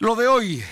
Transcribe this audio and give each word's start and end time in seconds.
Lo 0.00 0.14
de 0.14 0.28
hoy, 0.28 0.62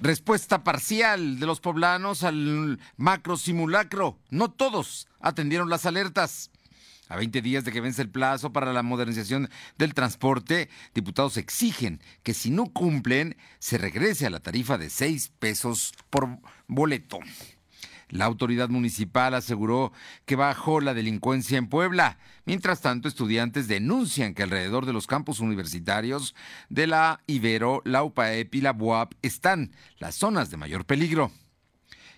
respuesta 0.00 0.62
parcial 0.62 1.40
de 1.40 1.46
los 1.46 1.58
poblanos 1.58 2.22
al 2.22 2.78
macro 2.96 3.36
simulacro. 3.36 4.20
No 4.30 4.52
todos 4.52 5.08
atendieron 5.18 5.68
las 5.68 5.84
alertas. 5.84 6.52
A 7.08 7.16
20 7.16 7.42
días 7.42 7.64
de 7.64 7.72
que 7.72 7.80
vence 7.80 8.02
el 8.02 8.08
plazo 8.08 8.52
para 8.52 8.72
la 8.72 8.84
modernización 8.84 9.50
del 9.78 9.94
transporte, 9.94 10.68
diputados 10.94 11.36
exigen 11.38 12.00
que 12.22 12.34
si 12.34 12.50
no 12.50 12.66
cumplen, 12.66 13.36
se 13.58 13.78
regrese 13.78 14.26
a 14.26 14.30
la 14.30 14.38
tarifa 14.38 14.78
de 14.78 14.90
6 14.90 15.32
pesos 15.40 15.92
por 16.08 16.38
boleto. 16.68 17.18
La 18.08 18.24
autoridad 18.26 18.68
municipal 18.68 19.34
aseguró 19.34 19.92
que 20.24 20.36
bajó 20.36 20.80
la 20.80 20.94
delincuencia 20.94 21.58
en 21.58 21.68
Puebla. 21.68 22.18
Mientras 22.44 22.80
tanto, 22.80 23.08
estudiantes 23.08 23.68
denuncian 23.68 24.34
que 24.34 24.42
alrededor 24.42 24.86
de 24.86 24.92
los 24.92 25.06
campus 25.06 25.40
universitarios 25.40 26.34
de 26.68 26.86
la 26.86 27.20
Ibero, 27.26 27.82
la 27.84 28.04
UPAEP 28.04 28.54
y 28.54 28.60
la 28.60 28.72
BUAP 28.72 29.14
están 29.22 29.72
las 29.98 30.14
zonas 30.14 30.50
de 30.50 30.56
mayor 30.56 30.84
peligro. 30.84 31.32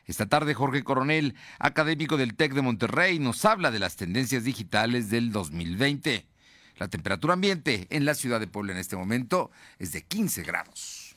Esta 0.07 0.27
tarde 0.27 0.55
Jorge 0.55 0.85
Coronel, 0.85 1.35
académico 1.59 2.17
del 2.17 2.37
TEC 2.37 2.55
de 2.55 2.63
Monterrey, 2.63 3.19
nos 3.19 3.45
habla 3.45 3.73
de 3.73 3.81
las 3.81 3.97
tendencias 3.97 4.45
digitales 4.45 5.11
del 5.11 5.33
2020. 5.33 6.27
La 6.77 6.89
temperatura 6.89 7.35
ambiente 7.35 7.87
en 7.91 8.05
la 8.05 8.15
ciudad 8.15 8.39
de 8.39 8.47
Puebla 8.47 8.73
en 8.73 8.79
este 8.79 8.97
momento 8.97 9.51
es 9.79 9.93
de 9.93 10.03
15 10.03 10.43
grados. 10.43 11.17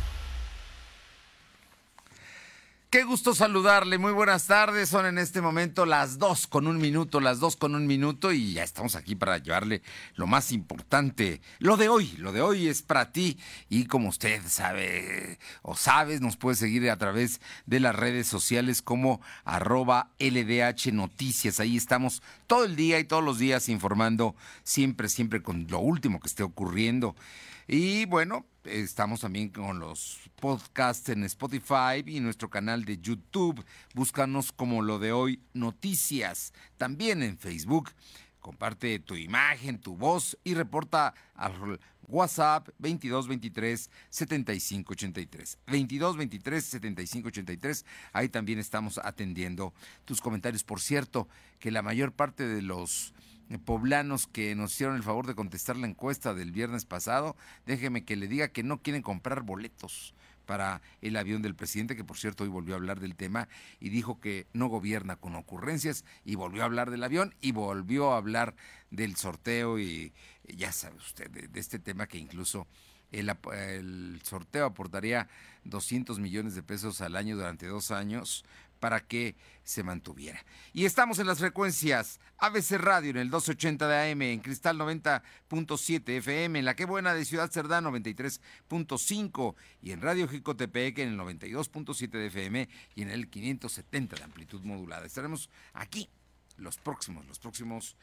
Qué 2.91 3.05
gusto 3.05 3.33
saludarle, 3.33 3.97
muy 3.97 4.11
buenas 4.11 4.47
tardes. 4.47 4.89
Son 4.89 5.05
en 5.05 5.17
este 5.17 5.39
momento 5.39 5.85
las 5.85 6.19
dos 6.19 6.45
con 6.45 6.67
un 6.67 6.77
minuto, 6.77 7.21
las 7.21 7.39
dos 7.39 7.55
con 7.55 7.73
un 7.73 7.87
minuto 7.87 8.33
y 8.33 8.51
ya 8.51 8.63
estamos 8.63 8.97
aquí 8.97 9.15
para 9.15 9.37
llevarle 9.37 9.81
lo 10.15 10.27
más 10.27 10.51
importante, 10.51 11.39
lo 11.59 11.77
de 11.77 11.87
hoy. 11.87 12.11
Lo 12.17 12.33
de 12.33 12.41
hoy 12.41 12.67
es 12.67 12.81
para 12.81 13.13
ti 13.13 13.39
y 13.69 13.85
como 13.85 14.09
usted 14.09 14.41
sabe 14.45 15.39
o 15.61 15.77
sabes, 15.77 16.19
nos 16.19 16.35
puede 16.35 16.57
seguir 16.57 16.89
a 16.89 16.97
través 16.97 17.39
de 17.65 17.79
las 17.79 17.95
redes 17.95 18.27
sociales 18.27 18.81
como 18.81 19.21
arroba 19.45 20.09
LDH 20.19 20.91
Noticias. 20.91 21.61
Ahí 21.61 21.77
estamos 21.77 22.21
todo 22.45 22.65
el 22.65 22.75
día 22.75 22.99
y 22.99 23.05
todos 23.05 23.23
los 23.23 23.39
días 23.39 23.69
informando 23.69 24.35
siempre, 24.63 25.07
siempre 25.07 25.41
con 25.41 25.65
lo 25.69 25.79
último 25.79 26.19
que 26.19 26.27
esté 26.27 26.43
ocurriendo. 26.43 27.15
Y 27.73 28.03
bueno, 28.03 28.45
estamos 28.65 29.21
también 29.21 29.47
con 29.47 29.79
los 29.79 30.19
podcasts 30.41 31.07
en 31.07 31.23
Spotify 31.23 32.03
y 32.05 32.19
nuestro 32.19 32.49
canal 32.49 32.83
de 32.83 32.97
YouTube. 32.97 33.63
Búscanos 33.95 34.51
como 34.51 34.81
lo 34.81 34.99
de 34.99 35.13
hoy 35.13 35.41
noticias. 35.53 36.51
También 36.75 37.23
en 37.23 37.37
Facebook. 37.37 37.91
Comparte 38.41 38.99
tu 38.99 39.15
imagen, 39.15 39.79
tu 39.79 39.95
voz 39.95 40.37
y 40.43 40.53
reporta 40.53 41.13
al 41.33 41.79
WhatsApp 42.09 42.67
2223 42.79 43.89
7583. 44.09 45.59
2223 45.65 46.65
7583. 46.65 47.85
Ahí 48.11 48.27
también 48.27 48.59
estamos 48.59 48.99
atendiendo 49.01 49.73
tus 50.03 50.19
comentarios. 50.19 50.65
Por 50.65 50.81
cierto, 50.81 51.29
que 51.57 51.71
la 51.71 51.81
mayor 51.81 52.11
parte 52.11 52.45
de 52.45 52.63
los 52.63 53.13
poblanos 53.59 54.27
que 54.27 54.55
nos 54.55 54.73
hicieron 54.73 54.95
el 54.95 55.03
favor 55.03 55.27
de 55.27 55.35
contestar 55.35 55.77
la 55.77 55.87
encuesta 55.87 56.33
del 56.33 56.51
viernes 56.51 56.85
pasado, 56.85 57.35
déjeme 57.65 58.05
que 58.05 58.15
le 58.15 58.27
diga 58.27 58.49
que 58.49 58.63
no 58.63 58.81
quieren 58.81 59.01
comprar 59.01 59.41
boletos 59.41 60.13
para 60.45 60.81
el 61.01 61.15
avión 61.15 61.41
del 61.41 61.55
presidente, 61.55 61.95
que 61.95 62.03
por 62.03 62.17
cierto 62.17 62.43
hoy 62.43 62.49
volvió 62.49 62.73
a 62.73 62.77
hablar 62.77 62.99
del 62.99 63.15
tema 63.15 63.47
y 63.79 63.89
dijo 63.89 64.19
que 64.19 64.47
no 64.53 64.67
gobierna 64.67 65.15
con 65.15 65.35
ocurrencias 65.35 66.03
y 66.25 66.35
volvió 66.35 66.63
a 66.63 66.65
hablar 66.65 66.91
del 66.91 67.03
avión 67.03 67.33
y 67.41 67.51
volvió 67.51 68.11
a 68.11 68.17
hablar 68.17 68.55
del 68.89 69.15
sorteo 69.15 69.79
y 69.79 70.13
ya 70.43 70.71
sabe 70.71 70.97
usted 70.97 71.29
de, 71.29 71.59
este 71.59 71.79
tema 71.79 72.07
que 72.07 72.17
incluso 72.17 72.67
el, 73.11 73.31
el, 73.53 74.19
sorteo 74.23 74.65
aportaría 74.65 75.27
200 75.65 76.19
millones 76.19 76.55
de 76.55 76.63
pesos 76.63 77.01
al 77.01 77.15
año 77.15 77.35
durante 77.35 77.67
dos 77.67 77.91
años 77.91 78.45
para 78.81 78.99
que 78.99 79.37
se 79.63 79.83
mantuviera. 79.83 80.43
Y 80.73 80.85
estamos 80.85 81.19
en 81.19 81.27
las 81.27 81.37
frecuencias 81.37 82.19
ABC 82.39 82.71
Radio 82.71 83.11
en 83.11 83.17
el 83.17 83.29
280 83.29 83.87
de 83.87 84.11
AM, 84.11 84.23
en 84.23 84.39
Cristal 84.39 84.77
90.7 84.79 86.17
FM, 86.17 86.59
en 86.59 86.65
la 86.65 86.75
que 86.75 86.85
buena 86.85 87.13
de 87.13 87.23
Ciudad 87.23 87.51
Cerdán 87.51 87.85
93.5 87.85 89.55
y 89.83 89.91
en 89.91 90.01
Radio 90.01 90.27
Jicotepec 90.27 90.97
en 90.97 91.09
el 91.09 91.19
92.7 91.19 92.09
de 92.09 92.25
FM 92.25 92.67
y 92.95 93.03
en 93.03 93.11
el 93.11 93.29
570 93.29 94.15
de 94.15 94.23
amplitud 94.23 94.61
modulada. 94.63 95.05
Estaremos 95.05 95.51
aquí 95.73 96.09
los 96.57 96.77
próximos, 96.77 97.25
los 97.27 97.37
próximos 97.37 97.95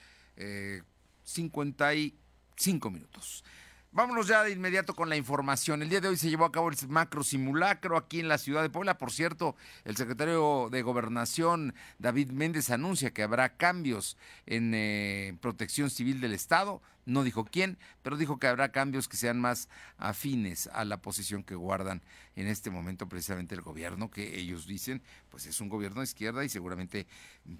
55 1.24 2.90
minutos. 2.90 3.44
Vámonos 3.90 4.28
ya 4.28 4.44
de 4.44 4.50
inmediato 4.50 4.94
con 4.94 5.08
la 5.08 5.16
información. 5.16 5.80
El 5.82 5.88
día 5.88 6.02
de 6.02 6.08
hoy 6.08 6.16
se 6.18 6.28
llevó 6.28 6.44
a 6.44 6.52
cabo 6.52 6.68
el 6.68 6.76
macro 6.88 7.24
simulacro 7.24 7.96
aquí 7.96 8.20
en 8.20 8.28
la 8.28 8.36
ciudad 8.36 8.60
de 8.60 8.68
Puebla. 8.68 8.98
Por 8.98 9.10
cierto, 9.10 9.56
el 9.84 9.96
secretario 9.96 10.68
de 10.70 10.82
Gobernación, 10.82 11.74
David 11.98 12.30
Méndez, 12.30 12.68
anuncia 12.68 13.12
que 13.14 13.22
habrá 13.22 13.56
cambios 13.56 14.18
en 14.44 14.72
eh, 14.74 15.36
protección 15.40 15.88
civil 15.88 16.20
del 16.20 16.34
Estado. 16.34 16.82
No 17.08 17.24
dijo 17.24 17.46
quién, 17.46 17.78
pero 18.02 18.18
dijo 18.18 18.38
que 18.38 18.48
habrá 18.48 18.70
cambios 18.70 19.08
que 19.08 19.16
sean 19.16 19.40
más 19.40 19.70
afines 19.96 20.68
a 20.74 20.84
la 20.84 21.00
posición 21.00 21.42
que 21.42 21.54
guardan 21.54 22.02
en 22.36 22.48
este 22.48 22.68
momento 22.70 23.08
precisamente 23.08 23.54
el 23.54 23.62
gobierno, 23.62 24.10
que 24.10 24.38
ellos 24.38 24.66
dicen, 24.66 25.02
pues 25.30 25.46
es 25.46 25.58
un 25.62 25.70
gobierno 25.70 26.02
de 26.02 26.04
izquierda 26.04 26.44
y 26.44 26.50
seguramente 26.50 27.06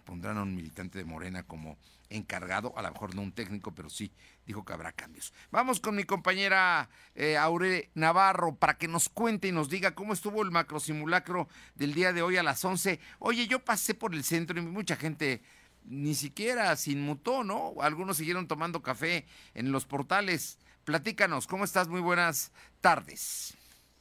pondrán 0.05 0.37
a 0.37 0.43
un 0.43 0.55
militante 0.55 0.99
de 0.99 1.07
Morena 1.07 1.45
como 1.45 1.79
encargado, 2.11 2.77
a 2.77 2.83
lo 2.83 2.93
mejor 2.93 3.15
no 3.15 3.23
un 3.23 3.33
técnico, 3.33 3.75
pero 3.75 3.89
sí 3.89 4.13
dijo 4.45 4.67
que 4.67 4.75
habrá 4.75 4.93
cambios. 4.93 5.33
Vamos 5.51 5.81
con 5.81 5.97
mi 5.97 6.05
compañera 6.05 6.91
eh, 7.15 7.39
Aure 7.39 7.91
Navarro 7.95 8.55
para 8.55 8.77
que 8.77 8.87
nos 8.87 9.09
cuente 9.09 9.49
y 9.49 9.53
nos 9.53 9.71
diga 9.71 9.95
cómo 9.95 10.13
estuvo 10.13 10.43
el 10.43 10.51
macro 10.51 10.79
simulacro 10.79 11.49
del 11.75 11.95
día 11.95 12.13
de 12.13 12.21
hoy 12.21 12.37
a 12.37 12.43
las 12.43 12.63
11. 12.63 13.01
Oye, 13.19 13.47
yo 13.47 13.65
pasé 13.65 13.95
por 13.95 14.15
el 14.15 14.25
centro 14.25 14.59
y 14.59 14.63
mucha 14.63 14.97
gente 14.97 15.43
ni 15.89 16.15
siquiera 16.15 16.75
se 16.77 16.93
inmutó, 16.93 17.45
¿no? 17.45 17.75
Algunos 17.81 18.19
siguieron 18.19 18.47
tomando 18.47 18.83
café 18.83 19.27
en 19.55 19.73
los 19.73 19.85
portales. 19.85 20.59
Platícanos, 20.85 21.47
¿cómo 21.47 21.65
estás? 21.65 21.89
Muy 21.89 22.01
buenas 22.01 22.53
tardes. 22.81 23.58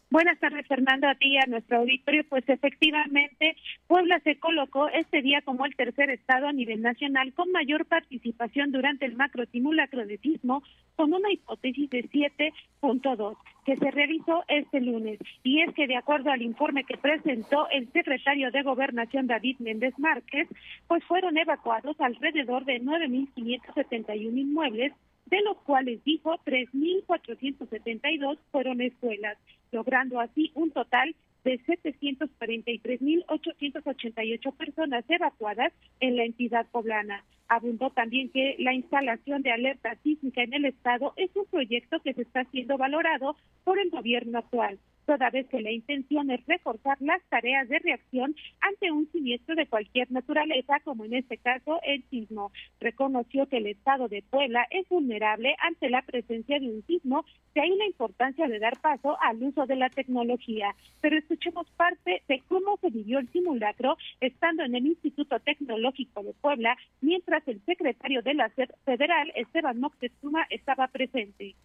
Buenas 0.09 0.39
tardes, 0.39 0.65
Fernando, 0.67 1.09
a 1.09 1.15
ti 1.15 1.37
a 1.37 1.47
nuestro 1.47 1.79
auditorio. 1.79 2.23
Pues 2.29 2.47
efectivamente, 2.47 3.57
Puebla 3.87 4.21
se 4.21 4.39
colocó 4.39 4.87
este 4.87 5.21
día 5.21 5.41
como 5.41 5.65
el 5.65 5.75
tercer 5.75 6.09
estado 6.09 6.47
a 6.47 6.53
nivel 6.53 6.81
nacional 6.81 7.33
con 7.33 7.51
mayor 7.51 7.85
participación 7.85 8.71
durante 8.71 9.05
el 9.05 9.17
macro 9.17 9.45
simulacro 9.47 10.05
de 10.05 10.17
sismo, 10.19 10.63
con 10.95 11.13
una 11.13 11.29
hipótesis 11.29 11.89
de 11.89 12.09
7.2 12.09 13.35
que 13.65 13.75
se 13.75 13.91
revisó 13.91 14.45
este 14.47 14.79
lunes. 14.79 15.19
Y 15.43 15.59
es 15.59 15.73
que, 15.73 15.87
de 15.87 15.97
acuerdo 15.97 16.31
al 16.31 16.41
informe 16.41 16.85
que 16.85 16.95
presentó 16.95 17.67
el 17.69 17.91
secretario 17.91 18.49
de 18.51 18.63
Gobernación 18.63 19.27
David 19.27 19.57
Méndez 19.59 19.93
Márquez, 19.99 20.47
pues 20.87 21.03
fueron 21.03 21.37
evacuados 21.37 21.99
alrededor 21.99 22.63
de 22.63 22.81
9.571 22.81 24.37
inmuebles 24.37 24.93
de 25.29 25.41
los 25.41 25.57
cuales 25.57 26.03
dijo 26.03 26.37
3.472 26.45 28.37
fueron 28.51 28.81
escuelas, 28.81 29.37
logrando 29.71 30.19
así 30.19 30.51
un 30.55 30.71
total 30.71 31.15
de 31.43 31.59
743.888 31.61 34.55
personas 34.55 35.05
evacuadas 35.07 35.71
en 35.99 36.17
la 36.17 36.25
entidad 36.25 36.65
poblana. 36.71 37.23
Abundó 37.47 37.91
también 37.91 38.29
que 38.29 38.55
la 38.59 38.73
instalación 38.73 39.41
de 39.41 39.51
alerta 39.51 39.95
sísmica 40.03 40.43
en 40.43 40.53
el 40.53 40.65
estado 40.65 41.13
es 41.15 41.33
un 41.35 41.45
proyecto 41.45 42.01
que 42.01 42.13
se 42.13 42.23
está 42.23 42.43
siendo 42.51 42.77
valorado 42.77 43.37
por 43.63 43.79
el 43.79 43.89
gobierno 43.89 44.39
actual 44.39 44.77
toda 45.07 45.29
vez 45.29 45.47
que 45.47 45.61
la 45.61 45.71
intención 45.71 46.29
es 46.29 46.45
reforzar 46.45 46.97
las 46.99 47.23
tareas 47.29 47.67
de 47.69 47.79
reacción 47.79 48.35
ante 48.59 48.91
un 48.91 49.09
siniestro 49.11 49.55
de 49.55 49.65
cualquier 49.65 50.11
naturaleza, 50.11 50.81
como 50.83 51.05
en 51.05 51.15
este 51.15 51.37
caso 51.37 51.79
el 51.83 52.03
sismo. 52.09 52.51
Reconoció 52.81 53.47
que 53.47 53.57
el 53.57 53.67
estado 53.67 54.09
de 54.09 54.21
Puebla 54.21 54.67
es 54.69 54.87
vulnerable 54.89 55.55
ante 55.59 55.89
la 55.89 56.01
presencia 56.01 56.59
de 56.59 56.67
un 56.67 56.85
sismo, 56.85 57.25
que 57.53 57.61
hay 57.61 57.73
la 57.77 57.85
importancia 57.85 58.47
de 58.47 58.59
dar 58.59 58.79
paso 58.81 59.17
al 59.21 59.41
uso 59.41 59.56
de 59.65 59.75
la 59.75 59.89
tecnología. 59.89 60.75
Pero 61.01 61.17
escuchemos 61.17 61.67
parte 61.71 62.23
de 62.27 62.43
cómo 62.47 62.77
se 62.77 62.89
vivió 62.89 63.19
el 63.19 63.29
simulacro 63.29 63.97
estando 64.19 64.63
en 64.63 64.75
el 64.75 64.85
Instituto 64.85 65.39
Tecnológico 65.39 66.23
de 66.23 66.33
Puebla, 66.33 66.77
mientras 67.01 67.47
el 67.47 67.61
secretario 67.65 68.21
de 68.21 68.33
la 68.33 68.49
SED 68.49 68.69
federal, 68.85 69.31
Esteban 69.35 69.79
Moctezuma, 69.79 70.45
estaba 70.49 70.87
presente. 70.87 71.55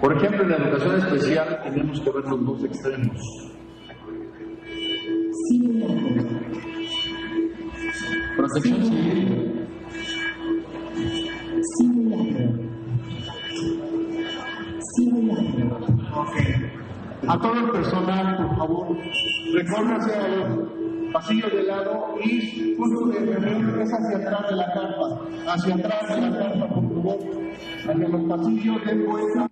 Por 0.00 0.16
ejemplo, 0.16 0.42
en 0.42 0.50
la 0.50 0.56
educación 0.56 0.96
especial 0.96 1.62
tenemos 1.62 2.00
que 2.00 2.10
ver 2.10 2.24
los 2.24 2.46
dos 2.46 2.64
extremos. 2.64 3.50
Protección 8.36 8.84
civil. 8.84 9.49
A 17.28 17.38
todo 17.38 17.54
el 17.54 17.70
personal, 17.70 18.36
por 18.36 18.56
favor, 18.56 18.96
recórranse 19.54 20.14
a 20.14 20.28
los 20.28 20.68
pasillos 21.12 21.52
de 21.52 21.62
lado 21.64 22.14
y 22.22 22.74
punto 22.76 23.06
de 23.06 23.36
reunión 23.36 23.80
es 23.80 23.92
hacia 23.92 24.18
atrás 24.18 24.50
de 24.50 24.56
la 24.56 24.72
carpa, 24.72 25.52
hacia 25.52 25.74
atrás 25.74 26.08
de 26.08 26.20
la 26.20 26.38
carpa, 26.38 26.68
por 26.68 26.88
favor, 26.88 27.18
hacia 27.88 28.08
los 28.08 28.22
pasillos 28.28 28.84
de 28.84 28.94
vuelta. 29.06 29.50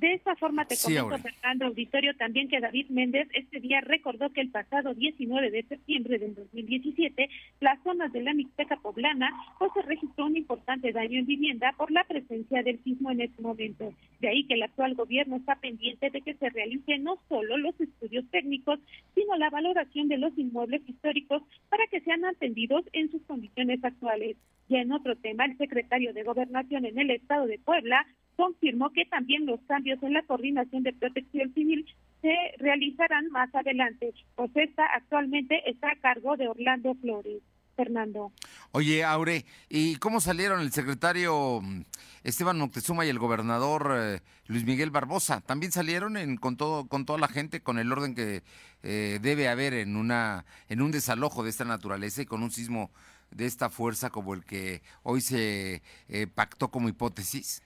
De 0.00 0.14
esta 0.14 0.34
forma 0.36 0.64
te 0.64 0.76
Sí, 0.76 0.96
comento. 0.96 1.18
Fernando 1.18 1.66
Auditorio, 1.66 2.16
también 2.16 2.48
que 2.48 2.58
David 2.58 2.86
Méndez 2.88 3.28
este 3.34 3.60
día 3.60 3.82
recordó 3.82 4.30
que 4.30 4.40
el 4.40 4.48
pasado 4.48 4.94
19 4.94 5.50
de 5.50 5.62
septiembre 5.64 6.18
del 6.18 6.34
2017, 6.34 7.28
las 7.60 7.82
zonas 7.82 8.10
de 8.10 8.22
la 8.22 8.32
Mixteca 8.32 8.76
poblana, 8.76 9.30
pues 9.58 9.70
se 9.74 9.82
registró 9.82 10.24
un 10.24 10.38
importante 10.38 10.90
daño 10.92 11.18
en 11.18 11.26
vivienda 11.26 11.74
por 11.76 11.90
la 11.90 12.04
presencia 12.04 12.62
del 12.62 12.82
sismo 12.82 13.10
en 13.10 13.20
ese 13.20 13.42
momento. 13.42 13.92
De 14.20 14.28
ahí 14.28 14.46
que 14.46 14.54
el 14.54 14.62
actual 14.62 14.94
gobierno 14.94 15.36
está 15.36 15.56
pendiente 15.56 16.08
de 16.08 16.22
que 16.22 16.32
se 16.32 16.48
realicen 16.48 17.04
no 17.04 17.18
solo 17.28 17.58
los 17.58 17.78
estudios 17.78 18.24
técnicos, 18.30 18.80
sino 19.14 19.36
la 19.36 19.50
valoración 19.50 20.08
de 20.08 20.16
los 20.16 20.32
inmuebles 20.38 20.80
históricos 20.88 21.42
para 21.68 21.86
que 21.88 22.00
sean 22.00 22.24
atendidos 22.24 22.86
en 22.94 23.10
sus 23.10 23.20
condiciones 23.24 23.84
actuales. 23.84 24.38
Ya 24.70 24.80
en 24.80 24.92
otro 24.92 25.14
tema, 25.16 25.44
el 25.44 25.58
secretario 25.58 26.14
de 26.14 26.22
Gobernación 26.22 26.86
en 26.86 26.98
el 26.98 27.10
estado 27.10 27.46
de 27.46 27.58
Puebla 27.58 28.06
confirmó 28.40 28.90
que 28.90 29.04
también 29.04 29.44
los 29.46 29.60
cambios 29.68 30.02
en 30.02 30.14
la 30.14 30.22
coordinación 30.22 30.82
de 30.82 30.92
protección 30.94 31.52
civil 31.52 31.84
se 32.22 32.34
realizarán 32.58 33.28
más 33.30 33.54
adelante, 33.54 34.12
pues 34.34 34.50
esta 34.54 34.84
actualmente 34.94 35.68
está 35.68 35.90
a 35.90 35.96
cargo 36.00 36.36
de 36.36 36.48
Orlando 36.48 36.94
Flores. 37.00 37.42
Fernando. 37.76 38.30
Oye, 38.72 39.04
Aure, 39.04 39.46
¿y 39.70 39.96
cómo 39.96 40.20
salieron 40.20 40.60
el 40.60 40.70
secretario 40.70 41.60
mm, 41.62 41.80
Esteban 42.24 42.58
Moctezuma 42.58 43.06
y 43.06 43.08
el 43.08 43.18
gobernador 43.18 43.94
eh, 43.96 44.20
Luis 44.48 44.64
Miguel 44.66 44.90
Barbosa? 44.90 45.40
¿También 45.40 45.72
salieron 45.72 46.18
en- 46.18 46.36
con 46.36 46.58
todo 46.58 46.86
con 46.88 47.06
toda 47.06 47.18
la 47.18 47.28
gente, 47.28 47.62
con 47.62 47.78
el 47.78 47.90
orden 47.90 48.14
que 48.14 48.42
eh, 48.82 49.18
debe 49.22 49.48
haber 49.48 49.72
en 49.72 49.96
una 49.96 50.44
en 50.68 50.82
un 50.82 50.90
desalojo 50.90 51.42
de 51.42 51.48
esta 51.50 51.64
naturaleza 51.64 52.20
y 52.20 52.26
con 52.26 52.42
un 52.42 52.50
sismo 52.50 52.90
de 53.30 53.46
esta 53.46 53.70
fuerza 53.70 54.10
como 54.10 54.34
el 54.34 54.44
que 54.44 54.82
hoy 55.02 55.22
se 55.22 55.80
eh, 56.08 56.26
pactó 56.26 56.70
como 56.70 56.88
hipótesis? 56.90 57.62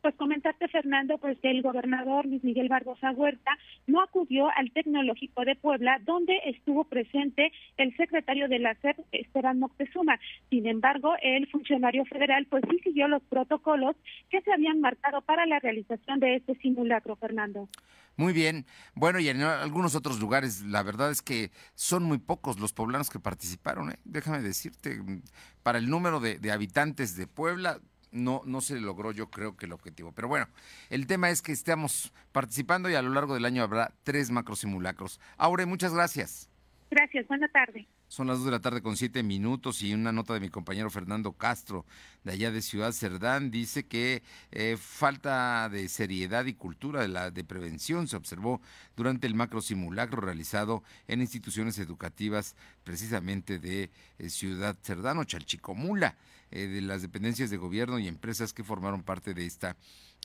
Pues 0.00 0.14
comentarte, 0.14 0.68
Fernando, 0.68 1.18
pues 1.18 1.38
que 1.40 1.50
el 1.50 1.60
gobernador 1.60 2.24
Luis 2.24 2.44
Miguel 2.44 2.68
Barbosa 2.68 3.10
Huerta 3.10 3.58
no 3.88 4.00
acudió 4.00 4.48
al 4.56 4.70
Tecnológico 4.70 5.44
de 5.44 5.56
Puebla, 5.56 6.00
donde 6.04 6.38
estuvo 6.44 6.84
presente 6.84 7.50
el 7.76 7.96
secretario 7.96 8.48
de 8.48 8.60
la 8.60 8.74
SEP, 8.76 8.96
Esteban 9.10 9.58
Moctezuma. 9.58 10.20
Sin 10.50 10.68
embargo, 10.68 11.14
el 11.20 11.48
funcionario 11.48 12.04
federal 12.04 12.46
pues 12.46 12.62
sí 12.70 12.78
siguió 12.84 13.08
los 13.08 13.22
protocolos 13.24 13.96
que 14.30 14.40
se 14.42 14.52
habían 14.52 14.80
marcado 14.80 15.20
para 15.22 15.46
la 15.46 15.58
realización 15.58 16.20
de 16.20 16.36
este 16.36 16.54
simulacro, 16.56 17.16
Fernando. 17.16 17.68
Muy 18.16 18.32
bien. 18.32 18.66
Bueno, 18.94 19.18
y 19.18 19.28
en 19.28 19.42
algunos 19.42 19.96
otros 19.96 20.20
lugares, 20.20 20.62
la 20.62 20.84
verdad 20.84 21.10
es 21.10 21.22
que 21.22 21.50
son 21.74 22.04
muy 22.04 22.18
pocos 22.18 22.60
los 22.60 22.72
poblanos 22.72 23.10
que 23.10 23.18
participaron. 23.18 23.90
¿eh? 23.90 23.98
Déjame 24.04 24.42
decirte, 24.42 25.00
para 25.64 25.78
el 25.78 25.88
número 25.88 26.20
de 26.20 26.52
habitantes 26.52 27.16
de 27.16 27.26
Puebla, 27.26 27.80
no, 28.10 28.42
no 28.44 28.60
se 28.60 28.80
logró 28.80 29.12
yo 29.12 29.30
creo 29.30 29.56
que 29.56 29.66
el 29.66 29.72
objetivo. 29.72 30.12
Pero 30.12 30.28
bueno, 30.28 30.48
el 30.90 31.06
tema 31.06 31.30
es 31.30 31.42
que 31.42 31.52
estamos 31.52 32.12
participando 32.32 32.88
y 32.90 32.94
a 32.94 33.02
lo 33.02 33.10
largo 33.10 33.34
del 33.34 33.44
año 33.44 33.62
habrá 33.62 33.92
tres 34.02 34.30
macrosimulacros. 34.30 35.20
Aure, 35.36 35.66
muchas 35.66 35.94
gracias. 35.94 36.48
Gracias, 36.90 37.26
buena 37.28 37.48
tarde. 37.48 37.86
Son 38.08 38.26
las 38.26 38.38
dos 38.38 38.46
de 38.46 38.52
la 38.52 38.60
tarde 38.60 38.80
con 38.80 38.96
siete 38.96 39.22
minutos 39.22 39.82
y 39.82 39.92
una 39.92 40.12
nota 40.12 40.32
de 40.32 40.40
mi 40.40 40.48
compañero 40.48 40.88
Fernando 40.88 41.32
Castro, 41.32 41.84
de 42.24 42.32
allá 42.32 42.50
de 42.50 42.62
Ciudad 42.62 42.92
Cerdán, 42.92 43.50
dice 43.50 43.86
que 43.86 44.22
eh, 44.50 44.78
falta 44.80 45.68
de 45.68 45.86
seriedad 45.90 46.46
y 46.46 46.54
cultura 46.54 47.02
de, 47.02 47.08
la, 47.08 47.30
de 47.30 47.44
prevención 47.44 48.08
se 48.08 48.16
observó 48.16 48.62
durante 48.96 49.26
el 49.26 49.34
macro 49.34 49.60
simulacro 49.60 50.22
realizado 50.22 50.82
en 51.06 51.20
instituciones 51.20 51.78
educativas 51.78 52.56
precisamente 52.82 53.58
de 53.58 53.90
eh, 54.18 54.30
Ciudad 54.30 54.74
Cerdán 54.82 55.18
o 55.18 55.24
Chalchicomula, 55.24 56.16
eh, 56.50 56.66
de 56.66 56.80
las 56.80 57.02
dependencias 57.02 57.50
de 57.50 57.56
gobierno 57.56 57.98
y 57.98 58.08
empresas 58.08 58.52
que 58.52 58.64
formaron 58.64 59.02
parte 59.02 59.34
de 59.34 59.46
esta 59.46 59.76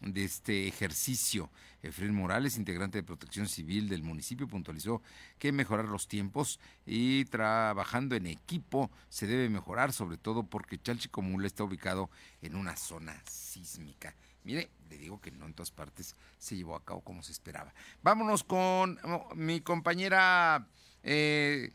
de 0.02 0.24
este 0.24 0.68
ejercicio. 0.68 1.50
Efraín 1.82 2.14
Morales, 2.16 2.58
integrante 2.58 2.98
de 2.98 3.04
Protección 3.04 3.48
Civil 3.48 3.90
del 3.90 4.04
municipio, 4.04 4.48
puntualizó 4.48 5.02
que 5.38 5.52
mejorar 5.52 5.86
los 5.86 6.08
tiempos 6.08 6.60
y 6.86 7.26
trabajando 7.26 8.16
en 8.16 8.28
equipo 8.28 8.92
se 9.10 9.28
debe 9.28 9.50
mejorar, 9.50 9.94
sobre 9.94 10.18
todo 10.18 10.44
porque 10.44 10.82
Chalchicomula 10.82 11.48
está 11.48 11.64
ubicado 11.64 12.10
en 12.42 12.56
una 12.56 12.76
zona 12.76 13.22
sísmica. 13.30 14.16
Mire, 14.44 14.70
le 14.90 14.98
digo 14.98 15.22
que 15.22 15.32
no 15.32 15.46
en 15.46 15.54
todas 15.54 15.72
partes 15.72 16.16
se 16.38 16.56
llevó 16.56 16.76
a 16.76 16.84
cabo 16.84 17.02
como 17.02 17.24
se 17.24 17.32
esperaba. 17.32 17.74
Vámonos 18.02 18.44
con 18.44 19.00
oh, 19.04 19.34
mi 19.36 19.62
compañera 19.62 20.68
eh, 21.02 21.72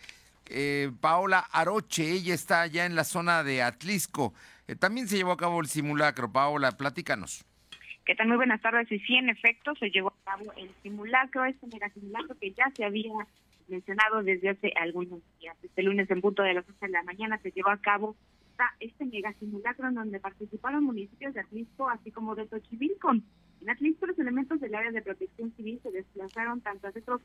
eh, 0.50 0.90
Paola 1.00 1.40
Aroche. 1.52 2.10
Ella 2.10 2.34
está 2.34 2.62
allá 2.62 2.86
en 2.86 2.94
la 2.94 3.04
zona 3.04 3.42
de 3.42 3.62
Atlisco. 3.62 4.34
Eh, 4.66 4.76
también 4.76 5.08
se 5.08 5.16
llevó 5.16 5.32
a 5.32 5.36
cabo 5.36 5.60
el 5.60 5.66
simulacro. 5.66 6.32
Paola, 6.32 6.72
platícanos. 6.72 7.44
¿Qué 8.04 8.14
tal? 8.14 8.28
Muy 8.28 8.36
buenas 8.36 8.60
tardes. 8.60 8.90
Y 8.90 8.98
sí, 9.00 9.16
en 9.16 9.28
efecto, 9.28 9.74
se 9.76 9.90
llevó 9.90 10.08
a 10.08 10.30
cabo 10.30 10.52
el 10.56 10.70
simulacro, 10.82 11.44
este 11.44 11.66
mega 11.66 11.90
simulacro 11.90 12.36
que 12.40 12.52
ya 12.52 12.70
se 12.74 12.84
había 12.84 13.12
mencionado 13.68 14.22
desde 14.22 14.50
hace 14.50 14.72
algunos 14.80 15.20
días. 15.38 15.56
Este 15.62 15.82
lunes 15.82 16.10
en 16.10 16.20
punto 16.20 16.42
de 16.42 16.54
las 16.54 16.64
8 16.68 16.76
de 16.80 16.88
la 16.88 17.02
mañana 17.02 17.38
se 17.38 17.50
llevó 17.50 17.70
a 17.70 17.76
cabo 17.76 18.16
este 18.80 19.04
mega 19.04 19.32
simulacro 19.34 19.88
en 19.88 19.94
donde 19.94 20.20
participaron 20.20 20.84
municipios 20.84 21.34
de 21.34 21.40
Atlisco, 21.40 21.88
así 21.88 22.10
como 22.10 22.34
de 22.34 22.48
Xochimilco. 22.48 23.12
En 23.60 23.70
Atlisco, 23.70 24.06
los 24.06 24.18
elementos 24.18 24.60
del 24.60 24.74
área 24.74 24.90
de 24.90 25.02
protección 25.02 25.52
civil 25.56 25.80
se 25.82 25.90
desplazaron 25.90 26.60
tanto 26.60 26.86
a 26.86 26.92
centros, 26.92 27.20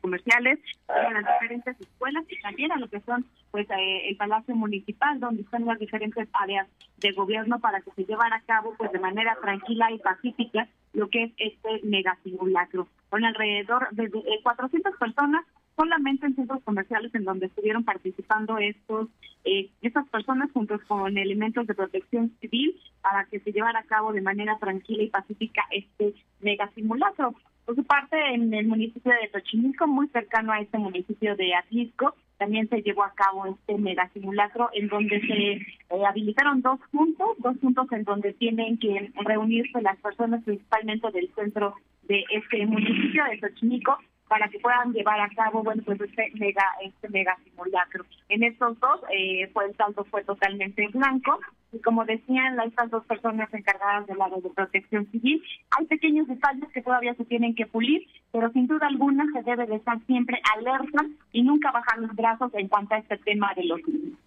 comerciales, 0.00 0.58
como 0.86 1.08
a 1.08 1.12
las 1.12 1.24
diferentes 1.34 1.80
escuelas 1.80 2.24
y 2.28 2.40
también 2.40 2.72
a 2.72 2.78
lo 2.78 2.88
que 2.88 3.00
son 3.00 3.24
pues 3.50 3.68
eh, 3.70 4.08
el 4.08 4.16
Palacio 4.16 4.54
Municipal, 4.54 5.18
donde 5.20 5.42
están 5.42 5.64
las 5.64 5.78
diferentes 5.78 6.28
áreas 6.32 6.68
de 6.98 7.12
gobierno 7.12 7.58
para 7.58 7.80
que 7.80 7.90
se 7.92 8.04
llevara 8.04 8.36
a 8.36 8.42
cabo 8.42 8.74
pues 8.78 8.92
de 8.92 8.98
manera 8.98 9.36
tranquila 9.40 9.90
y 9.90 9.98
pacífica 9.98 10.68
lo 10.92 11.08
que 11.08 11.24
es 11.24 11.32
este 11.38 11.86
mega 11.86 12.16
simulacro. 12.22 12.86
Con 13.10 13.24
alrededor 13.24 13.88
de, 13.92 14.08
de, 14.08 14.18
eh, 14.18 14.40
400 14.42 14.96
personas 14.96 15.44
solamente 15.76 16.26
en 16.26 16.36
centros 16.36 16.62
comerciales 16.64 17.14
en 17.14 17.24
donde 17.24 17.46
estuvieron 17.46 17.84
participando 17.84 18.58
estos 18.58 19.08
eh, 19.44 19.70
estas 19.82 20.08
personas 20.08 20.50
junto 20.52 20.78
con 20.86 21.18
elementos 21.18 21.66
de 21.66 21.74
protección 21.74 22.32
civil 22.40 22.78
para 23.00 23.24
que 23.24 23.40
se 23.40 23.52
llevara 23.52 23.80
a 23.80 23.84
cabo 23.84 24.12
de 24.12 24.20
manera 24.20 24.56
tranquila 24.58 25.02
y 25.02 25.10
pacífica 25.10 25.62
este 25.70 26.14
mega 26.40 26.70
simulacro. 26.74 27.34
Por 27.64 27.76
su 27.76 27.84
parte, 27.84 28.16
en 28.34 28.52
el 28.54 28.66
municipio 28.66 29.12
de 29.12 29.30
Xochimilco, 29.30 29.86
muy 29.86 30.08
cercano 30.08 30.52
a 30.52 30.60
este 30.60 30.78
municipio 30.78 31.36
de 31.36 31.54
Atlisco, 31.54 32.14
también 32.38 32.68
se 32.68 32.82
llevó 32.82 33.04
a 33.04 33.14
cabo 33.14 33.46
este 33.46 33.78
mega 33.78 34.08
simulacro 34.12 34.68
en 34.74 34.88
donde 34.88 35.20
se 35.20 35.52
eh, 35.52 36.06
habilitaron 36.06 36.60
dos 36.60 36.80
puntos, 36.90 37.36
dos 37.38 37.56
puntos 37.58 37.90
en 37.92 38.04
donde 38.04 38.32
tienen 38.32 38.78
que 38.78 39.12
reunirse 39.24 39.80
las 39.80 39.96
personas 39.98 40.42
principalmente 40.44 41.10
del 41.12 41.32
centro 41.34 41.74
de 42.02 42.24
este 42.30 42.66
municipio 42.66 43.24
de 43.24 43.40
Xochimilco 43.40 43.98
para 44.32 44.48
que 44.48 44.58
puedan 44.60 44.94
llevar 44.94 45.20
a 45.20 45.28
cabo 45.28 45.62
bueno 45.62 45.82
pues 45.84 46.00
este 46.00 46.32
mega 46.36 46.64
este 46.82 47.06
mega 47.10 47.36
simulacro. 47.44 48.06
En 48.30 48.42
estos 48.44 48.80
dos 48.80 49.02
eh, 49.14 49.50
pues 49.52 49.68
el 49.68 49.76
saldo 49.76 50.04
fue 50.04 50.24
totalmente 50.24 50.88
blanco. 50.88 51.38
Y 51.70 51.80
como 51.80 52.06
decían 52.06 52.58
estas 52.60 52.88
dos 52.90 53.04
personas 53.04 53.52
encargadas 53.52 54.06
del 54.06 54.22
área 54.22 54.38
de 54.38 54.48
protección 54.48 55.06
civil. 55.10 55.42
Hay 55.76 55.84
pequeños 55.84 56.28
detalles 56.28 56.66
que 56.72 56.80
todavía 56.80 57.14
se 57.14 57.26
tienen 57.26 57.54
que 57.54 57.66
pulir 57.66 58.08
pero 58.32 58.50
sin 58.52 58.66
duda 58.66 58.86
alguna 58.86 59.26
se 59.34 59.42
debe 59.42 59.66
de 59.66 59.76
estar 59.76 60.02
siempre 60.06 60.40
alerta 60.56 61.04
y 61.32 61.42
nunca 61.42 61.70
bajar 61.70 61.98
los 61.98 62.16
brazos 62.16 62.50
en 62.54 62.68
cuanto 62.68 62.94
a 62.94 62.98
este 63.00 63.18
tema 63.18 63.52
de 63.54 63.64
los 63.64 63.86
niños. 63.86 64.18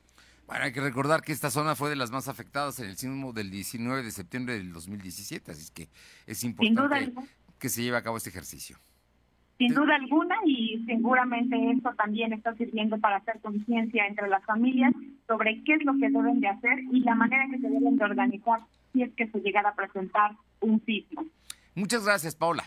Bueno, 0.46 0.66
hay 0.66 0.72
que 0.72 0.82
recordar 0.82 1.24
que 1.24 1.32
esta 1.32 1.50
zona 1.50 1.76
fue 1.76 1.90
de 1.90 1.96
las 1.96 2.12
más 2.12 2.28
afectadas 2.28 2.80
en 2.80 2.90
el 2.90 2.98
sismo 2.98 3.34
del 3.34 3.50
19 3.50 4.04
de 4.04 4.12
septiembre 4.12 4.54
del 4.54 4.72
2017, 4.72 5.52
así 5.52 5.74
que 5.74 5.90
es 6.28 6.44
importante 6.44 7.12
que 7.58 7.70
se 7.70 7.82
lleve 7.82 7.98
a 7.98 8.04
cabo 8.04 8.18
este 8.18 8.30
ejercicio. 8.30 8.78
Sin 9.58 9.74
duda 9.74 9.96
alguna, 9.96 10.36
y 10.46 10.84
seguramente 10.86 11.56
esto 11.72 11.94
también 11.96 12.34
está 12.34 12.54
sirviendo 12.56 12.98
para 12.98 13.18
hacer 13.18 13.40
conciencia 13.42 14.06
entre 14.06 14.28
las 14.28 14.44
familias 14.44 14.94
sobre 15.28 15.64
qué 15.64 15.76
es 15.76 15.86
lo 15.86 15.94
que 15.94 16.10
deben 16.10 16.42
de 16.42 16.50
hacer 16.50 16.80
y 16.92 17.00
la 17.00 17.16
manera 17.16 17.46
en 17.46 17.52
que 17.52 17.60
se 17.60 17.70
deben 17.70 17.96
de 17.96 18.04
organizar 18.04 18.60
si 18.92 19.04
es 19.04 19.14
que 19.14 19.28
se 19.28 19.40
llegara 19.40 19.70
a 19.70 19.76
presentar 19.76 20.32
un 20.60 20.84
sismo. 20.86 21.26
Muchas 21.74 22.06
gracias, 22.06 22.36
Paula. 22.36 22.64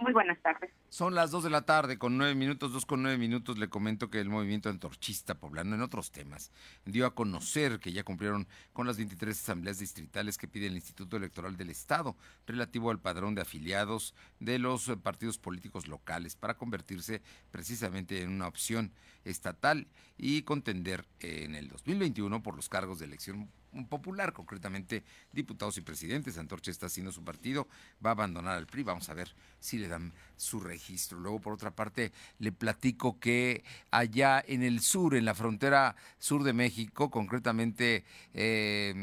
Muy 0.00 0.14
buenas 0.14 0.40
tardes. 0.40 0.70
Son 0.88 1.14
las 1.14 1.30
2 1.30 1.44
de 1.44 1.50
la 1.50 1.62
tarde 1.62 1.98
con 1.98 2.16
9 2.16 2.34
minutos, 2.34 2.72
2 2.72 2.86
con 2.86 3.02
9 3.02 3.18
minutos. 3.18 3.58
Le 3.58 3.68
comento 3.68 4.08
que 4.08 4.18
el 4.18 4.30
movimiento 4.30 4.70
antorchista 4.70 5.34
poblano 5.34 5.74
en 5.74 5.82
otros 5.82 6.10
temas 6.10 6.50
dio 6.86 7.04
a 7.04 7.14
conocer 7.14 7.80
que 7.80 7.92
ya 7.92 8.02
cumplieron 8.02 8.48
con 8.72 8.86
las 8.86 8.96
23 8.96 9.38
asambleas 9.38 9.78
distritales 9.78 10.38
que 10.38 10.48
pide 10.48 10.68
el 10.68 10.74
Instituto 10.74 11.18
Electoral 11.18 11.58
del 11.58 11.68
Estado 11.68 12.16
relativo 12.46 12.90
al 12.90 12.98
padrón 12.98 13.34
de 13.34 13.42
afiliados 13.42 14.14
de 14.38 14.58
los 14.58 14.90
partidos 15.02 15.36
políticos 15.36 15.86
locales 15.86 16.34
para 16.34 16.56
convertirse 16.56 17.20
precisamente 17.50 18.22
en 18.22 18.30
una 18.30 18.48
opción 18.48 18.92
estatal 19.24 19.86
y 20.16 20.42
contender 20.42 21.04
en 21.20 21.54
el 21.54 21.68
2021 21.68 22.42
por 22.42 22.56
los 22.56 22.70
cargos 22.70 22.98
de 22.98 23.04
elección 23.04 23.50
popular, 23.88 24.32
concretamente 24.32 25.04
diputados 25.32 25.78
y 25.78 25.80
presidentes. 25.82 26.38
Antorcha 26.38 26.70
está 26.70 26.86
haciendo 26.86 27.12
su 27.12 27.22
partido, 27.22 27.68
va 28.04 28.10
a 28.10 28.12
abandonar 28.12 28.56
al 28.56 28.66
PRI. 28.66 28.82
Vamos 28.82 29.08
a 29.08 29.14
ver 29.14 29.34
si 29.60 29.78
le 29.78 29.88
dan 29.88 30.12
su 30.36 30.60
registro. 30.60 31.18
Luego, 31.18 31.40
por 31.40 31.52
otra 31.52 31.70
parte, 31.70 32.12
le 32.38 32.52
platico 32.52 33.18
que 33.20 33.62
allá 33.90 34.42
en 34.46 34.62
el 34.62 34.80
sur, 34.80 35.14
en 35.14 35.24
la 35.24 35.34
frontera 35.34 35.96
sur 36.18 36.42
de 36.42 36.52
México, 36.52 37.10
concretamente 37.10 38.04
eh, 38.34 38.94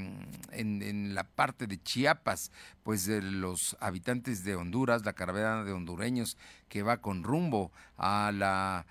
en, 0.51 1.15
la 1.15 1.24
parte 1.24 1.67
de 1.67 1.81
Chiapas, 1.81 2.51
pues 2.83 3.05
de 3.05 3.21
los 3.21 3.77
habitantes 3.79 4.43
de 4.43 4.55
Honduras, 4.55 5.05
la 5.05 5.13
caravana 5.13 5.63
de 5.63 5.71
hondureños 5.71 6.38
que 6.69 6.83
va 6.83 6.97
con 6.97 7.24
rumbo 7.24 7.71
a 7.97 8.31
la... 8.33 8.86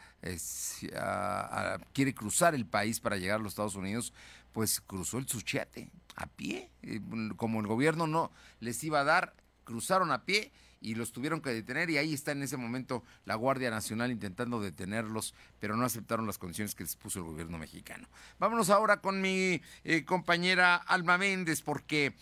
quiere 1.92 2.14
cruzar 2.14 2.54
el 2.54 2.66
país 2.66 3.00
para 3.00 3.16
llegar 3.16 3.40
a 3.40 3.42
los 3.42 3.52
Estados 3.52 3.74
Unidos, 3.76 4.12
pues 4.56 4.80
cruzó 4.80 5.18
el 5.18 5.28
Suchiate 5.28 5.90
a 6.14 6.28
pie. 6.28 6.70
Eh, 6.80 6.98
como 7.36 7.60
el 7.60 7.66
gobierno 7.66 8.06
no 8.06 8.32
les 8.58 8.82
iba 8.84 9.00
a 9.00 9.04
dar, 9.04 9.34
cruzaron 9.64 10.10
a 10.12 10.24
pie 10.24 10.50
y 10.80 10.94
los 10.94 11.12
tuvieron 11.12 11.42
que 11.42 11.50
detener 11.50 11.90
y 11.90 11.98
ahí 11.98 12.14
está 12.14 12.32
en 12.32 12.42
ese 12.42 12.56
momento 12.56 13.04
la 13.26 13.34
Guardia 13.34 13.68
Nacional 13.68 14.10
intentando 14.10 14.58
detenerlos, 14.58 15.34
pero 15.58 15.76
no 15.76 15.84
aceptaron 15.84 16.26
las 16.26 16.38
condiciones 16.38 16.74
que 16.74 16.84
les 16.84 16.96
puso 16.96 17.18
el 17.18 17.26
gobierno 17.26 17.58
mexicano. 17.58 18.08
Vámonos 18.38 18.70
ahora 18.70 19.02
con 19.02 19.20
mi 19.20 19.60
eh, 19.84 20.06
compañera 20.06 20.76
Alma 20.76 21.18
Méndez 21.18 21.60
porque 21.60 22.14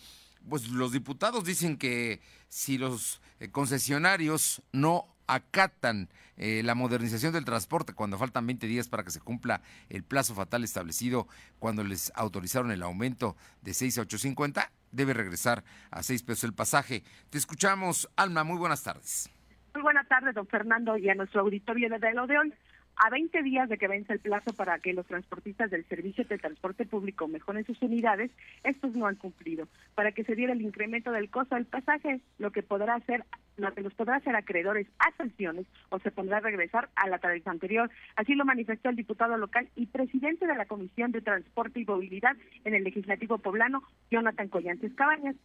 pues 0.49 0.67
los 0.67 0.91
diputados 0.91 1.45
dicen 1.45 1.77
que 1.77 2.19
si 2.49 2.77
los 2.77 3.21
eh, 3.39 3.49
concesionarios 3.49 4.61
no 4.73 5.14
acatan 5.27 6.09
eh, 6.37 6.61
la 6.63 6.75
modernización 6.75 7.33
del 7.33 7.45
transporte 7.45 7.93
cuando 7.93 8.17
faltan 8.17 8.45
20 8.45 8.67
días 8.67 8.87
para 8.87 9.03
que 9.03 9.11
se 9.11 9.21
cumpla 9.21 9.61
el 9.89 10.03
plazo 10.03 10.35
fatal 10.35 10.63
establecido 10.63 11.27
cuando 11.59 11.83
les 11.83 12.11
autorizaron 12.15 12.71
el 12.71 12.83
aumento 12.83 13.35
de 13.61 13.73
6 13.73 13.99
a 13.99 14.01
8.50, 14.03 14.69
debe 14.91 15.13
regresar 15.13 15.63
a 15.91 16.03
6 16.03 16.23
pesos 16.23 16.43
el 16.43 16.53
pasaje. 16.53 17.03
Te 17.29 17.37
escuchamos, 17.37 18.09
Alma, 18.15 18.43
muy 18.43 18.57
buenas 18.57 18.83
tardes. 18.83 19.29
Muy 19.73 19.83
buenas 19.83 20.07
tardes, 20.07 20.33
don 20.35 20.47
Fernando, 20.47 20.97
y 20.97 21.09
a 21.09 21.15
nuestro 21.15 21.41
auditorio 21.41 21.89
de 21.89 22.13
lo 22.13 22.27
de. 22.27 22.53
A 22.97 23.09
20 23.09 23.43
días 23.43 23.67
de 23.67 23.77
que 23.77 23.89
vence 23.89 24.13
el 24.13 24.19
plazo 24.19 24.53
para 24.53 24.79
que 24.79 24.93
los 24.93 25.05
transportistas 25.05 25.69
del 25.69 25.83
servicio 25.85 26.23
de 26.23 26.37
transporte 26.37 26.85
público 26.85 27.27
mejoren 27.27 27.65
sus 27.65 27.81
unidades, 27.81 28.31
estos 28.63 28.95
no 28.95 29.05
han 29.05 29.15
cumplido. 29.15 29.67
Para 29.95 30.13
que 30.13 30.23
se 30.23 30.33
diera 30.33 30.53
el 30.53 30.61
incremento 30.61 31.11
del 31.11 31.29
costo 31.29 31.55
del 31.55 31.65
pasaje, 31.65 32.21
lo 32.37 32.51
que 32.51 32.63
podrá 32.63 32.95
hacer, 32.95 33.25
lo 33.57 33.73
que 33.73 33.81
los 33.81 33.93
podrá 33.93 34.15
hacer 34.15 34.35
acreedores 34.35 34.87
a 34.99 35.11
sanciones 35.17 35.65
o 35.89 35.99
se 35.99 36.11
pondrá 36.11 36.37
a 36.37 36.41
regresar 36.41 36.89
a 36.95 37.09
la 37.09 37.19
tarifa 37.19 37.51
anterior. 37.51 37.91
Así 38.15 38.33
lo 38.33 38.45
manifestó 38.45 38.89
el 38.89 38.95
diputado 38.95 39.37
local 39.37 39.67
y 39.75 39.87
presidente 39.87 40.47
de 40.47 40.55
la 40.55 40.65
Comisión 40.65 41.11
de 41.11 41.21
Transporte 41.21 41.81
y 41.81 41.85
Movilidad 41.85 42.37
en 42.63 42.75
el 42.75 42.85
Legislativo 42.85 43.39
Poblano, 43.39 43.83
Jonathan 44.09 44.47
Collantes 44.47 44.93
Cabañas. 44.93 45.35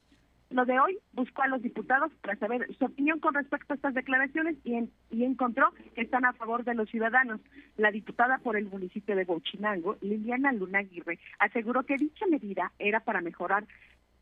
Lo 0.50 0.64
de 0.64 0.80
hoy 0.80 0.98
buscó 1.12 1.42
a 1.42 1.48
los 1.48 1.62
diputados 1.62 2.10
para 2.22 2.36
saber 2.36 2.66
su 2.76 2.84
opinión 2.84 3.20
con 3.20 3.34
respecto 3.34 3.72
a 3.72 3.76
estas 3.76 3.94
declaraciones 3.94 4.56
y, 4.64 4.74
encontró 5.22 5.70
que 5.94 6.00
están 6.00 6.24
a 6.24 6.32
favor 6.32 6.64
de 6.64 6.74
los 6.74 6.90
ciudadanos. 6.90 7.40
La 7.76 7.92
diputada 7.92 8.38
por 8.38 8.56
el 8.56 8.66
municipio 8.66 9.14
de 9.14 9.24
Bochinango, 9.24 9.96
Liliana 10.00 10.52
Luna 10.52 10.80
Aguirre, 10.80 11.20
aseguró 11.38 11.84
que 11.84 11.96
dicha 11.96 12.26
medida 12.26 12.72
era 12.80 12.98
para 12.98 13.20
mejorar 13.20 13.64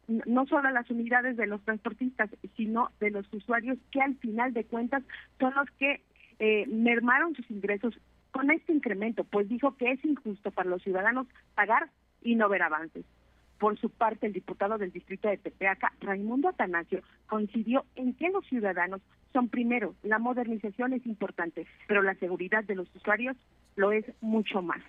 no 0.06 0.46
solo 0.46 0.70
las 0.70 0.90
unidades 0.90 1.36
de 1.38 1.46
los 1.46 1.62
transportistas, 1.64 2.30
sino 2.56 2.90
de 3.00 3.10
los 3.10 3.26
usuarios 3.32 3.78
que 3.90 4.02
al 4.02 4.14
final 4.16 4.52
de 4.52 4.64
cuentas 4.64 5.02
son 5.38 5.54
los 5.54 5.70
que 5.72 6.02
eh, 6.38 6.66
mermaron 6.66 7.34
sus 7.34 7.50
ingresos 7.50 7.98
con 8.32 8.50
este 8.50 8.72
incremento, 8.72 9.24
pues 9.24 9.48
dijo 9.48 9.76
que 9.76 9.92
es 9.92 10.04
injusto 10.04 10.50
para 10.50 10.68
los 10.68 10.82
ciudadanos 10.82 11.26
pagar 11.54 11.88
y 12.22 12.36
no 12.36 12.50
ver 12.50 12.62
avances. 12.62 13.04
Por 13.58 13.78
su 13.78 13.90
parte, 13.90 14.26
el 14.26 14.32
diputado 14.32 14.78
del 14.78 14.92
distrito 14.92 15.28
de 15.28 15.36
Tepeaca, 15.36 15.92
Raimundo 16.00 16.48
Atanasio, 16.48 17.02
coincidió 17.26 17.84
en 17.96 18.14
que 18.14 18.30
los 18.30 18.46
ciudadanos 18.46 19.00
son 19.32 19.48
primero, 19.48 19.94
la 20.02 20.18
modernización 20.18 20.92
es 20.92 21.04
importante, 21.06 21.66
pero 21.86 22.02
la 22.02 22.14
seguridad 22.14 22.64
de 22.64 22.76
los 22.76 22.94
usuarios 22.94 23.36
lo 23.76 23.92
es 23.92 24.04
mucho 24.20 24.62
más. 24.62 24.80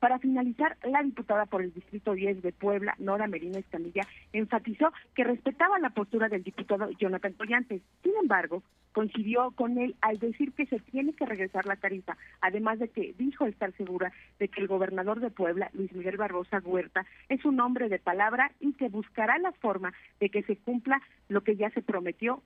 Para 0.00 0.18
finalizar, 0.18 0.78
la 0.82 1.02
diputada 1.02 1.44
por 1.44 1.60
el 1.60 1.74
Distrito 1.74 2.14
10 2.14 2.40
de 2.40 2.52
Puebla, 2.52 2.94
Nora 2.98 3.26
Merino 3.26 3.58
Escamilla, 3.58 4.02
enfatizó 4.32 4.90
que 5.14 5.24
respetaba 5.24 5.78
la 5.78 5.90
postura 5.90 6.30
del 6.30 6.42
diputado 6.42 6.88
Jonathan 6.98 7.34
Collantes. 7.34 7.82
Sin 8.02 8.14
embargo, 8.16 8.62
coincidió 8.92 9.50
con 9.50 9.76
él 9.76 9.94
al 10.00 10.18
decir 10.18 10.52
que 10.52 10.64
se 10.64 10.80
tiene 10.80 11.12
que 11.12 11.26
regresar 11.26 11.66
la 11.66 11.76
tarifa, 11.76 12.16
además 12.40 12.78
de 12.78 12.88
que 12.88 13.14
dijo 13.18 13.44
estar 13.44 13.72
segura 13.76 14.10
de 14.38 14.48
que 14.48 14.62
el 14.62 14.68
gobernador 14.68 15.20
de 15.20 15.30
Puebla, 15.30 15.70
Luis 15.74 15.92
Miguel 15.92 16.16
Barbosa 16.16 16.62
Huerta, 16.64 17.04
es 17.28 17.44
un 17.44 17.60
hombre 17.60 17.90
de 17.90 17.98
palabra 17.98 18.52
y 18.58 18.72
que 18.72 18.88
buscará 18.88 19.36
la 19.36 19.52
forma 19.52 19.92
de 20.18 20.30
que 20.30 20.42
se 20.44 20.56
cumpla 20.56 21.02
lo 21.28 21.42
que 21.42 21.56
ya 21.56 21.68
se 21.70 21.82
prometió 21.82 22.42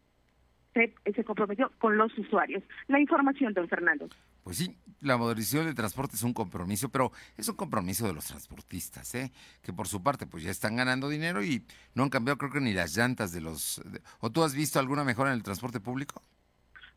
se, 0.75 1.25
comprometió 1.25 1.71
con 1.79 1.97
los 1.97 2.17
usuarios. 2.19 2.63
La 2.89 2.99
información, 2.99 3.55
don 3.55 3.69
Fernando. 3.69 4.09
Pues 4.45 4.59
sí, 4.59 4.77
la 5.01 5.17
modernización 5.17 5.65
del 5.65 5.75
transporte 5.75 6.17
es 6.17 6.23
un 6.23 6.35
compromiso, 6.35 6.91
pero 6.91 7.13
es 7.39 7.49
un 7.49 7.57
compromiso 7.57 8.07
de 8.07 8.13
los 8.13 8.27
transportistas, 8.27 9.15
¿eh? 9.15 9.33
que 9.63 9.73
por 9.73 9.89
su 9.89 10.03
parte 10.03 10.27
pues 10.27 10.43
ya 10.43 10.51
están 10.51 10.77
ganando 10.77 11.09
dinero 11.09 11.43
y 11.43 11.65
no 11.95 12.03
han 12.03 12.11
cambiado 12.11 12.37
creo 12.37 12.53
que 12.53 12.61
ni 12.61 12.75
las 12.75 12.95
llantas 12.95 13.33
de 13.33 13.41
los... 13.41 13.83
¿O 14.21 14.31
tú 14.31 14.43
has 14.45 14.55
visto 14.55 14.79
alguna 14.79 15.03
mejora 15.03 15.31
en 15.31 15.37
el 15.37 15.43
transporte 15.43 15.81
público? 15.81 16.23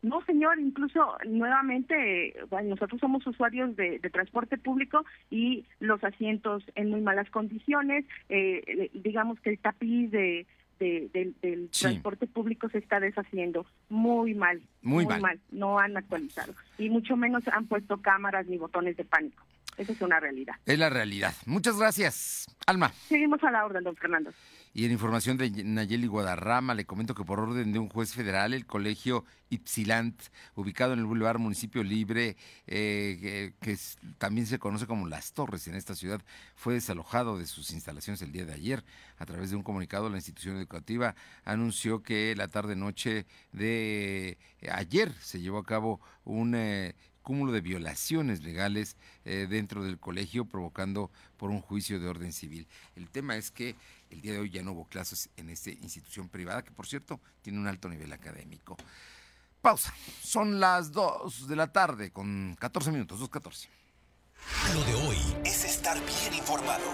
No, 0.02 0.22
señor, 0.26 0.60
incluso 0.60 1.16
nuevamente, 1.26 2.34
nosotros 2.64 3.00
somos 3.00 3.26
usuarios 3.26 3.74
de, 3.76 3.98
transporte 4.12 4.58
público 4.58 5.04
y 5.30 5.64
los 5.80 6.04
asientos 6.04 6.62
en 6.74 6.90
muy 6.90 7.00
malas 7.00 7.28
condiciones, 7.30 8.04
eh, 8.28 8.90
digamos 8.92 9.40
que 9.40 9.50
el 9.50 9.58
tapiz 9.58 10.10
de, 10.10 10.46
del 10.78 11.70
transporte 11.70 12.26
público 12.26 12.68
se 12.68 12.78
está 12.78 13.00
deshaciendo 13.00 13.66
muy 13.88 14.34
mal, 14.34 14.62
muy, 14.82 15.06
mal. 15.06 15.40
no 15.50 15.78
han 15.78 15.96
actualizado 15.96 16.54
y 16.78 16.88
mucho 16.90 17.16
menos 17.16 17.46
han 17.48 17.66
puesto 17.66 18.00
cámaras 18.00 18.46
ni 18.46 18.58
botones 18.58 18.96
de 18.96 19.04
pánico. 19.04 19.42
Esa 19.76 19.92
es 19.92 20.00
una 20.02 20.18
realidad. 20.18 20.56
Es 20.66 20.78
la 20.78 20.90
realidad. 20.90 21.32
Muchas 21.46 21.78
gracias, 21.78 22.46
Alma. 22.66 22.90
Seguimos 23.08 23.42
a 23.44 23.50
la 23.50 23.64
orden, 23.64 23.84
don 23.84 23.94
Fernando. 23.94 24.32
Y 24.74 24.84
en 24.84 24.92
información 24.92 25.36
de 25.36 25.50
Nayeli 25.64 26.06
Guadarrama, 26.06 26.74
le 26.74 26.84
comento 26.84 27.14
que 27.14 27.24
por 27.24 27.40
orden 27.40 27.72
de 27.72 27.78
un 27.78 27.88
juez 27.88 28.12
federal, 28.12 28.54
el 28.54 28.66
colegio 28.66 29.24
Ipsilant, 29.50 30.20
ubicado 30.54 30.92
en 30.92 31.00
el 31.00 31.06
Boulevard 31.06 31.38
Municipio 31.38 31.82
Libre, 31.82 32.36
eh, 32.66 33.52
que, 33.60 33.78
también 34.18 34.46
se 34.46 34.58
conoce 34.58 34.86
como 34.86 35.08
Las 35.08 35.32
Torres 35.32 35.66
en 35.68 35.74
esta 35.74 35.94
ciudad, 35.94 36.20
fue 36.54 36.74
desalojado 36.74 37.38
de 37.38 37.46
sus 37.46 37.70
instalaciones 37.72 38.22
el 38.22 38.32
día 38.32 38.44
de 38.44 38.54
ayer. 38.54 38.84
A 39.18 39.26
través 39.26 39.50
de 39.50 39.56
un 39.56 39.62
comunicado, 39.62 40.08
la 40.10 40.16
institución 40.16 40.56
educativa 40.56 41.14
anunció 41.44 42.02
que 42.02 42.34
la 42.36 42.48
tarde-noche 42.48 43.26
de 43.52 44.38
ayer 44.70 45.12
se 45.20 45.40
llevó 45.40 45.58
a 45.58 45.64
cabo 45.64 46.00
un 46.24 46.54
eh, 46.54 46.94
cúmulo 47.28 47.52
de 47.52 47.60
violaciones 47.60 48.42
legales 48.42 48.96
eh, 49.26 49.46
dentro 49.50 49.84
del 49.84 49.98
colegio, 49.98 50.46
provocando 50.46 51.10
por 51.36 51.50
un 51.50 51.60
juicio 51.60 52.00
de 52.00 52.08
orden 52.08 52.32
civil. 52.32 52.66
El 52.96 53.10
tema 53.10 53.36
es 53.36 53.50
que 53.50 53.76
el 54.10 54.20
día 54.20 54.32
de 54.32 54.40
hoy 54.40 54.50
ya 54.50 54.62
no 54.62 54.72
hubo 54.72 54.86
clases 54.86 55.30
en 55.36 55.50
esta 55.50 55.70
institución 55.70 56.28
privada, 56.28 56.62
que 56.62 56.70
por 56.70 56.86
cierto 56.86 57.20
tiene 57.42 57.58
un 57.58 57.66
alto 57.66 57.88
nivel 57.88 58.12
académico. 58.12 58.76
Pausa. 59.60 59.92
Son 60.22 60.60
las 60.60 60.92
2 60.92 61.48
de 61.48 61.56
la 61.56 61.72
tarde 61.72 62.10
con 62.10 62.56
14 62.58 62.90
minutos, 62.92 63.20
2.14. 63.20 63.68
Lo 64.74 64.84
de 64.84 64.94
hoy 64.94 65.18
es 65.44 65.64
estar 65.64 65.98
bien 65.98 66.34
informado. 66.34 66.84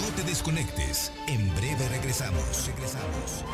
No 0.00 0.06
te 0.16 0.22
desconectes. 0.22 1.12
En 1.28 1.54
breve 1.54 1.88
regresamos. 1.88 2.66
Regresamos. 2.66 3.44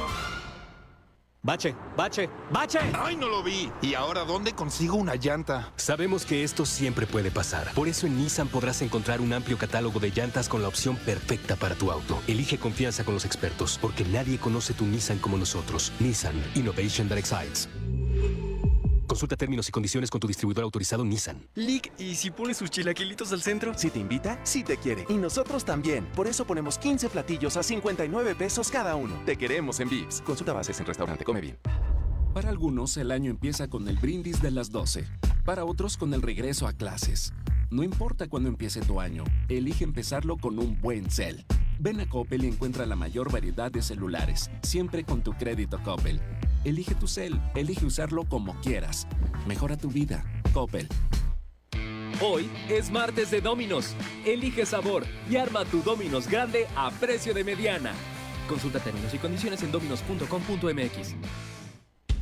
Bache, 1.45 1.75
bache, 1.97 2.31
bache. 2.53 2.79
¡Ay, 2.95 3.17
no 3.17 3.29
lo 3.29 3.43
vi! 3.43 3.69
¿Y 3.83 3.95
ahora 3.95 4.25
dónde 4.25 4.53
consigo 4.53 4.95
una 4.95 5.17
llanta? 5.17 5.73
Sabemos 5.75 6.25
que 6.25 6.45
esto 6.45 6.65
siempre 6.65 7.05
puede 7.05 7.33
pasar. 7.33 7.75
Por 7.75 7.89
eso 7.89 8.07
en 8.07 8.17
Nissan 8.17 8.47
podrás 8.47 8.81
encontrar 8.81 9.21
un 9.21 9.33
amplio 9.33 9.59
catálogo 9.59 9.99
de 9.99 10.11
llantas 10.11 10.49
con 10.49 10.63
la 10.63 10.69
opción 10.69 10.95
perfecta 10.95 11.57
para 11.57 11.75
tu 11.75 11.91
auto. 11.91 12.23
Elige 12.29 12.59
confianza 12.59 13.03
con 13.03 13.15
los 13.15 13.25
expertos, 13.25 13.77
porque 13.83 14.05
nadie 14.05 14.39
conoce 14.39 14.73
tu 14.73 14.85
Nissan 14.87 15.19
como 15.19 15.37
nosotros. 15.37 15.93
Nissan 15.99 16.41
Innovation 16.55 17.09
that 17.09 17.19
excites. 17.19 17.69
Consulta 19.12 19.37
términos 19.37 19.69
y 19.69 19.73
condiciones 19.73 20.11
con 20.11 20.23
tu 20.23 20.26
distribuidor 20.26 20.64
autorizado 20.64 21.04
Nissan. 21.04 21.47
Lick, 21.54 21.92
¿y 21.99 22.14
si 22.14 22.31
pones 22.31 22.57
sus 22.57 22.71
chilaquilitos 22.71 23.31
al 23.35 23.42
centro? 23.42 23.75
Si 23.76 23.90
te 23.90 23.99
invita, 23.99 24.40
sí 24.42 24.64
te 24.64 24.78
quiere. 24.78 25.04
Y 25.11 25.19
nosotros 25.19 25.66
también. 25.66 26.07
Por 26.16 26.28
eso 26.28 26.47
ponemos 26.47 26.78
15 26.78 27.11
platillos 27.11 27.59
a 27.59 27.62
59 27.62 28.35
pesos 28.35 28.71
cada 28.71 28.97
uno. 28.97 29.14
Te 29.26 29.37
queremos 29.37 29.81
en 29.81 29.90
Vips. 29.90 30.23
Consulta 30.23 30.54
bases 30.54 30.81
en 30.81 30.87
restaurante. 30.87 31.26
Come 31.26 31.42
bien. 31.42 31.59
Para 32.33 32.49
algunos, 32.49 32.97
el 32.97 33.11
año 33.11 33.31
empieza 33.31 33.69
con 33.69 33.87
el 33.87 33.99
brindis 33.99 34.40
de 34.40 34.50
las 34.50 34.71
12. 34.71 35.07
Para 35.45 35.66
otros, 35.66 35.99
con 35.99 36.14
el 36.14 36.23
regreso 36.23 36.66
a 36.66 36.73
clases. 36.73 37.35
No 37.69 37.83
importa 37.83 38.28
cuándo 38.28 38.49
empiece 38.49 38.81
tu 38.81 38.99
año, 38.99 39.25
elige 39.50 39.85
empezarlo 39.85 40.38
con 40.38 40.59
un 40.59 40.81
buen 40.81 41.11
cel. 41.11 41.45
Ven 41.78 42.00
a 42.00 42.09
Coppel 42.09 42.45
y 42.45 42.49
encuentra 42.49 42.87
la 42.87 42.97
mayor 42.97 43.31
variedad 43.31 43.71
de 43.71 43.83
celulares, 43.83 44.50
siempre 44.62 45.04
con 45.04 45.23
tu 45.23 45.35
crédito 45.35 45.83
Coppel. 45.83 46.19
Elige 46.64 46.95
tu 46.95 47.09
cel, 47.09 47.40
elige 47.54 47.85
usarlo 47.85 48.25
como 48.25 48.54
quieras. 48.61 49.07
Mejora 49.47 49.76
tu 49.76 49.90
vida. 49.90 50.25
Coppel. 50.52 50.88
Hoy 52.21 52.49
es 52.69 52.90
martes 52.90 53.31
de 53.31 53.40
Dominos. 53.40 53.97
Elige 54.25 54.64
sabor 54.64 55.04
y 55.28 55.37
arma 55.37 55.64
tu 55.64 55.83
Dominos 55.83 56.28
grande 56.28 56.69
a 56.76 56.90
precio 56.90 57.35
de 57.35 57.42
mediana. 57.42 57.92
Consulta 58.49 58.78
términos 58.78 59.12
y 59.12 59.19
condiciones 59.19 59.62
en 59.62 59.73
dominos.com.mx. 59.73 61.16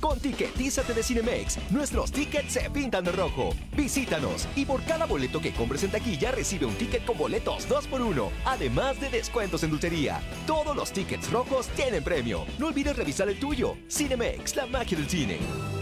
Con 0.01 0.19
Ticketízate 0.19 0.95
de 0.95 1.03
Cinemex, 1.03 1.59
nuestros 1.71 2.11
tickets 2.11 2.55
se 2.55 2.71
pintan 2.71 3.05
de 3.05 3.13
rojo. 3.13 3.51
Visítanos 3.77 4.49
y 4.57 4.65
por 4.65 4.83
cada 4.85 5.05
boleto 5.05 5.41
que 5.41 5.53
compres 5.53 5.85
en 5.85 5.91
taquilla 5.91 6.31
recibe 6.33 6.65
un 6.67 6.75
ticket 6.75 7.05
con 7.05 7.19
boletos 7.19 7.69
2x1, 7.69 8.31
además 8.47 9.01
de 9.01 9.11
descuentos 9.11 9.63
en 9.63 9.71
dulcería. 9.71 10.21
Todos 10.47 10.75
los 10.75 10.91
tickets 10.91 11.31
rojos 11.31 11.69
tienen 11.69 12.03
premio. 12.03 12.47
No 12.59 12.69
olvides 12.69 12.97
revisar 12.97 13.29
el 13.29 13.39
tuyo. 13.39 13.77
Cinemex, 13.91 14.57
la 14.57 14.67
magia 14.67 14.97
del 14.97 15.09
cine. 15.09 15.80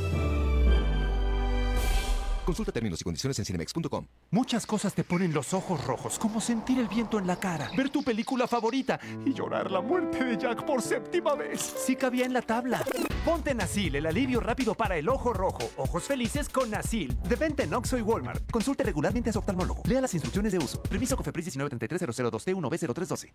Consulta 2.49 2.73
términos 2.73 2.99
y 3.03 3.05
condiciones 3.05 3.39
en 3.41 3.45
cinemex.com. 3.45 4.07
Muchas 4.31 4.65
cosas 4.65 4.95
te 4.95 5.05
ponen 5.05 5.35
los 5.35 5.53
ojos 5.53 5.85
rojos, 5.85 6.19
como 6.19 6.41
sentir 6.41 6.79
el 6.79 6.89
viento 6.89 7.19
en 7.19 7.27
la 7.27 7.37
cara, 7.37 7.71
ver 7.77 7.91
tu 7.91 8.03
película 8.03 8.49
favorita 8.49 8.99
y 9.27 9.35
llorar 9.35 9.71
la 9.71 9.83
muerte 9.83 10.25
de 10.25 10.39
Jack 10.39 10.65
por 10.65 10.81
séptima 10.81 11.35
vez. 11.35 11.61
Sí 11.61 11.95
cabía 11.95 12.25
en 12.25 12.33
la 12.33 12.41
tabla. 12.41 12.83
Ponte 13.23 13.55
Nasil, 13.55 13.97
el 13.97 14.07
alivio 14.07 14.41
rápido 14.41 14.75
para 14.75 14.97
el 14.97 15.11
ojo 15.11 15.35
rojo. 15.35 15.59
Ojos 15.77 16.05
felices 16.05 16.49
con 16.49 16.71
Nasil. 16.71 17.19
De 17.29 17.37
venta 17.37 17.65
en 17.65 17.75
Oxxo 17.75 17.99
y 17.99 18.01
Walmart. 18.01 18.51
Consulte 18.51 18.83
regularmente 18.83 19.29
a 19.29 19.35
su 19.35 19.41
oftalmólogo. 19.41 19.83
Lea 19.85 20.01
las 20.01 20.15
instrucciones 20.15 20.51
de 20.51 20.57
uso. 20.57 20.83
Permiso 20.85 21.19
COFEPRIS 21.19 21.55
1933002 21.55 22.45
t 22.45 22.55
1 22.55 22.71
b 22.71 22.79
0312 22.79 23.35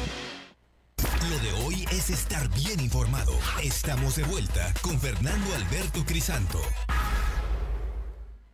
Lo 1.01 1.39
de 1.39 1.65
hoy 1.65 1.85
es 1.91 2.09
estar 2.09 2.47
bien 2.49 2.79
informado. 2.79 3.33
Estamos 3.63 4.15
de 4.15 4.23
vuelta 4.23 4.73
con 4.81 4.99
Fernando 4.99 5.55
Alberto 5.55 6.05
Crisanto. 6.05 6.59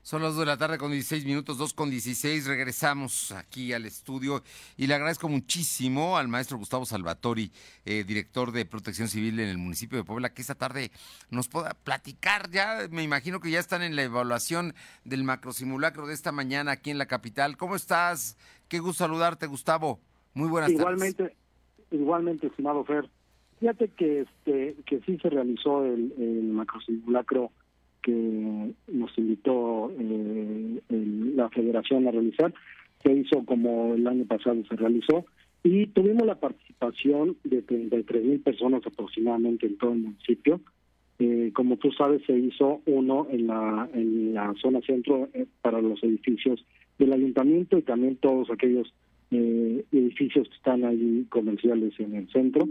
Son 0.01 0.21
las 0.21 0.35
2 0.35 0.39
de 0.39 0.45
la 0.45 0.57
tarde 0.57 0.77
con 0.77 0.91
16 0.91 1.25
minutos, 1.25 1.57
2 1.57 1.73
con 1.73 1.89
16. 1.89 2.45
Regresamos 2.45 3.33
aquí 3.33 3.73
al 3.73 3.85
estudio 3.85 4.41
y 4.77 4.87
le 4.87 4.93
agradezco 4.93 5.27
muchísimo 5.27 6.17
al 6.17 6.29
maestro 6.29 6.57
Gustavo 6.57 6.85
Salvatori, 6.85 7.51
eh, 7.83 8.05
director 8.07 8.53
de 8.53 8.63
Protección 8.65 9.09
Civil 9.09 9.37
en 9.41 9.49
el 9.49 9.57
municipio 9.57 9.97
de 9.97 10.05
Puebla, 10.05 10.33
que 10.33 10.41
esta 10.41 10.55
tarde 10.55 10.91
nos 11.29 11.49
pueda 11.49 11.73
platicar. 11.73 12.49
Ya 12.49 12.87
me 12.89 13.03
imagino 13.03 13.41
que 13.41 13.51
ya 13.51 13.59
están 13.59 13.81
en 13.81 13.97
la 13.97 14.03
evaluación 14.03 14.73
del 15.03 15.25
macrosimulacro 15.25 16.07
de 16.07 16.13
esta 16.13 16.31
mañana 16.31 16.71
aquí 16.71 16.91
en 16.91 16.97
la 16.97 17.07
capital. 17.07 17.57
¿Cómo 17.57 17.75
estás? 17.75 18.37
Qué 18.69 18.79
gusto 18.79 19.03
saludarte, 19.03 19.47
Gustavo. 19.47 19.99
Muy 20.33 20.47
buenas 20.47 20.69
Igualmente, 20.69 21.23
tardes. 21.23 21.33
Igualmente, 21.33 21.46
estimado 21.91 22.83
Fer. 22.83 23.05
Fíjate 23.59 23.89
que 23.89 24.21
este 24.21 24.75
que 24.85 24.99
sí 25.01 25.17
se 25.17 25.29
realizó 25.29 25.83
el, 25.83 26.13
el 26.17 26.43
macrosimulacro 26.43 27.51
que 28.01 28.73
nos 28.87 29.17
invitó 29.17 29.91
eh, 29.99 30.81
la 30.89 31.49
federación 31.49 32.07
a 32.07 32.11
realizar. 32.11 32.53
Se 33.03 33.11
hizo 33.11 33.43
como 33.45 33.95
el 33.95 34.07
año 34.07 34.25
pasado 34.25 34.63
se 34.69 34.75
realizó 34.75 35.25
y 35.63 35.87
tuvimos 35.87 36.25
la 36.25 36.39
participación 36.39 37.37
de 37.43 37.61
33 37.61 38.23
mil 38.23 38.39
personas 38.39 38.81
aproximadamente 38.85 39.65
en 39.65 39.77
todo 39.77 39.91
el 39.91 39.99
municipio. 39.99 40.61
Eh, 41.19 41.51
como 41.53 41.77
tú 41.77 41.91
sabes, 41.91 42.21
se 42.25 42.37
hizo 42.37 42.81
uno 42.85 43.27
en 43.29 43.47
la, 43.47 43.89
en 43.93 44.33
la 44.33 44.53
zona 44.61 44.81
centro 44.81 45.29
eh, 45.33 45.45
para 45.61 45.81
los 45.81 46.01
edificios 46.03 46.63
del 46.99 47.11
ayuntamiento 47.11 47.77
y 47.77 47.81
también 47.81 48.17
todos 48.17 48.49
aquellos 48.51 48.93
eh, 49.31 49.83
edificios 49.91 50.47
que 50.49 50.55
están 50.55 50.83
ahí 50.85 51.25
comerciales 51.29 51.93
en 51.99 52.15
el 52.15 52.29
centro. 52.29 52.67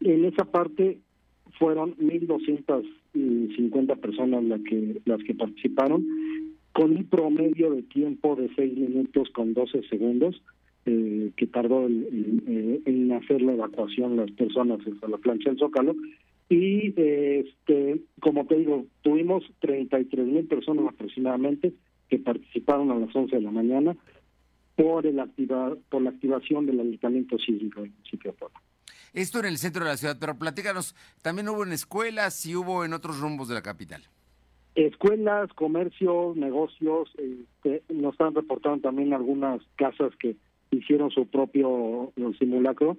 En 0.00 0.24
esa 0.24 0.44
parte 0.44 0.98
fueron 1.58 1.94
1.250 1.98 3.96
personas 4.00 4.44
las 4.44 4.60
que, 4.62 5.00
las 5.04 5.22
que 5.22 5.34
participaron, 5.34 6.06
con 6.72 6.96
un 6.96 7.04
promedio 7.04 7.72
de 7.72 7.82
tiempo 7.82 8.36
de 8.36 8.48
6 8.54 8.76
minutos 8.76 9.28
con 9.30 9.54
12 9.54 9.82
segundos, 9.88 10.40
eh, 10.86 11.30
que 11.36 11.46
tardó 11.46 11.86
el- 11.86 12.06
el- 12.06 12.42
eh, 12.46 12.80
en 12.84 13.12
hacer 13.12 13.42
la 13.42 13.52
evacuación 13.54 14.16
las 14.16 14.30
personas 14.32 14.78
hasta 14.86 15.08
la 15.08 15.18
plancha 15.18 15.50
del 15.50 15.58
Zócalo. 15.58 15.96
Y 16.48 16.94
este, 16.96 18.00
como 18.20 18.46
te 18.46 18.56
digo, 18.56 18.86
tuvimos 19.02 19.44
33 19.60 20.26
mil 20.26 20.44
personas 20.46 20.86
aproximadamente 20.88 21.72
que 22.08 22.18
participaron 22.18 22.90
a 22.90 22.98
las 22.98 23.14
11 23.14 23.36
de 23.36 23.42
la 23.42 23.50
mañana 23.50 23.96
por, 24.78 25.04
el 25.06 25.18
activa, 25.18 25.74
por 25.88 26.02
la 26.02 26.10
activación 26.10 26.64
del 26.64 26.78
ayuntamiento 26.78 27.36
sísmico 27.36 27.80
del 27.80 27.90
municipio 27.90 28.30
de 28.30 28.38
Puebla. 28.38 28.60
Esto 29.12 29.40
en 29.40 29.46
el 29.46 29.58
centro 29.58 29.82
de 29.84 29.90
la 29.90 29.96
ciudad, 29.96 30.16
pero 30.20 30.38
platícanos, 30.38 30.94
también 31.20 31.48
hubo 31.48 31.64
en 31.64 31.72
escuelas 31.72 32.46
y 32.46 32.54
hubo 32.54 32.84
en 32.84 32.92
otros 32.92 33.18
rumbos 33.18 33.48
de 33.48 33.54
la 33.54 33.62
capital. 33.62 34.04
Escuelas, 34.76 35.52
comercios, 35.54 36.36
negocios, 36.36 37.10
este, 37.18 37.82
nos 37.92 38.20
han 38.20 38.36
reportado 38.36 38.78
también 38.78 39.12
algunas 39.12 39.60
casas 39.74 40.12
que 40.20 40.36
hicieron 40.70 41.10
su 41.10 41.26
propio 41.26 42.12
eh, 42.14 42.30
simulacro. 42.38 42.98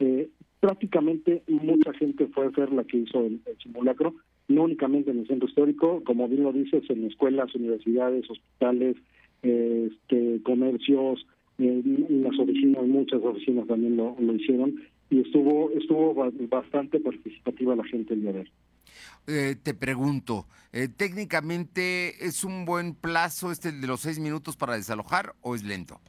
Eh, 0.00 0.28
prácticamente 0.58 1.44
mucha 1.46 1.92
gente 1.92 2.26
fue 2.34 2.46
a 2.46 2.48
hacer 2.48 2.72
la 2.72 2.82
que 2.82 2.96
hizo 2.96 3.20
el, 3.20 3.40
el 3.46 3.56
simulacro, 3.62 4.16
no 4.48 4.64
únicamente 4.64 5.12
en 5.12 5.20
el 5.20 5.28
centro 5.28 5.48
histórico, 5.48 6.02
como 6.02 6.26
bien 6.26 6.42
lo 6.42 6.52
dices, 6.52 6.82
en 6.90 7.04
escuelas, 7.04 7.54
universidades, 7.54 8.28
hospitales, 8.28 8.96
este, 9.42 10.40
comercios, 10.42 11.26
eh, 11.58 11.82
las 12.08 12.38
oficinas, 12.38 12.86
muchas 12.86 13.22
oficinas 13.22 13.66
también 13.66 13.96
lo, 13.96 14.16
lo 14.18 14.34
hicieron 14.34 14.74
y 15.10 15.20
estuvo 15.20 15.70
estuvo 15.72 16.14
ba- 16.14 16.30
bastante 16.48 17.00
participativa 17.00 17.76
la 17.76 17.84
gente 17.84 18.14
el 18.14 18.22
día 18.22 18.32
de 18.32 18.40
hoy. 18.40 18.50
Eh, 19.26 19.56
te 19.62 19.74
pregunto, 19.74 20.46
eh, 20.72 20.88
¿técnicamente 20.88 22.24
es 22.24 22.44
un 22.44 22.64
buen 22.64 22.94
plazo 22.94 23.50
este 23.52 23.72
de 23.72 23.86
los 23.86 24.00
seis 24.00 24.18
minutos 24.18 24.56
para 24.56 24.74
desalojar 24.74 25.34
o 25.42 25.54
es 25.54 25.62
lento? 25.64 26.00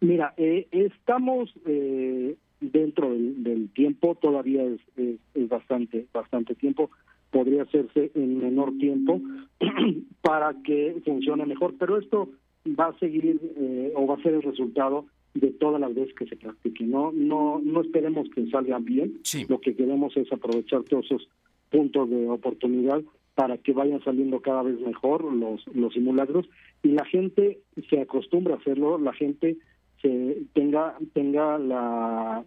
Mira, 0.00 0.34
eh, 0.36 0.66
estamos 0.72 1.52
eh, 1.66 2.36
dentro 2.60 3.10
del, 3.10 3.42
del 3.42 3.70
tiempo, 3.70 4.14
todavía 4.14 4.64
es, 4.64 4.80
es, 4.96 5.16
es 5.34 5.48
bastante 5.48 6.06
bastante 6.12 6.54
tiempo, 6.54 6.90
podría 7.30 7.62
hacerse 7.62 8.10
en 8.14 8.38
menor 8.38 8.76
tiempo 8.78 9.20
para 10.22 10.54
que 10.62 11.00
funcione 11.04 11.46
mejor, 11.46 11.74
pero 11.78 11.98
esto 11.98 12.30
va 12.78 12.88
a 12.88 12.98
seguir 12.98 13.40
eh, 13.56 13.92
o 13.94 14.06
va 14.06 14.14
a 14.14 14.22
ser 14.22 14.34
el 14.34 14.42
resultado 14.42 15.06
de 15.34 15.50
todas 15.50 15.80
las 15.80 15.94
veces 15.94 16.14
que 16.14 16.26
se 16.26 16.36
practique. 16.36 16.84
No 16.84 17.12
no 17.12 17.60
no 17.62 17.80
esperemos 17.80 18.28
que 18.30 18.48
salga 18.50 18.78
bien, 18.78 19.20
lo 19.48 19.60
que 19.60 19.74
queremos 19.74 20.16
es 20.16 20.32
aprovechar 20.32 20.82
todos 20.84 21.04
esos 21.06 21.28
puntos 21.70 22.08
de 22.10 22.28
oportunidad 22.28 23.02
para 23.34 23.58
que 23.58 23.72
vayan 23.72 24.02
saliendo 24.02 24.40
cada 24.40 24.62
vez 24.62 24.80
mejor 24.80 25.24
los 25.32 25.66
los 25.74 25.92
simulacros 25.92 26.48
y 26.82 26.88
la 26.88 27.04
gente 27.04 27.58
se 27.90 28.00
acostumbra 28.00 28.54
a 28.54 28.58
hacerlo, 28.58 28.98
la 28.98 29.12
gente 29.12 29.58
se 30.00 30.42
tenga 30.54 30.96
tenga 31.12 31.58
la 31.58 32.44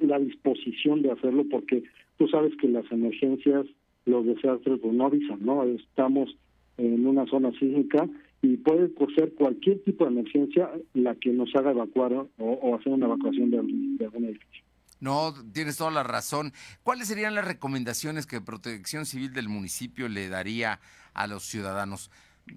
la 0.00 0.18
disposición 0.18 1.02
de 1.02 1.12
hacerlo 1.12 1.44
porque 1.50 1.84
tú 2.18 2.28
sabes 2.28 2.54
que 2.56 2.68
las 2.68 2.90
emergencias, 2.90 3.66
los 4.04 4.26
desastres 4.26 4.80
pues 4.80 4.92
no 4.92 5.06
avisan, 5.06 5.38
¿no? 5.44 5.62
Estamos 5.64 6.36
en 6.76 7.06
una 7.06 7.26
zona 7.26 7.52
sísmica 7.58 8.08
y 8.42 8.56
puede 8.58 8.90
ser 9.16 9.34
cualquier 9.34 9.82
tipo 9.84 10.04
de 10.04 10.10
emergencia 10.12 10.70
la 10.94 11.14
que 11.16 11.30
nos 11.30 11.54
haga 11.56 11.72
evacuar 11.72 12.12
o, 12.12 12.28
o 12.38 12.76
hacer 12.76 12.92
una 12.92 13.06
evacuación 13.06 13.50
de, 13.50 13.58
algún- 13.58 13.96
de 13.98 14.04
algún 14.04 14.24
edificio. 14.26 14.64
No, 15.00 15.32
tienes 15.52 15.76
toda 15.76 15.90
la 15.92 16.02
razón. 16.02 16.52
¿Cuáles 16.82 17.06
serían 17.08 17.34
las 17.36 17.44
recomendaciones 17.44 18.26
que 18.26 18.40
Protección 18.40 19.06
Civil 19.06 19.32
del 19.32 19.48
municipio 19.48 20.08
le 20.08 20.28
daría 20.28 20.80
a 21.14 21.26
los 21.28 21.44
ciudadanos? 21.44 22.10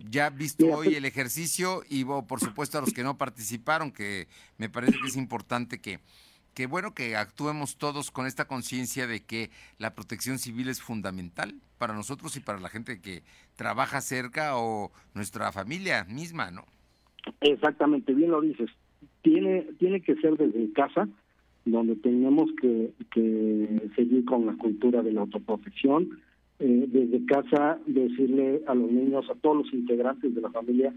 Ya 0.10 0.30
visto 0.30 0.66
hoy 0.68 0.86
pues- 0.88 0.98
el 0.98 1.06
ejercicio 1.06 1.84
y 1.90 2.04
bo- 2.04 2.26
por 2.26 2.40
supuesto 2.40 2.78
a 2.78 2.82
los 2.82 2.94
que 2.94 3.04
no 3.04 3.18
participaron, 3.18 3.92
que 3.92 4.28
me 4.58 4.70
parece 4.70 4.94
que 5.02 5.08
es 5.08 5.18
importante 5.18 5.80
que, 5.80 6.00
que 6.54 6.68
bueno, 6.68 6.94
que 6.94 7.16
actuemos 7.16 7.78
todos 7.78 8.12
con 8.12 8.26
esta 8.26 8.46
conciencia 8.46 9.08
de 9.08 9.22
que 9.22 9.50
la 9.78 9.94
protección 9.94 10.38
civil 10.38 10.70
es 10.70 10.82
fundamental 10.82 11.56
para 11.78 11.94
nosotros 11.94 12.36
y 12.38 12.42
para 12.42 12.60
la 12.60 12.70
gente 12.70 13.02
que 13.02 13.24
trabaja 13.56 14.02
cerca 14.02 14.58
o 14.58 14.92
nuestra 15.14 15.52
familia 15.52 16.06
misma, 16.06 16.52
¿no? 16.52 16.64
Exactamente, 17.42 18.14
bien 18.14 18.32
lo 18.32 18.42
dices. 18.42 18.70
Tiene 19.22 19.68
tiene 19.80 20.02
que 20.02 20.16
ser 20.16 20.38
desde 20.38 20.72
casa, 20.74 21.08
donde 21.66 21.96
tenemos 21.96 22.50
que, 22.60 22.92
que 23.12 23.90
seguir 23.96 24.26
con 24.26 24.46
la 24.46 24.54
cultura 24.54 25.02
de 25.02 25.14
la 25.14 25.22
autoprotección. 25.22 26.20
Eh, 26.60 26.86
desde 26.88 27.26
casa 27.26 27.80
decirle 27.88 28.62
a 28.68 28.76
los 28.76 28.92
niños, 28.92 29.28
a 29.30 29.36
todos 29.36 29.66
los 29.66 29.74
integrantes 29.74 30.36
de 30.36 30.42
la 30.42 30.52
familia, 30.52 30.94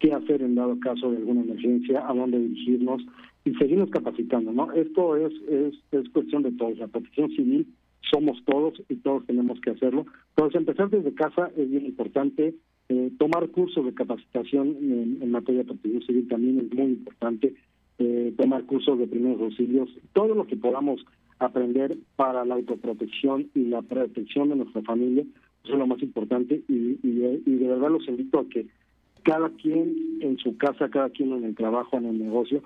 qué 0.00 0.12
hacer 0.12 0.42
en 0.42 0.56
dado 0.56 0.78
caso 0.80 1.10
de 1.10 1.18
alguna 1.18 1.42
emergencia, 1.42 2.08
a 2.08 2.12
dónde 2.12 2.38
dirigirnos, 2.38 3.02
y 3.44 3.54
seguimos 3.54 3.90
capacitando, 3.90 4.52
¿no? 4.52 4.72
Esto 4.72 5.16
es, 5.16 5.32
es, 5.48 5.74
es 5.92 6.08
cuestión 6.10 6.42
de 6.42 6.52
todos. 6.52 6.78
La 6.78 6.88
protección 6.88 7.30
civil 7.30 7.66
somos 8.10 8.42
todos 8.44 8.82
y 8.88 8.96
todos 8.96 9.26
tenemos 9.26 9.60
que 9.60 9.70
hacerlo. 9.70 10.06
Entonces, 10.30 10.60
empezar 10.60 10.90
desde 10.90 11.14
casa 11.14 11.50
es 11.56 11.70
bien 11.70 11.86
importante. 11.86 12.54
Eh, 12.88 13.10
tomar 13.18 13.48
cursos 13.48 13.84
de 13.84 13.94
capacitación 13.94 14.76
en, 15.20 15.30
materia 15.30 15.62
de 15.62 15.68
protección 15.68 16.02
civil 16.02 16.28
también 16.28 16.60
es 16.60 16.74
muy 16.74 16.92
importante. 16.92 17.54
Eh, 17.98 18.34
tomar 18.36 18.64
cursos 18.64 18.98
de 18.98 19.06
primeros 19.06 19.40
auxilios, 19.40 19.88
todo 20.12 20.34
lo 20.34 20.46
que 20.46 20.56
podamos 20.56 21.04
aprender 21.38 21.96
para 22.16 22.44
la 22.44 22.54
autoprotección 22.54 23.50
y 23.54 23.64
la 23.64 23.82
protección 23.82 24.48
de 24.48 24.56
nuestra 24.56 24.82
familia, 24.82 25.24
eso 25.62 25.72
es 25.72 25.78
lo 25.78 25.86
más 25.86 26.02
importante 26.02 26.62
y, 26.68 26.98
y, 27.02 27.12
de 27.56 27.68
verdad 27.68 27.90
los 27.90 28.06
invito 28.08 28.40
a 28.40 28.48
que 28.48 28.66
cada 29.22 29.48
quien 29.50 30.18
en 30.20 30.36
su 30.38 30.56
casa, 30.56 30.90
cada 30.90 31.10
quien 31.10 31.32
en 31.32 31.44
el 31.44 31.54
trabajo, 31.54 31.96
en 31.96 32.06
el 32.06 32.18
negocio, 32.18 32.62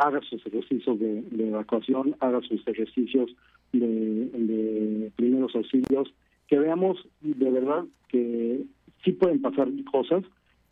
haga 0.00 0.20
sus 0.22 0.44
ejercicios 0.46 0.98
de, 0.98 1.22
evacuación, 1.38 2.16
haga 2.20 2.40
sus 2.40 2.66
ejercicios 2.66 3.30
de, 3.72 5.12
primeros 5.16 5.54
auxilios, 5.54 6.12
que 6.48 6.58
veamos 6.58 6.96
de 7.20 7.50
verdad 7.50 7.84
que 8.08 8.64
sí 9.04 9.12
pueden 9.12 9.42
pasar 9.42 9.68
cosas 9.90 10.24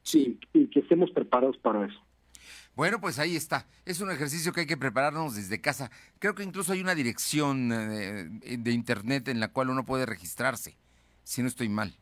sí. 0.03 0.39
y, 0.55 0.67
que 0.69 0.81
estemos 0.81 1.11
preparados 1.11 1.57
para 1.59 1.87
eso. 1.87 2.01
Bueno, 2.75 3.01
pues 3.01 3.19
ahí 3.19 3.37
está. 3.37 3.67
Es 3.85 4.01
un 4.01 4.11
ejercicio 4.11 4.53
que 4.53 4.61
hay 4.61 4.67
que 4.67 4.77
prepararnos 4.77 5.35
desde 5.35 5.61
casa. 5.61 5.91
Creo 6.21 6.35
que 6.35 6.45
incluso 6.45 6.73
hay 6.73 6.81
una 6.81 6.95
dirección 6.95 7.71
eh, 7.73 8.29
de, 8.57 8.73
internet 8.73 9.29
en 9.29 9.41
la 9.41 9.49
cual 9.49 9.69
uno 9.69 9.85
puede 9.85 10.07
registrarse, 10.07 10.77
si 11.23 11.43
no 11.43 11.49
estoy 11.49 11.69
mal. 11.69 11.93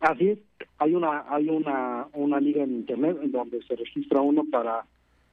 Así 0.00 0.30
es. 0.30 0.38
Hay 0.78 0.94
una 0.94 1.24
hay 1.28 1.48
una 1.50 2.06
una 2.12 2.40
liga 2.40 2.62
en 2.62 2.70
internet 2.76 3.18
en 3.22 3.32
donde 3.32 3.62
se 3.64 3.76
registra 3.76 4.20
uno 4.20 4.44
para 4.50 4.86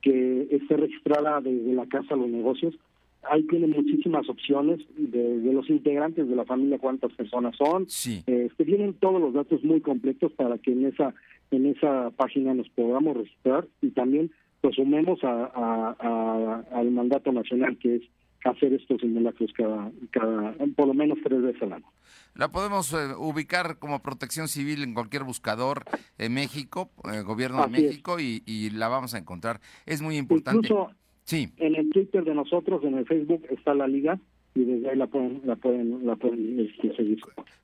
que 0.05 0.47
esté 0.51 0.77
registrada 0.77 1.41
desde 1.41 1.73
la 1.73 1.87
casa 1.87 2.15
los 2.15 2.29
negocios. 2.29 2.75
Ahí 3.23 3.41
tienen 3.47 3.71
muchísimas 3.71 4.29
opciones 4.29 4.79
de, 4.95 5.51
los 5.51 5.67
integrantes 5.67 6.29
de 6.29 6.35
la 6.35 6.45
familia, 6.45 6.77
cuántas 6.77 7.11
personas 7.13 7.55
son. 7.57 7.89
Sí. 7.89 8.23
Este, 8.27 8.63
vienen 8.63 8.93
todos 8.93 9.19
los 9.19 9.33
datos 9.33 9.63
muy 9.63 9.81
completos 9.81 10.31
para 10.33 10.59
que 10.59 10.73
en 10.73 10.85
esa 10.85 11.13
en 11.51 11.65
esa 11.67 12.11
página 12.11 12.53
nos 12.53 12.69
podamos 12.69 13.17
registrar 13.17 13.67
y 13.81 13.89
también 13.89 14.31
pues 14.61 14.75
sumemos 14.75 15.19
a, 15.23 16.65
al 16.71 16.91
mandato 16.91 17.31
nacional 17.31 17.77
que 17.77 17.95
es 17.97 18.01
hacer 18.45 18.73
estos 18.73 19.01
simulacros 19.01 19.51
cada, 19.53 19.91
cada, 20.11 20.53
por 20.75 20.87
lo 20.87 20.93
menos 20.93 21.17
tres 21.23 21.41
veces 21.41 21.61
al 21.63 21.73
año. 21.73 21.91
La 22.35 22.51
podemos 22.51 22.93
eh, 22.93 23.13
ubicar 23.17 23.79
como 23.79 24.01
protección 24.01 24.47
civil 24.47 24.83
en 24.83 24.93
cualquier 24.93 25.23
buscador 25.23 25.83
en 26.17 26.33
México, 26.33 26.91
eh, 27.11 27.21
gobierno 27.21 27.63
de 27.63 27.69
México, 27.69 28.17
y, 28.19 28.69
la 28.71 28.87
vamos 28.87 29.13
a 29.13 29.17
encontrar. 29.17 29.61
Es 29.85 30.01
muy 30.01 30.17
importante. 30.17 30.67
Incluso 30.67 30.91
sí. 31.23 31.49
en 31.57 31.75
el 31.75 31.89
Twitter 31.89 32.23
de 32.23 32.35
nosotros, 32.35 32.83
en 32.83 32.97
el 32.97 33.05
Facebook, 33.05 33.45
está 33.49 33.73
la 33.73 33.87
liga 33.87 34.19
y 34.53 34.63
desde 34.63 34.89
ahí 34.89 34.97
la 34.97 35.07
pueden, 35.07 35.41
la 35.45 35.55
pueden, 35.55 36.05
la 36.05 36.15
pueden 36.15 36.59
este, 36.59 36.95
seguir. 36.95 37.19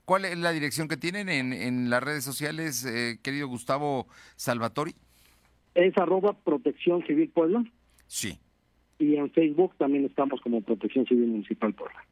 ¿Cuál 0.06 0.26
es 0.26 0.38
la 0.38 0.52
dirección 0.52 0.88
que 0.88 0.98
tienen 0.98 1.30
en, 1.30 1.54
en 1.54 1.90
las 1.90 2.02
redes 2.02 2.24
sociales, 2.24 2.86
eh, 2.86 3.20
querido 3.22 3.48
Gustavo 3.48 4.08
Salvatori? 4.36 4.94
Es 5.76 5.98
arroba 5.98 6.34
protección 6.34 7.06
civil 7.06 7.30
Puebla. 7.30 7.64
Sí 8.08 8.40
y 9.02 9.16
en 9.18 9.32
Facebook 9.32 9.76
también 9.78 10.06
estamos 10.06 10.40
como 10.42 10.62
Protección 10.62 11.06
Civil 11.06 11.28
Municipal 11.28 11.74
Puebla. 11.74 12.06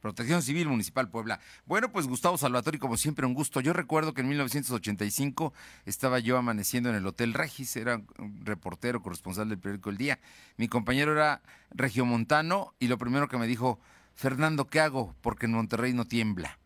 Protección 0.00 0.42
Civil 0.42 0.68
Municipal 0.68 1.10
Puebla. 1.10 1.40
Bueno, 1.64 1.90
pues 1.90 2.06
Gustavo 2.06 2.36
Salvatori, 2.36 2.78
como 2.78 2.96
siempre, 2.96 3.26
un 3.26 3.34
gusto. 3.34 3.60
Yo 3.60 3.72
recuerdo 3.72 4.14
que 4.14 4.20
en 4.20 4.28
1985 4.28 5.52
estaba 5.84 6.20
yo 6.20 6.36
amaneciendo 6.36 6.90
en 6.90 6.96
el 6.96 7.06
Hotel 7.06 7.34
Regis, 7.34 7.76
era 7.76 8.02
reportero, 8.44 9.02
corresponsal 9.02 9.48
del 9.48 9.58
periódico 9.58 9.90
El 9.90 9.96
Día. 9.96 10.20
Mi 10.58 10.68
compañero 10.68 11.12
era 11.12 11.42
regiomontano 11.74 12.74
y 12.78 12.88
lo 12.88 12.98
primero 12.98 13.26
que 13.26 13.36
me 13.36 13.46
dijo, 13.46 13.80
Fernando, 14.14 14.66
¿qué 14.66 14.80
hago? 14.80 15.14
Porque 15.22 15.46
en 15.46 15.52
Monterrey 15.52 15.92
no 15.92 16.04
tiembla. 16.04 16.58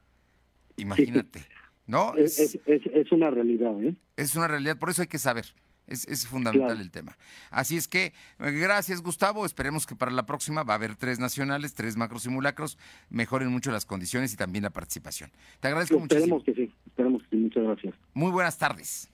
Imagínate, 0.76 1.40
¿no? 1.86 2.14
Es, 2.16 2.38
es, 2.38 2.58
es 2.66 3.12
una 3.12 3.30
realidad, 3.30 3.72
¿eh? 3.82 3.94
Es 4.16 4.34
una 4.34 4.48
realidad, 4.48 4.78
por 4.78 4.90
eso 4.90 5.02
hay 5.02 5.08
que 5.08 5.18
saber. 5.18 5.46
Es, 5.90 6.26
fundamental 6.26 6.80
el 6.80 6.90
tema. 6.90 7.16
Así 7.50 7.76
es 7.76 7.88
que, 7.88 8.12
gracias 8.38 9.02
Gustavo, 9.02 9.44
esperemos 9.44 9.86
que 9.86 9.96
para 9.96 10.12
la 10.12 10.24
próxima 10.24 10.62
va 10.62 10.74
a 10.74 10.76
haber 10.76 10.96
tres 10.96 11.18
nacionales, 11.18 11.74
tres 11.74 11.96
macro 11.96 12.18
simulacros, 12.18 12.78
mejoren 13.10 13.48
mucho 13.48 13.70
las 13.70 13.84
condiciones 13.84 14.32
y 14.32 14.36
también 14.36 14.64
la 14.64 14.70
participación. 14.70 15.30
Te 15.60 15.68
agradezco 15.68 15.98
mucho. 15.98 16.14
Esperemos 16.16 16.44
que 16.44 16.54
sí, 16.54 16.72
esperemos 16.86 17.22
que 17.22 17.28
sí, 17.30 17.36
muchas 17.36 17.64
gracias. 17.64 17.94
Muy 18.14 18.30
buenas 18.30 18.56
tardes. 18.56 19.10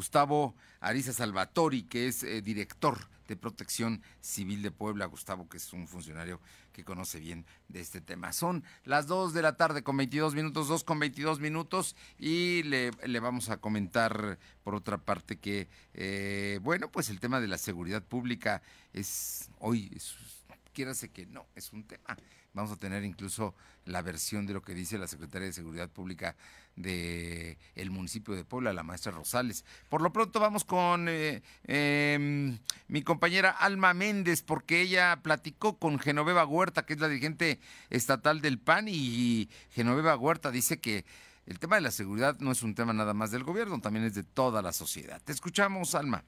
Gustavo 0.00 0.54
Ariza 0.80 1.12
Salvatori, 1.12 1.82
que 1.82 2.08
es 2.08 2.22
eh, 2.22 2.40
director 2.40 2.96
de 3.28 3.36
Protección 3.36 4.00
Civil 4.22 4.62
de 4.62 4.70
Puebla, 4.70 5.04
Gustavo, 5.04 5.46
que 5.46 5.58
es 5.58 5.74
un 5.74 5.86
funcionario 5.86 6.40
que 6.72 6.84
conoce 6.84 7.20
bien 7.20 7.44
de 7.68 7.80
este 7.80 8.00
tema. 8.00 8.32
Son 8.32 8.64
las 8.84 9.06
2 9.08 9.34
de 9.34 9.42
la 9.42 9.58
tarde 9.58 9.82
con 9.82 9.98
22 9.98 10.34
minutos, 10.34 10.68
2 10.68 10.84
con 10.84 10.98
22 11.00 11.38
minutos, 11.40 11.96
y 12.18 12.62
le, 12.62 13.20
vamos 13.20 13.50
a 13.50 13.58
comentar 13.58 14.38
por 14.64 14.74
otra 14.74 14.96
parte 14.96 15.38
que, 15.38 15.68
eh, 15.92 16.60
bueno, 16.62 16.90
pues 16.90 17.10
el 17.10 17.20
tema 17.20 17.38
de 17.38 17.48
la 17.48 17.58
seguridad 17.58 18.02
pública 18.02 18.62
es 18.94 19.50
hoy, 19.58 19.90
es, 19.94 20.16
que 21.12 21.26
no, 21.26 21.46
es 21.54 21.74
un 21.74 21.84
tema 21.84 22.16
Vamos 22.52 22.72
a 22.72 22.76
tener 22.76 23.04
incluso 23.04 23.54
la 23.84 24.02
versión 24.02 24.46
de 24.46 24.54
lo 24.54 24.62
que 24.62 24.74
dice 24.74 24.98
la 24.98 25.06
Secretaria 25.06 25.46
de 25.46 25.52
Seguridad 25.52 25.88
Pública 25.88 26.36
de 26.82 27.58
el 27.74 27.90
municipio 27.90 28.34
de 28.34 28.44
Puebla, 28.44 28.72
la 28.72 28.82
maestra 28.82 29.12
Rosales. 29.12 29.64
Por 29.88 30.02
lo 30.02 30.12
pronto 30.12 30.40
vamos 30.40 30.64
con 30.64 31.06
eh, 31.08 31.42
em, 31.64 32.58
mi 32.88 33.02
compañera 33.02 33.50
Alma 33.50 33.94
Méndez, 33.94 34.42
porque 34.42 34.80
ella 34.80 35.18
platicó 35.22 35.78
con 35.78 35.98
Genoveva 35.98 36.44
Huerta, 36.44 36.84
que 36.84 36.94
es 36.94 37.00
la 37.00 37.08
dirigente 37.08 37.60
estatal 37.90 38.40
del 38.40 38.58
PAN, 38.58 38.86
y 38.88 39.48
Genoveva 39.70 40.16
Huerta 40.16 40.50
dice 40.50 40.80
que 40.80 41.04
el 41.46 41.58
tema 41.58 41.76
de 41.76 41.82
la 41.82 41.90
seguridad 41.90 42.36
no 42.38 42.52
es 42.52 42.62
un 42.62 42.74
tema 42.74 42.92
nada 42.92 43.14
más 43.14 43.30
del 43.30 43.44
gobierno, 43.44 43.80
también 43.80 44.04
es 44.04 44.14
de 44.14 44.22
toda 44.22 44.62
la 44.62 44.72
sociedad. 44.72 45.20
Te 45.24 45.32
escuchamos, 45.32 45.94
Alma. 45.94 46.22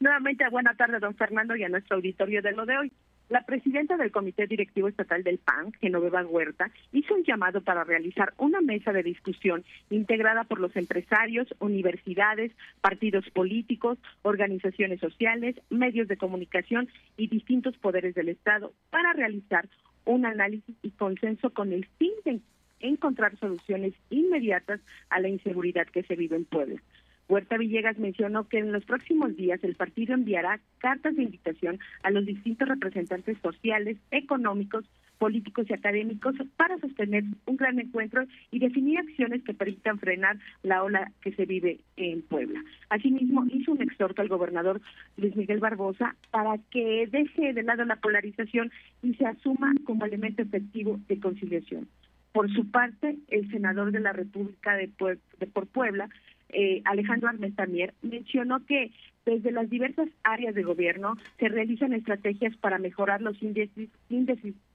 Nuevamente, 0.00 0.48
buena 0.50 0.74
tarde, 0.74 0.98
don 0.98 1.14
Fernando, 1.14 1.54
y 1.54 1.62
a 1.62 1.68
nuestro 1.68 1.96
auditorio 1.96 2.42
de 2.42 2.52
lo 2.52 2.66
de 2.66 2.76
hoy. 2.76 2.92
La 3.32 3.46
presidenta 3.46 3.96
del 3.96 4.12
Comité 4.12 4.46
Directivo 4.46 4.88
Estatal 4.88 5.22
del 5.22 5.38
PAN, 5.38 5.72
Genoveva 5.80 6.22
Huerta, 6.22 6.70
hizo 6.92 7.14
un 7.14 7.24
llamado 7.24 7.62
para 7.62 7.82
realizar 7.82 8.34
una 8.36 8.60
mesa 8.60 8.92
de 8.92 9.02
discusión 9.02 9.64
integrada 9.88 10.44
por 10.44 10.60
los 10.60 10.76
empresarios, 10.76 11.48
universidades, 11.58 12.52
partidos 12.82 13.24
políticos, 13.30 13.96
organizaciones 14.20 15.00
sociales, 15.00 15.56
medios 15.70 16.08
de 16.08 16.18
comunicación 16.18 16.90
y 17.16 17.28
distintos 17.28 17.74
poderes 17.78 18.14
del 18.14 18.28
Estado 18.28 18.74
para 18.90 19.14
realizar 19.14 19.66
un 20.04 20.26
análisis 20.26 20.76
y 20.82 20.90
consenso 20.90 21.54
con 21.54 21.72
el 21.72 21.86
fin 21.98 22.12
de 22.26 22.38
encontrar 22.80 23.38
soluciones 23.38 23.94
inmediatas 24.10 24.82
a 25.08 25.20
la 25.20 25.30
inseguridad 25.30 25.86
que 25.86 26.02
se 26.02 26.16
vive 26.16 26.36
en 26.36 26.44
Puebla. 26.44 26.82
Huerta 27.28 27.56
Villegas 27.56 27.98
mencionó 27.98 28.48
que 28.48 28.58
en 28.58 28.72
los 28.72 28.84
próximos 28.84 29.36
días 29.36 29.62
el 29.64 29.74
partido 29.74 30.14
enviará 30.14 30.60
cartas 30.78 31.16
de 31.16 31.22
invitación 31.22 31.78
a 32.02 32.10
los 32.10 32.26
distintos 32.26 32.68
representantes 32.68 33.38
sociales, 33.42 33.96
económicos, 34.10 34.84
políticos 35.18 35.66
y 35.68 35.72
académicos 35.72 36.34
para 36.56 36.78
sostener 36.78 37.22
un 37.46 37.56
gran 37.56 37.78
encuentro 37.78 38.24
y 38.50 38.58
definir 38.58 38.98
acciones 38.98 39.42
que 39.44 39.54
permitan 39.54 40.00
frenar 40.00 40.36
la 40.64 40.82
ola 40.82 41.12
que 41.20 41.32
se 41.32 41.46
vive 41.46 41.78
en 41.96 42.22
Puebla. 42.22 42.60
Asimismo, 42.88 43.46
hizo 43.48 43.70
un 43.70 43.82
exhorto 43.82 44.20
al 44.20 44.28
gobernador 44.28 44.80
Luis 45.16 45.36
Miguel 45.36 45.60
Barbosa 45.60 46.16
para 46.32 46.58
que 46.70 47.08
deje 47.10 47.52
de 47.52 47.62
lado 47.62 47.84
la 47.84 47.96
polarización 47.96 48.72
y 49.00 49.14
se 49.14 49.24
asuma 49.24 49.72
como 49.84 50.04
elemento 50.04 50.42
efectivo 50.42 50.98
de 51.08 51.20
conciliación. 51.20 51.86
Por 52.32 52.52
su 52.52 52.68
parte, 52.70 53.18
el 53.28 53.48
senador 53.50 53.92
de 53.92 54.00
la 54.00 54.12
República 54.12 54.74
de, 54.74 54.90
de 55.38 55.46
por 55.46 55.66
Puebla 55.66 56.08
eh, 56.52 56.82
Alejandro 56.84 57.28
Armentamier, 57.28 57.94
mencionó 58.02 58.64
que 58.66 58.92
desde 59.24 59.52
las 59.52 59.70
diversas 59.70 60.08
áreas 60.22 60.54
de 60.54 60.62
gobierno 60.62 61.16
se 61.38 61.48
realizan 61.48 61.92
estrategias 61.92 62.56
para 62.56 62.78
mejorar 62.78 63.22
los 63.22 63.40
índices, 63.42 63.88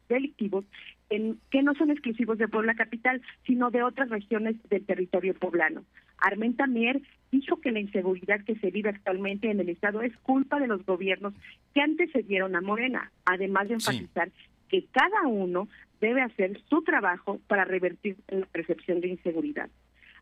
delictivos 0.09 0.65
en, 1.09 1.37
que 1.51 1.61
no 1.61 1.73
son 1.75 1.91
exclusivos 1.91 2.37
de 2.37 2.47
Puebla 2.47 2.75
Capital, 2.75 3.21
sino 3.45 3.71
de 3.71 3.83
otras 3.83 4.09
regiones 4.09 4.55
del 4.69 4.85
territorio 4.85 5.33
poblano. 5.33 5.83
Armentamier 6.17 7.01
dijo 7.31 7.59
que 7.59 7.71
la 7.71 7.81
inseguridad 7.81 8.43
que 8.45 8.55
se 8.55 8.71
vive 8.71 8.89
actualmente 8.89 9.51
en 9.51 9.59
el 9.59 9.69
Estado 9.69 10.01
es 10.01 10.15
culpa 10.19 10.59
de 10.59 10.67
los 10.67 10.85
gobiernos 10.85 11.33
que 11.73 11.81
antecedieron 11.81 12.55
a 12.55 12.61
Morena, 12.61 13.11
además 13.25 13.67
de 13.67 13.75
enfatizar 13.75 14.31
que 14.69 14.85
cada 14.91 15.27
uno 15.27 15.67
debe 15.99 16.21
hacer 16.21 16.61
su 16.69 16.83
trabajo 16.83 17.39
para 17.47 17.65
revertir 17.65 18.15
la 18.29 18.45
percepción 18.45 19.01
de 19.01 19.09
inseguridad 19.09 19.69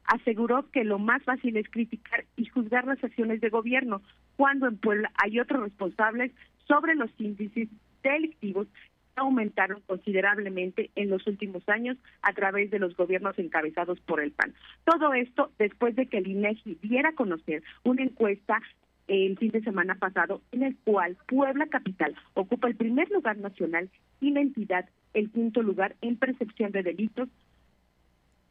aseguró 0.07 0.69
que 0.71 0.83
lo 0.83 0.99
más 0.99 1.23
fácil 1.23 1.57
es 1.57 1.69
criticar 1.69 2.25
y 2.35 2.45
juzgar 2.45 2.85
las 2.85 3.03
acciones 3.03 3.41
de 3.41 3.49
gobierno, 3.49 4.01
cuando 4.35 4.67
en 4.67 4.77
Puebla 4.77 5.11
hay 5.15 5.39
otros 5.39 5.63
responsables 5.63 6.31
sobre 6.67 6.95
los 6.95 7.09
índices 7.17 7.69
delictivos 8.03 8.67
que 8.67 9.21
aumentaron 9.21 9.81
considerablemente 9.87 10.91
en 10.95 11.09
los 11.09 11.25
últimos 11.27 11.67
años 11.69 11.97
a 12.21 12.33
través 12.33 12.69
de 12.71 12.79
los 12.79 12.95
gobiernos 12.95 13.37
encabezados 13.39 13.99
por 14.01 14.21
el 14.21 14.31
PAN. 14.31 14.53
Todo 14.83 15.13
esto 15.13 15.51
después 15.57 15.95
de 15.95 16.07
que 16.07 16.17
el 16.17 16.27
INEGI 16.27 16.77
diera 16.81 17.09
a 17.09 17.15
conocer 17.15 17.63
una 17.83 18.03
encuesta 18.03 18.61
el 19.07 19.37
fin 19.37 19.51
de 19.51 19.61
semana 19.61 19.95
pasado, 19.95 20.41
en 20.51 20.63
el 20.63 20.75
cual 20.77 21.15
Puebla 21.27 21.67
Capital 21.67 22.15
ocupa 22.33 22.67
el 22.67 22.75
primer 22.75 23.09
lugar 23.11 23.37
nacional 23.37 23.89
y 24.19 24.31
la 24.31 24.41
entidad 24.41 24.89
el 25.13 25.31
quinto 25.31 25.61
lugar 25.61 25.95
en 26.01 26.17
percepción 26.17 26.71
de 26.71 26.83
delitos. 26.83 27.29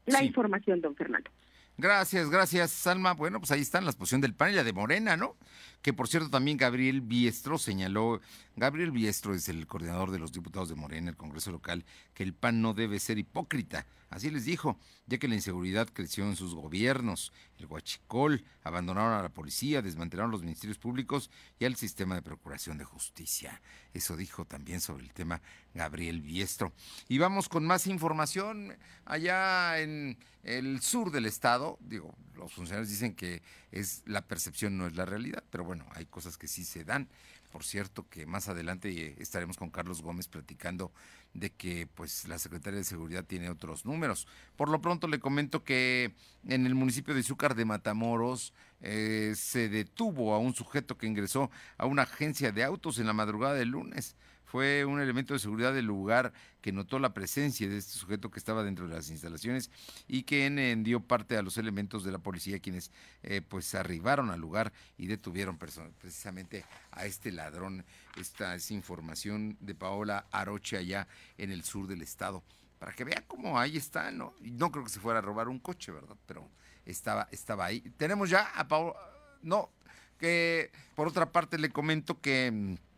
La 0.06 0.22
información, 0.22 0.80
don 0.80 0.94
Fernando. 0.94 1.30
Gracias, 1.76 2.30
gracias, 2.30 2.70
Salma. 2.70 3.14
Bueno, 3.14 3.40
pues 3.40 3.50
ahí 3.50 3.60
están 3.60 3.84
las 3.84 3.96
posiciones 3.96 4.22
del 4.22 4.34
PAN 4.34 4.52
y 4.52 4.54
la 4.54 4.62
de 4.62 4.72
Morena, 4.72 5.16
¿no? 5.16 5.36
Que 5.82 5.92
por 5.92 6.06
cierto 6.06 6.30
también 6.30 6.56
Gabriel 6.56 7.00
Biestro 7.00 7.58
señaló, 7.58 8.20
Gabriel 8.54 8.92
Biestro 8.92 9.34
es 9.34 9.48
el 9.48 9.66
coordinador 9.66 10.12
de 10.12 10.20
los 10.20 10.30
diputados 10.30 10.68
de 10.68 10.76
Morena, 10.76 11.10
el 11.10 11.16
Congreso 11.16 11.50
local, 11.50 11.84
que 12.14 12.22
el 12.22 12.32
PAN 12.32 12.62
no 12.62 12.74
debe 12.74 13.00
ser 13.00 13.18
hipócrita. 13.18 13.86
Así 14.14 14.30
les 14.30 14.44
dijo, 14.44 14.78
ya 15.06 15.18
que 15.18 15.26
la 15.26 15.34
inseguridad 15.34 15.88
creció 15.92 16.24
en 16.24 16.36
sus 16.36 16.54
gobiernos. 16.54 17.32
El 17.58 17.66
Huachicol, 17.66 18.44
abandonaron 18.62 19.12
a 19.12 19.22
la 19.22 19.28
policía, 19.28 19.82
desmantelaron 19.82 20.30
los 20.30 20.42
ministerios 20.42 20.78
públicos 20.78 21.30
y 21.58 21.64
al 21.64 21.74
sistema 21.74 22.14
de 22.14 22.22
procuración 22.22 22.78
de 22.78 22.84
justicia. 22.84 23.60
Eso 23.92 24.16
dijo 24.16 24.44
también 24.44 24.80
sobre 24.80 25.02
el 25.02 25.12
tema 25.12 25.42
Gabriel 25.74 26.22
Biestro. 26.22 26.72
Y 27.08 27.18
vamos 27.18 27.48
con 27.48 27.66
más 27.66 27.88
información 27.88 28.78
allá 29.04 29.80
en 29.80 30.16
el 30.44 30.80
sur 30.80 31.10
del 31.10 31.26
estado. 31.26 31.76
Digo, 31.80 32.14
los 32.36 32.52
funcionarios 32.52 32.90
dicen 32.90 33.16
que 33.16 33.42
es 33.72 34.04
la 34.06 34.22
percepción, 34.22 34.78
no 34.78 34.86
es 34.86 34.94
la 34.94 35.06
realidad, 35.06 35.42
pero 35.50 35.64
bueno, 35.64 35.86
hay 35.90 36.06
cosas 36.06 36.38
que 36.38 36.46
sí 36.46 36.64
se 36.64 36.84
dan. 36.84 37.08
Por 37.50 37.64
cierto, 37.64 38.08
que 38.08 38.26
más 38.26 38.48
adelante 38.48 39.14
estaremos 39.22 39.56
con 39.56 39.70
Carlos 39.70 40.02
Gómez 40.02 40.26
platicando 40.26 40.92
de 41.34 41.50
que 41.50 41.86
pues 41.86 42.26
la 42.28 42.38
Secretaría 42.38 42.78
de 42.78 42.84
Seguridad 42.84 43.24
tiene 43.24 43.50
otros 43.50 43.84
números. 43.84 44.26
Por 44.56 44.68
lo 44.68 44.80
pronto 44.80 45.08
le 45.08 45.20
comento 45.20 45.64
que 45.64 46.14
en 46.46 46.64
el 46.64 46.74
municipio 46.74 47.12
de 47.12 47.20
Izúcar 47.20 47.54
de 47.54 47.64
Matamoros 47.64 48.54
eh, 48.80 49.34
se 49.36 49.68
detuvo 49.68 50.34
a 50.34 50.38
un 50.38 50.54
sujeto 50.54 50.96
que 50.96 51.06
ingresó 51.06 51.50
a 51.76 51.86
una 51.86 52.02
agencia 52.02 52.52
de 52.52 52.64
autos 52.64 52.98
en 52.98 53.06
la 53.06 53.12
madrugada 53.12 53.54
del 53.54 53.70
lunes 53.70 54.16
fue 54.54 54.84
un 54.84 55.00
elemento 55.00 55.34
de 55.34 55.40
seguridad 55.40 55.74
del 55.74 55.86
lugar 55.86 56.32
que 56.60 56.70
notó 56.70 57.00
la 57.00 57.12
presencia 57.12 57.68
de 57.68 57.76
este 57.76 57.94
sujeto 57.94 58.30
que 58.30 58.38
estaba 58.38 58.62
dentro 58.62 58.86
de 58.86 58.94
las 58.94 59.10
instalaciones 59.10 59.68
y 60.06 60.22
que 60.22 60.48
dio 60.84 61.00
parte 61.00 61.36
a 61.36 61.42
los 61.42 61.58
elementos 61.58 62.04
de 62.04 62.12
la 62.12 62.20
policía 62.20 62.60
quienes 62.60 62.92
eh, 63.24 63.40
pues 63.40 63.74
arribaron 63.74 64.30
al 64.30 64.38
lugar 64.38 64.72
y 64.96 65.08
detuvieron 65.08 65.58
precisamente 65.58 66.64
a 66.92 67.04
este 67.04 67.32
ladrón. 67.32 67.84
Esta 68.16 68.54
es 68.54 68.70
información 68.70 69.56
de 69.58 69.74
Paola 69.74 70.24
Aroche 70.30 70.76
allá 70.76 71.08
en 71.36 71.50
el 71.50 71.64
sur 71.64 71.88
del 71.88 72.02
estado. 72.02 72.44
Para 72.78 72.92
que 72.92 73.02
vean 73.02 73.24
cómo 73.26 73.58
ahí 73.58 73.76
está, 73.76 74.12
¿no? 74.12 74.34
No 74.40 74.70
creo 74.70 74.84
que 74.84 74.90
se 74.90 75.00
fuera 75.00 75.18
a 75.18 75.22
robar 75.22 75.48
un 75.48 75.58
coche, 75.58 75.90
¿verdad? 75.90 76.16
Pero 76.26 76.48
estaba, 76.86 77.26
estaba 77.32 77.64
ahí. 77.64 77.80
Tenemos 77.96 78.30
ya 78.30 78.52
a 78.54 78.68
Paola, 78.68 78.94
no, 79.42 79.72
que 80.16 80.70
por 80.94 81.08
otra 81.08 81.32
parte 81.32 81.58
le 81.58 81.70
comento 81.70 82.20
que 82.20 82.52
mm, 82.52 82.93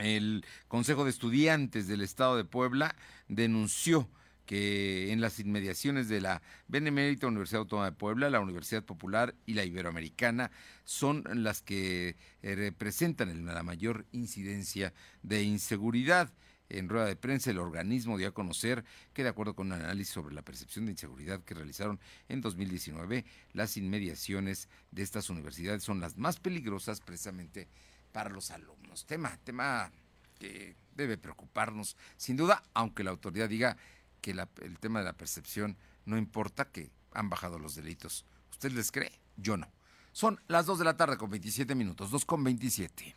el 0.00 0.44
Consejo 0.68 1.04
de 1.04 1.10
Estudiantes 1.10 1.88
del 1.88 2.00
Estado 2.00 2.36
de 2.36 2.44
Puebla 2.44 2.94
denunció 3.28 4.08
que 4.48 5.12
en 5.12 5.20
las 5.20 5.40
inmediaciones 5.40 6.08
de 6.08 6.22
la 6.22 6.40
Benemérita 6.68 7.26
Universidad 7.26 7.60
Autónoma 7.60 7.90
de 7.90 7.96
Puebla, 7.96 8.30
la 8.30 8.40
Universidad 8.40 8.82
Popular 8.82 9.34
y 9.44 9.52
la 9.52 9.66
Iberoamericana 9.66 10.50
son 10.84 11.22
las 11.34 11.60
que 11.60 12.16
eh, 12.40 12.54
representan 12.54 13.44
la 13.44 13.62
mayor 13.62 14.06
incidencia 14.10 14.94
de 15.22 15.42
inseguridad. 15.42 16.32
En 16.70 16.88
rueda 16.88 17.04
de 17.04 17.16
prensa, 17.16 17.50
el 17.50 17.58
organismo 17.58 18.16
dio 18.16 18.28
a 18.28 18.34
conocer 18.34 18.84
que, 19.12 19.22
de 19.22 19.28
acuerdo 19.28 19.54
con 19.54 19.66
un 19.66 19.74
análisis 19.74 20.14
sobre 20.14 20.34
la 20.34 20.42
percepción 20.42 20.86
de 20.86 20.92
inseguridad 20.92 21.42
que 21.44 21.54
realizaron 21.54 22.00
en 22.30 22.40
2019, 22.40 23.26
las 23.52 23.76
inmediaciones 23.76 24.70
de 24.90 25.02
estas 25.02 25.28
universidades 25.28 25.82
son 25.82 26.00
las 26.00 26.16
más 26.16 26.40
peligrosas 26.40 27.00
precisamente 27.00 27.68
para 28.18 28.30
los 28.30 28.50
alumnos. 28.50 29.06
Tema, 29.06 29.38
tema 29.44 29.92
que 30.40 30.74
debe 30.96 31.16
preocuparnos, 31.18 31.96
sin 32.16 32.36
duda, 32.36 32.64
aunque 32.74 33.04
la 33.04 33.12
autoridad 33.12 33.48
diga 33.48 33.76
que 34.20 34.32
el 34.32 34.78
tema 34.80 34.98
de 34.98 35.04
la 35.04 35.12
percepción 35.12 35.76
no 36.04 36.18
importa 36.18 36.64
que 36.64 36.90
han 37.12 37.30
bajado 37.30 37.60
los 37.60 37.76
delitos. 37.76 38.24
¿Usted 38.50 38.72
les 38.72 38.90
cree? 38.90 39.12
Yo 39.36 39.56
no. 39.56 39.70
Son 40.10 40.40
las 40.48 40.66
2 40.66 40.80
de 40.80 40.84
la 40.84 40.96
tarde 40.96 41.16
con 41.16 41.30
27 41.30 41.76
minutos, 41.76 42.10
2 42.10 42.24
con 42.24 42.42
27. 42.42 43.14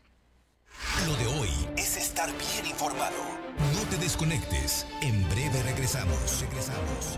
Lo 1.08 1.16
de 1.16 1.26
hoy 1.26 1.50
es 1.78 1.98
estar 1.98 2.30
bien 2.38 2.68
informado. 2.68 3.24
No 3.74 3.82
te 3.90 3.98
desconectes. 3.98 4.86
En 5.02 5.28
breve 5.32 5.64
regresamos. 5.64 6.42
Regresamos. 6.42 7.18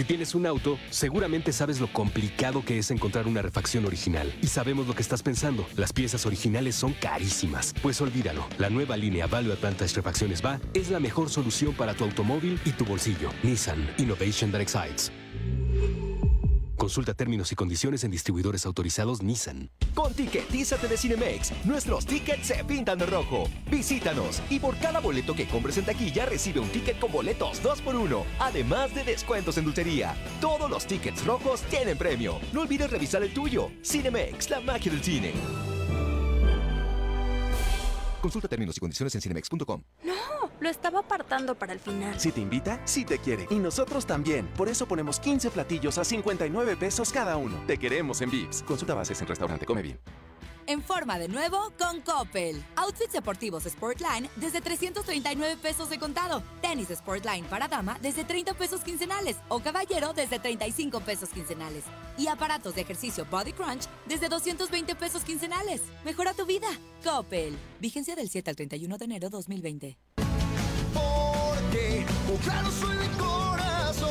Si 0.00 0.04
tienes 0.04 0.34
un 0.34 0.46
auto, 0.46 0.78
seguramente 0.88 1.52
sabes 1.52 1.78
lo 1.78 1.92
complicado 1.92 2.64
que 2.64 2.78
es 2.78 2.90
encontrar 2.90 3.26
una 3.26 3.42
refacción 3.42 3.84
original. 3.84 4.32
Y 4.40 4.46
sabemos 4.46 4.86
lo 4.86 4.94
que 4.94 5.02
estás 5.02 5.22
pensando. 5.22 5.66
Las 5.76 5.92
piezas 5.92 6.24
originales 6.24 6.74
son 6.74 6.94
carísimas. 6.94 7.74
Pues 7.82 8.00
olvídalo. 8.00 8.46
La 8.56 8.70
nueva 8.70 8.96
línea 8.96 9.26
Value 9.26 9.52
Advantage 9.52 9.96
Refacciones 9.96 10.42
Va 10.42 10.58
es 10.72 10.88
la 10.88 11.00
mejor 11.00 11.28
solución 11.28 11.74
para 11.74 11.92
tu 11.92 12.04
automóvil 12.04 12.58
y 12.64 12.70
tu 12.70 12.86
bolsillo. 12.86 13.28
Nissan 13.42 13.90
Innovation 13.98 14.50
That 14.52 14.62
Excites. 14.62 15.12
Consulta 16.90 17.14
términos 17.14 17.52
y 17.52 17.54
condiciones 17.54 18.02
en 18.02 18.10
distribuidores 18.10 18.66
autorizados 18.66 19.22
Nissan. 19.22 19.70
Con 19.94 20.12
Tiquetízate 20.12 20.88
de 20.88 20.96
Cinemex, 20.96 21.52
nuestros 21.64 22.04
tickets 22.04 22.48
se 22.48 22.64
pintan 22.64 22.98
de 22.98 23.06
rojo. 23.06 23.44
Visítanos 23.70 24.42
y 24.50 24.58
por 24.58 24.76
cada 24.78 24.98
boleto 24.98 25.36
que 25.36 25.46
compres 25.46 25.78
en 25.78 25.84
taquilla 25.84 26.26
recibe 26.26 26.58
un 26.58 26.68
ticket 26.68 26.98
con 26.98 27.12
boletos 27.12 27.62
2x1, 27.62 28.24
además 28.40 28.92
de 28.92 29.04
descuentos 29.04 29.56
en 29.58 29.66
dulcería. 29.66 30.16
Todos 30.40 30.68
los 30.68 30.84
tickets 30.84 31.24
rojos 31.24 31.62
tienen 31.70 31.96
premio. 31.96 32.40
No 32.52 32.62
olvides 32.62 32.90
revisar 32.90 33.22
el 33.22 33.32
tuyo. 33.32 33.70
Cinemex, 33.84 34.50
la 34.50 34.58
magia 34.58 34.90
del 34.90 35.04
cine. 35.04 35.32
Consulta 38.20 38.48
términos 38.48 38.76
y 38.76 38.80
condiciones 38.80 39.14
en 39.14 39.20
cinemex.com. 39.20 39.82
No, 40.02 40.39
lo 40.60 40.68
estaba 40.68 41.00
apartando 41.00 41.54
para 41.54 41.72
el 41.72 41.80
final. 41.80 42.18
Si 42.20 42.32
te 42.32 42.40
invita, 42.40 42.80
sí 42.84 43.04
te 43.04 43.18
quiere. 43.18 43.46
Y 43.50 43.56
nosotros 43.56 44.06
también. 44.06 44.46
Por 44.56 44.68
eso 44.68 44.86
ponemos 44.86 45.18
15 45.18 45.50
platillos 45.50 45.98
a 45.98 46.04
59 46.04 46.76
pesos 46.76 47.12
cada 47.12 47.36
uno. 47.36 47.62
Te 47.66 47.78
queremos 47.78 48.20
en 48.20 48.30
Vips. 48.30 48.62
Consulta 48.62 48.94
bases 48.94 49.20
en 49.20 49.26
restaurante 49.26 49.66
Come 49.66 49.82
Bien. 49.82 49.98
En 50.66 50.82
forma 50.82 51.18
de 51.18 51.26
nuevo 51.26 51.72
con 51.76 52.00
Coppel. 52.00 52.62
Outfits 52.76 53.12
deportivos 53.12 53.64
Sportline 53.64 54.28
desde 54.36 54.60
339 54.60 55.56
pesos 55.56 55.90
de 55.90 55.98
contado. 55.98 56.44
Tenis 56.62 56.90
Sportline 56.90 57.44
para 57.46 57.66
dama 57.66 57.98
desde 58.00 58.22
30 58.22 58.54
pesos 58.54 58.82
quincenales. 58.82 59.36
O 59.48 59.58
caballero 59.58 60.12
desde 60.12 60.38
35 60.38 61.00
pesos 61.00 61.30
quincenales. 61.30 61.82
Y 62.16 62.28
aparatos 62.28 62.76
de 62.76 62.82
ejercicio 62.82 63.26
Body 63.28 63.52
Crunch 63.52 63.88
desde 64.06 64.28
220 64.28 64.94
pesos 64.94 65.24
quincenales. 65.24 65.82
Mejora 66.04 66.34
tu 66.34 66.46
vida. 66.46 66.68
Coppel. 67.02 67.58
Vigencia 67.80 68.14
del 68.14 68.28
7 68.28 68.50
al 68.50 68.56
31 68.56 68.96
de 68.96 69.04
enero 69.04 69.28
2020. 69.28 69.98
Porque, 70.94 72.04
claro, 72.44 72.70
soy 72.70 73.08
corazón. 73.18 74.10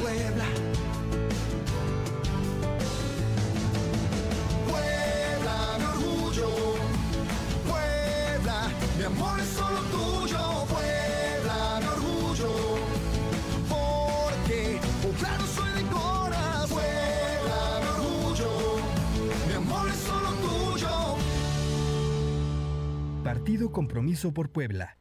Puebla. 0.00 0.44
Puebla, 4.68 5.56
mi 5.78 5.84
orgullo. 5.84 6.48
Puebla, 7.68 8.58
mi 8.98 9.04
amor 9.04 9.40
es 9.40 9.48
solo 9.48 9.80
tuyo. 9.94 10.66
Puebla, 10.68 11.80
mi 11.80 11.86
orgullo. 11.86 12.52
Porque, 13.68 14.80
claro, 15.18 15.44
soy 15.56 15.72
de 15.82 15.90
corazón. 15.90 16.68
Puebla, 16.70 17.60
mi 17.82 17.88
orgullo. 17.96 18.50
Mi 19.48 19.54
amor 19.54 19.88
es 19.88 19.96
solo 19.96 20.30
tuyo. 20.46 21.16
Partido 23.24 23.70
Compromiso 23.70 24.32
por 24.32 24.50
Puebla. 24.50 24.99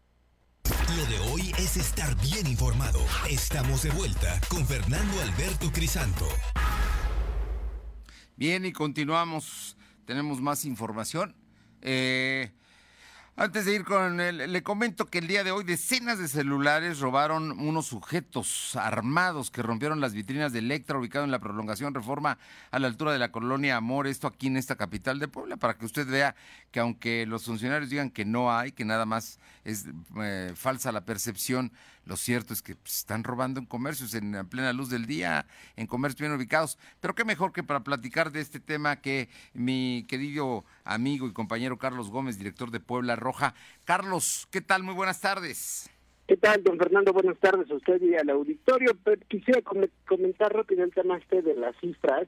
Lo 0.97 1.05
de 1.05 1.19
hoy 1.31 1.51
es 1.59 1.77
estar 1.77 2.19
bien 2.19 2.47
informado. 2.47 2.99
Estamos 3.29 3.83
de 3.83 3.91
vuelta 3.91 4.41
con 4.49 4.65
Fernando 4.65 5.21
Alberto 5.21 5.71
Crisanto. 5.71 6.27
Bien, 8.35 8.65
y 8.65 8.73
continuamos. 8.73 9.77
Tenemos 10.05 10.41
más 10.41 10.65
información. 10.65 11.35
Eh, 11.81 12.51
antes 13.39 13.63
de 13.63 13.73
ir 13.73 13.85
con 13.85 14.19
él, 14.19 14.51
le 14.51 14.63
comento 14.63 15.05
que 15.05 15.19
el 15.19 15.27
día 15.27 15.45
de 15.45 15.51
hoy 15.51 15.63
decenas 15.63 16.19
de 16.19 16.27
celulares 16.27 16.99
robaron 16.99 17.57
unos 17.57 17.85
sujetos 17.85 18.75
armados 18.75 19.49
que 19.49 19.63
rompieron 19.63 20.01
las 20.01 20.13
vitrinas 20.13 20.51
de 20.51 20.59
Electra 20.59 20.97
ubicado 20.97 21.23
en 21.23 21.31
la 21.31 21.39
prolongación 21.39 21.93
Reforma 21.93 22.37
a 22.69 22.79
la 22.79 22.87
altura 22.87 23.13
de 23.13 23.19
la 23.19 23.31
colonia 23.31 23.77
Amor, 23.77 24.07
esto 24.07 24.27
aquí 24.27 24.47
en 24.47 24.57
esta 24.57 24.75
capital 24.75 25.19
de 25.19 25.29
Puebla, 25.29 25.55
para 25.55 25.75
que 25.75 25.85
usted 25.85 26.05
vea 26.05 26.35
que 26.71 26.81
aunque 26.81 27.25
los 27.25 27.45
funcionarios 27.45 27.89
digan 27.89 28.09
que 28.09 28.25
no 28.25 28.51
hay, 28.51 28.73
que 28.73 28.83
nada 28.83 29.05
más 29.05 29.39
es 29.63 29.85
eh, 30.21 30.51
falsa 30.53 30.91
la 30.91 31.05
percepción, 31.05 31.71
lo 32.09 32.17
cierto 32.17 32.53
es 32.53 32.63
que 32.63 32.75
pues, 32.75 32.97
están 32.97 33.23
robando 33.23 33.59
en 33.59 33.67
comercios 33.67 34.15
en 34.15 34.33
plena 34.49 34.73
luz 34.73 34.89
del 34.89 35.05
día, 35.05 35.45
en 35.75 35.85
comercios 35.85 36.21
bien 36.21 36.33
ubicados. 36.33 36.79
Pero 36.99 37.13
qué 37.13 37.23
mejor 37.23 37.53
que 37.53 37.61
para 37.61 37.81
platicar 37.81 38.31
de 38.31 38.41
este 38.41 38.59
tema 38.59 38.99
que 38.99 39.29
mi 39.53 40.07
querido 40.09 40.65
amigo 40.83 41.27
y 41.27 41.33
compañero 41.33 41.77
Carlos 41.77 42.09
Gómez, 42.09 42.39
director 42.39 42.71
de 42.71 42.79
Puebla 42.79 43.15
Roja. 43.15 43.53
Carlos, 43.85 44.47
¿qué 44.49 44.59
tal? 44.59 44.81
Muy 44.81 44.95
buenas 44.95 45.21
tardes. 45.21 45.87
¿Qué 46.27 46.35
tal, 46.35 46.63
don 46.63 46.79
Fernando? 46.79 47.13
Buenas 47.13 47.37
tardes 47.37 47.69
a 47.69 47.75
usted 47.75 48.01
y 48.01 48.15
al 48.15 48.31
auditorio. 48.31 48.97
Pero 49.03 49.21
quisiera 49.27 49.61
comentar 50.07 50.51
rápido 50.51 50.83
el 50.83 50.93
tema 50.93 51.17
este 51.17 51.43
de 51.43 51.53
las 51.53 51.75
cifras, 51.79 52.27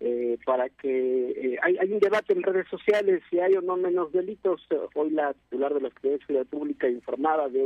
eh, 0.00 0.36
para 0.44 0.68
que 0.68 1.30
eh, 1.30 1.58
hay, 1.62 1.78
hay, 1.78 1.92
un 1.92 2.00
debate 2.00 2.32
en 2.32 2.42
redes 2.42 2.66
sociales 2.68 3.22
si 3.30 3.38
hay 3.38 3.54
o 3.54 3.62
no 3.62 3.76
menos 3.76 4.10
delitos. 4.10 4.66
Hoy 4.94 5.10
la 5.10 5.32
titular 5.32 5.72
de 5.72 5.80
la 5.80 5.90
Secretaría 5.90 6.44
Pública 6.44 6.88
informaba 6.88 7.48
de 7.48 7.62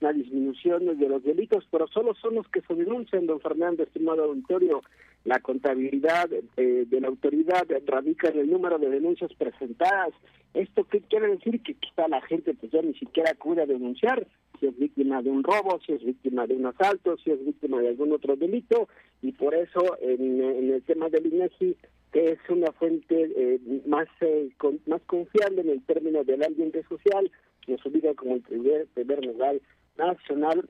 una 0.00 0.12
disminución 0.12 0.98
de 0.98 1.08
los 1.08 1.22
delitos, 1.22 1.66
pero 1.70 1.86
solo 1.88 2.14
son 2.14 2.34
los 2.34 2.48
que 2.48 2.60
se 2.62 2.74
denuncian, 2.74 3.26
don 3.26 3.40
Fernando, 3.40 3.82
estimado 3.82 4.24
auditorio. 4.24 4.82
La 5.24 5.40
contabilidad 5.40 6.30
eh, 6.32 6.84
de 6.86 7.00
la 7.00 7.08
autoridad 7.08 7.66
radica 7.86 8.28
en 8.28 8.38
el 8.38 8.50
número 8.50 8.78
de 8.78 8.90
denuncias 8.90 9.32
presentadas. 9.34 10.14
¿Esto 10.54 10.84
qué 10.84 11.00
quiere 11.00 11.28
decir? 11.28 11.60
Que 11.62 11.74
quizá 11.74 12.06
la 12.08 12.20
gente 12.22 12.54
pues 12.54 12.70
ya 12.70 12.80
ni 12.80 12.94
siquiera 12.94 13.32
acude 13.32 13.62
a 13.62 13.66
denunciar 13.66 14.26
si 14.60 14.66
es 14.66 14.78
víctima 14.78 15.22
de 15.22 15.30
un 15.30 15.42
robo, 15.42 15.80
si 15.84 15.92
es 15.92 16.04
víctima 16.04 16.46
de 16.46 16.54
un 16.54 16.66
asalto, 16.66 17.16
si 17.18 17.30
es 17.30 17.44
víctima 17.44 17.80
de 17.80 17.88
algún 17.88 18.12
otro 18.12 18.36
delito, 18.36 18.88
y 19.20 19.32
por 19.32 19.54
eso 19.54 19.98
en, 20.00 20.40
el 20.42 20.82
tema 20.84 21.08
del 21.08 21.26
INEGI 21.26 21.76
que 22.12 22.30
es 22.32 22.38
una 22.48 22.72
fuente 22.72 23.30
eh, 23.36 23.60
más 23.86 24.06
eh, 24.20 24.48
más 24.86 25.02
confiable 25.02 25.60
en 25.60 25.70
el 25.70 25.82
término 25.82 26.24
del 26.24 26.42
ambiente 26.44 26.82
social, 26.84 27.30
nos 27.66 27.84
obliga 27.84 28.14
como 28.14 28.36
el 28.36 28.42
primer, 28.42 28.86
primer 28.94 29.24
lugar 29.24 29.56
nacional 29.98 30.68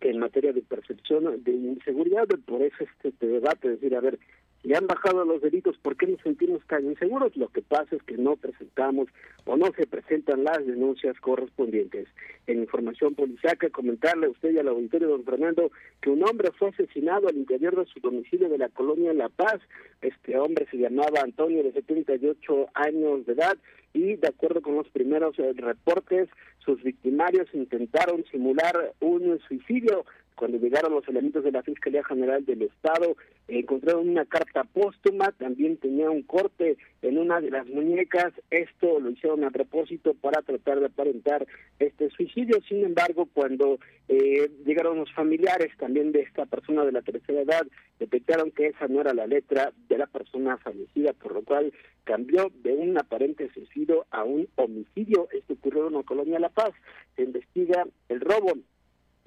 en 0.00 0.18
materia 0.18 0.52
de 0.52 0.62
percepción 0.62 1.42
de 1.44 1.52
inseguridad, 1.52 2.26
por 2.46 2.62
eso 2.62 2.84
este, 3.02 3.26
debate, 3.26 3.68
decir, 3.68 3.94
a 3.94 4.00
ver, 4.00 4.18
y 4.64 4.74
han 4.74 4.86
bajado 4.86 5.24
los 5.24 5.42
delitos, 5.42 5.76
¿por 5.78 5.96
qué 5.96 6.06
nos 6.06 6.20
sentimos 6.20 6.64
tan 6.66 6.84
inseguros? 6.86 7.36
Lo 7.36 7.48
que 7.48 7.62
pasa 7.62 7.96
es 7.96 8.02
que 8.04 8.16
no 8.16 8.36
presentamos 8.36 9.08
o 9.44 9.56
no 9.56 9.66
se 9.76 9.86
presentan 9.86 10.44
las 10.44 10.64
denuncias 10.64 11.18
correspondientes. 11.20 12.06
En 12.46 12.60
información 12.60 13.14
policiaca, 13.14 13.70
comentarle 13.70 14.26
a 14.26 14.30
usted 14.30 14.52
y 14.52 14.58
al 14.58 14.68
auditorio, 14.68 15.08
don 15.08 15.24
Fernando, 15.24 15.72
que 16.00 16.10
un 16.10 16.22
hombre 16.22 16.50
fue 16.58 16.68
asesinado 16.68 17.28
al 17.28 17.36
interior 17.36 17.76
de 17.76 17.90
su 17.92 17.98
domicilio 17.98 18.48
de 18.48 18.58
la 18.58 18.68
colonia 18.68 19.12
La 19.12 19.28
Paz. 19.28 19.60
Este 20.00 20.38
hombre 20.38 20.66
se 20.70 20.78
llamaba 20.78 21.20
Antonio, 21.22 21.64
de 21.64 21.72
78 21.72 22.68
años 22.74 23.26
de 23.26 23.32
edad, 23.32 23.58
y 23.94 24.16
de 24.16 24.28
acuerdo 24.28 24.62
con 24.62 24.76
los 24.76 24.88
primeros 24.88 25.38
eh, 25.38 25.52
reportes, 25.56 26.28
sus 26.64 26.82
victimarios 26.82 27.48
intentaron 27.52 28.24
simular 28.30 28.94
un 29.00 29.38
suicidio 29.48 30.04
cuando 30.34 30.58
llegaron 30.58 30.92
los 30.92 31.06
elementos 31.08 31.44
de 31.44 31.52
la 31.52 31.62
Fiscalía 31.62 32.04
General 32.04 32.44
del 32.44 32.62
Estado, 32.62 33.16
encontraron 33.48 34.08
una 34.08 34.24
carta 34.24 34.64
póstuma, 34.64 35.32
también 35.32 35.76
tenía 35.76 36.10
un 36.10 36.22
corte 36.22 36.76
en 37.02 37.18
una 37.18 37.40
de 37.40 37.50
las 37.50 37.66
muñecas. 37.66 38.32
Esto 38.50 39.00
lo 39.00 39.10
hicieron 39.10 39.44
a 39.44 39.50
propósito 39.50 40.14
para 40.14 40.42
tratar 40.42 40.80
de 40.80 40.86
aparentar 40.86 41.46
este 41.78 42.10
suicidio. 42.10 42.60
Sin 42.68 42.84
embargo, 42.84 43.28
cuando 43.32 43.78
eh, 44.08 44.50
llegaron 44.64 44.98
los 44.98 45.12
familiares 45.12 45.72
también 45.78 46.12
de 46.12 46.20
esta 46.20 46.46
persona 46.46 46.84
de 46.84 46.92
la 46.92 47.02
tercera 47.02 47.42
edad, 47.42 47.66
detectaron 47.98 48.50
que 48.50 48.68
esa 48.68 48.88
no 48.88 49.00
era 49.00 49.14
la 49.14 49.26
letra 49.26 49.72
de 49.88 49.98
la 49.98 50.06
persona 50.06 50.56
fallecida, 50.58 51.12
por 51.12 51.34
lo 51.34 51.42
cual 51.42 51.72
cambió 52.04 52.50
de 52.62 52.72
un 52.72 52.98
aparente 52.98 53.50
suicidio 53.52 54.06
a 54.10 54.24
un 54.24 54.48
homicidio. 54.56 55.28
Esto 55.32 55.54
ocurrió 55.54 55.88
en 55.88 55.94
la 55.94 56.02
colonia 56.02 56.38
La 56.38 56.48
Paz. 56.48 56.72
Se 57.16 57.22
investiga 57.22 57.86
el 58.08 58.20
robo 58.20 58.54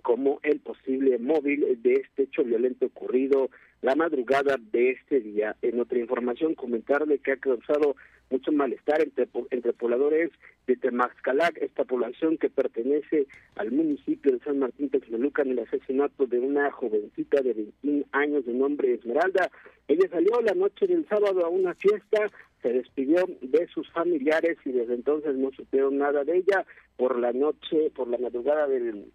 como 0.05 0.39
el 0.43 0.59
posible 0.59 1.17
móvil 1.17 1.81
de 1.81 1.93
este 1.93 2.23
hecho 2.23 2.43
violento 2.43 2.85
ocurrido 2.85 3.49
la 3.81 3.95
madrugada 3.95 4.55
de 4.71 4.91
este 4.91 5.19
día. 5.19 5.55
En 5.63 5.79
otra 5.79 5.97
información, 5.97 6.53
comentarle 6.53 7.17
que 7.17 7.31
ha 7.31 7.37
causado 7.37 7.95
mucho 8.29 8.51
malestar 8.51 9.01
entre, 9.01 9.27
entre 9.49 9.73
pobladores 9.73 10.29
de 10.67 10.75
Temaxcalac, 10.75 11.57
esta 11.57 11.85
población 11.85 12.37
que 12.37 12.51
pertenece 12.51 13.25
al 13.55 13.71
municipio 13.71 14.31
de 14.31 14.43
San 14.43 14.59
Martín 14.59 14.91
Texmeluca 14.91 15.41
en 15.41 15.51
el 15.51 15.59
asesinato 15.59 16.27
de 16.27 16.37
una 16.37 16.69
jovencita 16.71 17.41
de 17.41 17.53
21 17.53 18.05
años 18.11 18.45
de 18.45 18.53
nombre 18.53 18.93
Esmeralda. 18.93 19.49
Ella 19.87 20.07
salió 20.11 20.39
la 20.41 20.53
noche 20.53 20.85
del 20.85 21.07
sábado 21.07 21.43
a 21.43 21.49
una 21.49 21.73
fiesta, 21.73 22.29
se 22.61 22.73
despidió 22.73 23.25
de 23.41 23.67
sus 23.73 23.91
familiares 23.91 24.59
y 24.65 24.71
desde 24.71 24.93
entonces 24.93 25.35
no 25.35 25.49
supieron 25.51 25.97
nada 25.97 26.23
de 26.23 26.37
ella. 26.37 26.63
Por 26.95 27.17
la 27.19 27.33
noche, 27.33 27.91
por 27.95 28.07
la 28.07 28.19
madrugada 28.19 28.67
del 28.67 29.11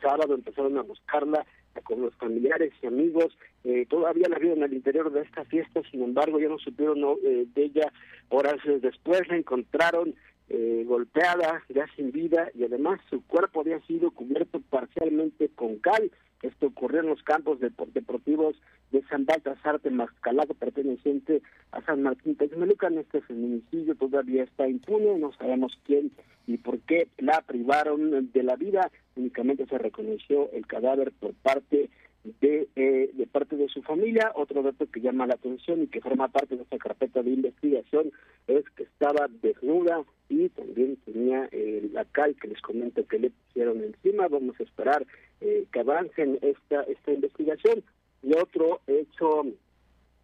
sábado 0.00 0.34
empezaron 0.34 0.78
a 0.78 0.82
buscarla 0.82 1.46
con 1.84 2.02
los 2.02 2.14
familiares 2.16 2.72
y 2.82 2.86
amigos. 2.86 3.36
Eh, 3.64 3.86
todavía 3.88 4.28
la 4.28 4.38
vieron 4.38 4.62
al 4.62 4.72
interior 4.72 5.12
de 5.12 5.22
esta 5.22 5.44
fiesta, 5.44 5.80
sin 5.90 6.02
embargo, 6.02 6.38
ya 6.38 6.48
no 6.48 6.58
supieron 6.58 6.98
eh, 7.24 7.46
de 7.54 7.64
ella. 7.64 7.92
Horas 8.28 8.58
después 8.80 9.26
la 9.28 9.36
encontraron 9.36 10.14
eh, 10.52 10.84
golpeada, 10.84 11.62
ya 11.68 11.86
sin 11.94 12.10
vida, 12.10 12.50
y 12.54 12.64
además 12.64 13.00
su 13.08 13.24
cuerpo 13.24 13.60
había 13.60 13.80
sido 13.86 14.10
cubierto 14.10 14.60
parcialmente 14.68 15.48
con 15.54 15.76
cal. 15.76 16.10
Esto 16.42 16.66
ocurrió 16.66 17.00
en 17.00 17.06
los 17.06 17.22
campos 17.22 17.60
deportivos 17.60 18.56
de 18.90 19.02
San 19.04 19.26
Baltasar 19.26 19.80
de 19.80 19.90
Mascalado, 19.90 20.54
perteneciente 20.54 21.42
a 21.70 21.82
San 21.82 22.02
Martín 22.02 22.34
Texmelucan. 22.34 22.98
Este 22.98 23.20
feminicidio 23.20 23.94
todavía 23.94 24.42
está 24.42 24.66
impune, 24.66 25.18
no 25.18 25.32
sabemos 25.34 25.78
quién 25.84 26.10
y 26.48 26.56
por 26.56 26.80
qué 26.80 27.06
la 27.18 27.42
privaron 27.42 28.32
de 28.32 28.42
la 28.42 28.56
vida. 28.56 28.90
Únicamente 29.14 29.66
se 29.66 29.78
reconoció 29.78 30.50
el 30.50 30.66
cadáver 30.66 31.12
por 31.12 31.34
parte 31.34 31.90
de, 32.24 32.68
eh, 32.76 33.10
de 33.12 33.26
parte 33.26 33.56
de 33.56 33.68
su 33.68 33.82
familia. 33.82 34.32
Otro 34.34 34.62
dato 34.62 34.86
que 34.86 35.00
llama 35.00 35.26
la 35.26 35.34
atención 35.34 35.82
y 35.82 35.86
que 35.86 36.00
forma 36.00 36.28
parte 36.28 36.56
de 36.56 36.62
esta 36.62 36.78
carpeta 36.78 37.22
de 37.22 37.30
investigación 37.30 38.12
es 38.46 38.64
que 38.70 38.84
estaba 38.84 39.28
desnuda 39.42 40.02
y 40.28 40.48
también 40.50 40.96
tenía 41.04 41.48
eh, 41.50 41.88
la 41.92 42.04
cal 42.04 42.36
que 42.36 42.48
les 42.48 42.60
comento 42.60 43.06
que 43.06 43.18
le 43.18 43.30
pusieron 43.30 43.82
encima. 43.82 44.28
Vamos 44.28 44.58
a 44.60 44.62
esperar 44.62 45.06
eh, 45.40 45.66
que 45.72 45.80
avancen 45.80 46.38
esta 46.42 46.82
esta 46.82 47.12
investigación. 47.12 47.82
Y 48.22 48.34
otro 48.34 48.80
hecho, 48.86 49.46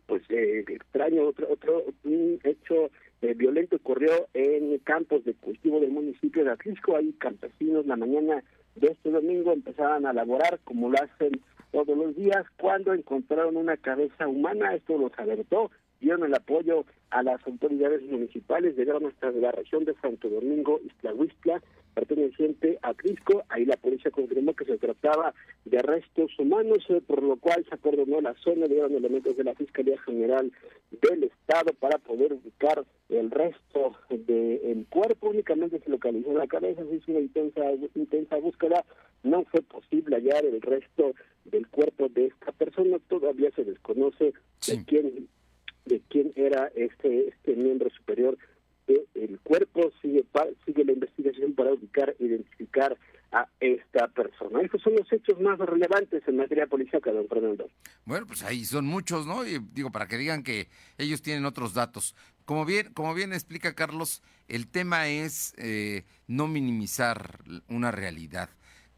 pues 0.06 0.22
extraño, 0.28 1.24
otro 1.24 1.48
otro 1.50 1.84
un 2.04 2.38
hecho 2.44 2.90
violento 3.22 3.76
ocurrió 3.76 4.28
en 4.34 4.78
campos 4.80 5.24
de 5.24 5.32
cultivo 5.34 5.80
del 5.80 5.90
municipio 5.90 6.44
de 6.44 6.50
Atlisco. 6.50 6.94
Ahí 6.94 7.14
campesinos 7.14 7.86
la 7.86 7.96
mañana 7.96 8.44
de 8.76 8.88
este 8.88 9.10
domingo 9.10 9.52
empezaban 9.52 10.06
a 10.06 10.12
laborar 10.12 10.60
como 10.64 10.90
lo 10.90 10.98
hacen 10.98 11.40
todos 11.72 11.96
los 11.96 12.14
días 12.16 12.44
cuando 12.58 12.94
encontraron 12.94 13.56
una 13.56 13.76
cabeza 13.76 14.28
humana, 14.28 14.74
esto 14.74 14.96
los 14.96 15.12
alertó, 15.18 15.70
dieron 16.00 16.24
el 16.24 16.34
apoyo 16.34 16.84
a 17.10 17.22
las 17.22 17.44
autoridades 17.46 18.02
municipales, 18.02 18.76
llegaron 18.76 19.06
hasta 19.06 19.30
la 19.30 19.52
región 19.52 19.84
de 19.84 19.94
Santo 20.02 20.28
Domingo, 20.28 20.80
Iztlahuistla, 20.84 21.62
perteneciente 21.94 22.78
a 22.82 22.92
Crisco, 22.92 23.44
ahí 23.48 23.64
la 23.64 23.78
policía 23.78 24.10
confirmó 24.10 24.54
que 24.54 24.66
se 24.66 24.76
trataba 24.76 25.32
de 25.64 25.78
restos 25.78 26.30
humanos, 26.38 26.84
eh, 26.90 27.00
por 27.06 27.22
lo 27.22 27.36
cual 27.36 27.64
se 27.66 27.74
acordonó 27.74 28.20
la 28.20 28.34
zona, 28.34 28.66
llegaron 28.66 28.94
elementos 28.94 29.34
de 29.34 29.44
la 29.44 29.54
Fiscalía 29.54 29.98
General 30.02 30.52
del 30.90 31.24
Estado 31.24 31.72
para 31.72 31.96
poder 31.98 32.34
ubicar 32.34 32.84
el 33.08 33.30
resto 33.30 33.96
del 34.10 34.84
cuerpo, 34.90 35.30
únicamente 35.30 35.80
se 35.80 35.90
localizó 35.90 36.34
la 36.34 36.46
cabeza, 36.46 36.84
se 36.84 36.96
hizo 36.96 37.12
una 37.12 37.20
intensa, 37.20 37.62
intensa 37.94 38.36
búsqueda, 38.36 38.84
no 39.22 39.44
fue 39.44 39.62
posible 39.62 40.16
hallar 40.16 40.44
el 40.44 40.60
resto 40.60 41.14
del 41.46 41.66
cuerpo 41.68 42.08
de 42.08 42.26
esta 42.26 42.52
persona, 42.52 42.98
todavía 43.08 43.50
se 43.52 43.64
desconoce 43.64 44.34
de 44.66 44.84
quién 44.84 45.28
de 45.86 46.02
quién 46.08 46.32
era 46.36 46.70
este 46.74 47.28
este 47.28 47.56
miembro 47.56 47.88
superior 47.90 48.36
del 48.86 49.40
cuerpo 49.40 49.90
sigue 50.00 50.24
sigue 50.64 50.84
la 50.84 50.92
investigación 50.92 51.54
para 51.54 51.72
ubicar 51.72 52.14
identificar 52.20 52.96
a 53.32 53.48
esta 53.58 54.08
persona. 54.08 54.60
Esos 54.62 54.80
son 54.82 54.94
los 54.94 55.12
hechos 55.12 55.40
más 55.40 55.58
relevantes 55.58 56.22
en 56.26 56.36
materia 56.36 56.66
policíaca, 56.66 57.10
don 57.10 57.26
Fernando. 57.26 57.68
Bueno, 58.04 58.26
pues 58.26 58.44
ahí 58.44 58.64
son 58.64 58.86
muchos, 58.86 59.26
¿no? 59.26 59.44
Y 59.44 59.58
digo, 59.72 59.90
para 59.90 60.06
que 60.06 60.16
digan 60.16 60.42
que 60.42 60.68
ellos 60.98 61.22
tienen 61.22 61.44
otros 61.44 61.74
datos. 61.74 62.14
Como 62.44 62.64
bien, 62.64 62.92
como 62.92 63.14
bien 63.14 63.32
explica 63.32 63.74
Carlos, 63.74 64.22
el 64.46 64.68
tema 64.68 65.08
es 65.08 65.54
eh, 65.58 66.04
no 66.28 66.46
minimizar 66.46 67.40
una 67.68 67.90
realidad. 67.90 68.50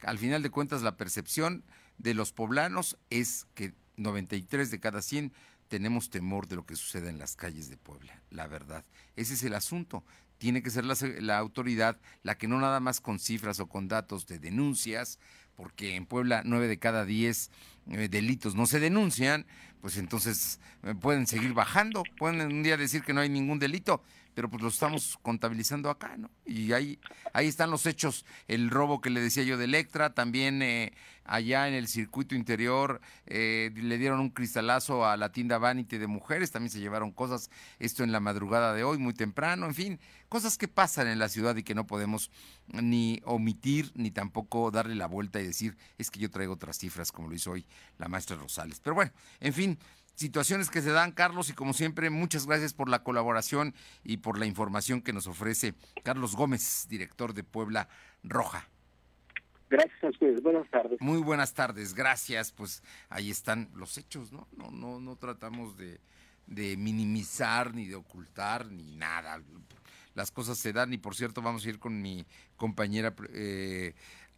Al 0.03 0.19
final 0.19 0.43
de 0.43 0.51
cuentas, 0.51 0.83
la 0.83 0.97
percepción 0.97 1.65
de 1.97 2.15
los 2.15 2.33
poblanos 2.33 2.99
es 3.09 3.47
que 3.55 3.73
93 3.97 4.71
de 4.71 4.81
cada 4.81 5.03
100 5.03 5.33
tenemos 5.69 6.11
temor 6.11 6.49
de 6.49 6.57
lo 6.57 6.67
que 6.67 6.77
suceda 6.77 7.09
en 7.09 7.19
las 7.19 7.37
calles 7.37 7.69
de 7.69 7.77
Puebla, 7.77 8.23
la 8.31 8.47
verdad. 8.47 8.85
Ese 9.17 9.35
es 9.35 9.43
el 9.45 9.55
asunto. 9.55 10.05
Tiene 10.39 10.63
que 10.63 10.71
ser 10.71 10.85
la, 10.85 11.39
autoridad 11.39 12.01
la 12.23 12.39
que 12.39 12.49
no 12.49 12.61
nada 12.61 12.81
más 12.81 13.01
con 13.01 13.19
cifras 13.19 13.61
o 13.61 13.69
con 13.69 13.89
datos 13.89 14.27
de 14.27 14.39
denuncias, 14.39 15.19
porque 15.57 15.97
en 15.97 16.07
Puebla 16.07 16.43
nueve 16.45 16.69
de 16.69 16.79
cada 16.79 17.05
diez 17.05 17.51
eh, 17.91 18.09
delitos 18.09 18.55
no 18.55 18.67
se 18.67 18.81
denuncian, 18.81 19.47
pues 19.81 19.97
entonces 19.97 20.61
eh, 20.85 20.95
pueden 20.95 21.27
seguir 21.27 21.55
bajando, 21.55 22.05
pueden 22.17 22.41
un 22.41 22.63
día 22.63 22.77
decir 22.77 23.03
que 23.03 23.13
no 23.13 23.21
hay 23.21 23.29
ningún 23.29 23.59
delito, 23.59 24.03
pero 24.39 24.49
pues 24.49 24.63
lo 24.63 24.69
estamos 24.69 25.19
contabilizando 25.21 25.91
acá, 25.91 26.17
¿no? 26.17 26.31
Y 26.47 26.73
ahí, 26.73 27.01
ahí 27.33 27.49
están 27.49 27.73
los 27.73 27.87
hechos, 27.87 28.25
el 28.47 28.71
robo 28.71 29.01
que 29.01 29.11
le 29.11 29.21
decía 29.21 29.43
yo 29.43 29.59
de 29.59 29.65
Electra, 29.65 30.15
también 30.15 30.63
eh, 30.63 30.93
allá 31.25 31.67
en 31.67 31.75
el 31.75 31.89
circuito 31.89 32.37
interior 32.37 33.01
eh, 33.27 33.73
le 33.75 33.99
dieron 33.99 34.21
un 34.21 34.31
cristalazo 34.31 35.05
a 35.05 35.17
la 35.17 35.33
tienda 35.33 35.59
Vanity 35.59 35.99
de 35.99 36.07
mujeres, 36.07 36.53
también 36.53 36.71
se 36.71 36.79
llevaron 36.79 37.11
cosas, 37.11 37.51
esto 37.81 38.05
en 38.05 38.13
la 38.13 38.21
madrugada 38.21 38.75
de 38.75 38.85
hoy, 38.85 38.99
muy 38.99 39.13
temprano, 39.13 39.67
en 39.67 39.75
fin, 39.75 39.99
cosas 40.29 40.57
que 40.57 40.69
pasan 40.69 41.09
en 41.09 41.19
la 41.19 41.29
ciudad 41.29 41.57
y 41.57 41.65
que 41.65 41.75
no 41.75 41.89
podemos 41.89 42.31
ni 42.69 43.21
omitir 43.25 43.91
ni 43.97 44.13
tampoco 44.13 44.71
darle 44.71 44.95
la 44.95 45.09
vuelta 45.09 45.41
y 45.41 45.49
decir, 45.49 45.77
es 45.99 46.13
que 46.13 46.21
yo 46.21 46.31
traigo 46.31 46.53
otras 46.53 46.79
cifras 46.79 47.11
como 47.11 47.29
lo 47.29 47.35
hizo 47.35 47.51
hoy 47.51 47.67
la 47.99 48.07
maestra 48.07 48.37
Rosales. 48.37 48.79
Pero 48.79 48.95
bueno, 48.95 49.11
en 49.41 49.53
fin, 49.53 49.79
situaciones 50.19 50.69
que 50.69 50.83
se 50.83 50.91
dan, 50.91 51.13
Carlos, 51.13 51.49
y 51.49 51.53
como 51.53 51.73
siempre, 51.73 52.11
muchas 52.11 52.47
gracias 52.47 52.75
por 52.75 52.89
la 52.89 53.05
colaboración 53.05 53.73
y 54.03 54.17
por 54.17 54.37
la 54.39 54.47
información 54.47 55.01
que 55.01 55.13
nos 55.13 55.29
ofrece 55.29 55.75
Carlos 56.03 56.35
Gómez, 56.35 56.87
director 56.89 57.35
de 57.35 57.45
Puebla 57.45 57.89
Roja. 58.25 58.69
Gracias 59.71 60.03
a 60.03 60.09
ustedes, 60.09 60.43
buenas 60.43 60.69
tardes. 60.71 61.01
Muy 61.01 61.21
buenas 61.21 61.55
tardes, 61.55 61.95
gracias. 61.95 62.51
Pues 62.51 62.83
ahí 63.11 63.31
están 63.31 63.71
los 63.75 63.97
hechos, 63.97 64.33
¿no? 64.33 64.49
No, 64.57 64.71
no, 64.73 64.99
no 64.99 65.15
tratamos 65.17 65.77
de, 65.77 66.01
de 66.47 66.77
minimizar, 66.77 67.73
ni 67.73 67.87
de 67.87 67.95
ocultar, 67.95 68.67
ni 68.67 68.97
nada. 68.97 69.41
Las 70.15 70.33
cosas 70.33 70.59
se 70.59 70.73
dan, 70.73 70.93
y 70.93 70.99
por 70.99 71.15
cierto, 71.15 71.43
vamos 71.43 71.65
a 71.65 71.69
ir 71.69 71.79
con 71.79 72.03
mi 72.03 72.27
compañera 72.57 73.15
eh, 73.33 73.95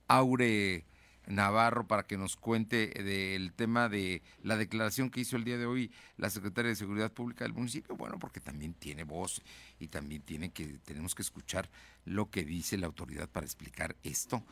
Aure. 0.09 0.85
Navarro 1.31 1.87
para 1.87 2.05
que 2.05 2.19
nos 2.19 2.37
cuente 2.37 2.89
del 2.89 3.53
tema 3.53 3.89
de 3.89 4.23
la 4.43 4.57
declaración 4.57 5.11
que 5.11 5.21
hizo 5.21 5.37
el 5.37 5.45
día 5.45 5.59
de 5.59 5.67
hoy 5.67 5.91
la 6.17 6.31
secretaria 6.31 6.71
de 6.71 6.77
Seguridad 6.77 7.13
Pública 7.13 7.45
del 7.45 7.55
municipio. 7.55 7.97
Bueno, 7.97 8.19
porque 8.19 8.41
también 8.41 8.75
tiene 8.75 9.05
voz 9.05 9.43
y 9.79 9.89
también 9.89 10.23
tiene 10.23 10.51
que 10.51 10.79
tenemos 10.85 11.15
que 11.15 11.23
escuchar 11.23 11.71
lo 12.05 12.31
que 12.31 12.45
dice 12.45 12.77
la 12.77 12.87
autoridad 12.87 13.29
para 13.29 13.47
explicar 13.47 13.97
esto. 14.03 14.45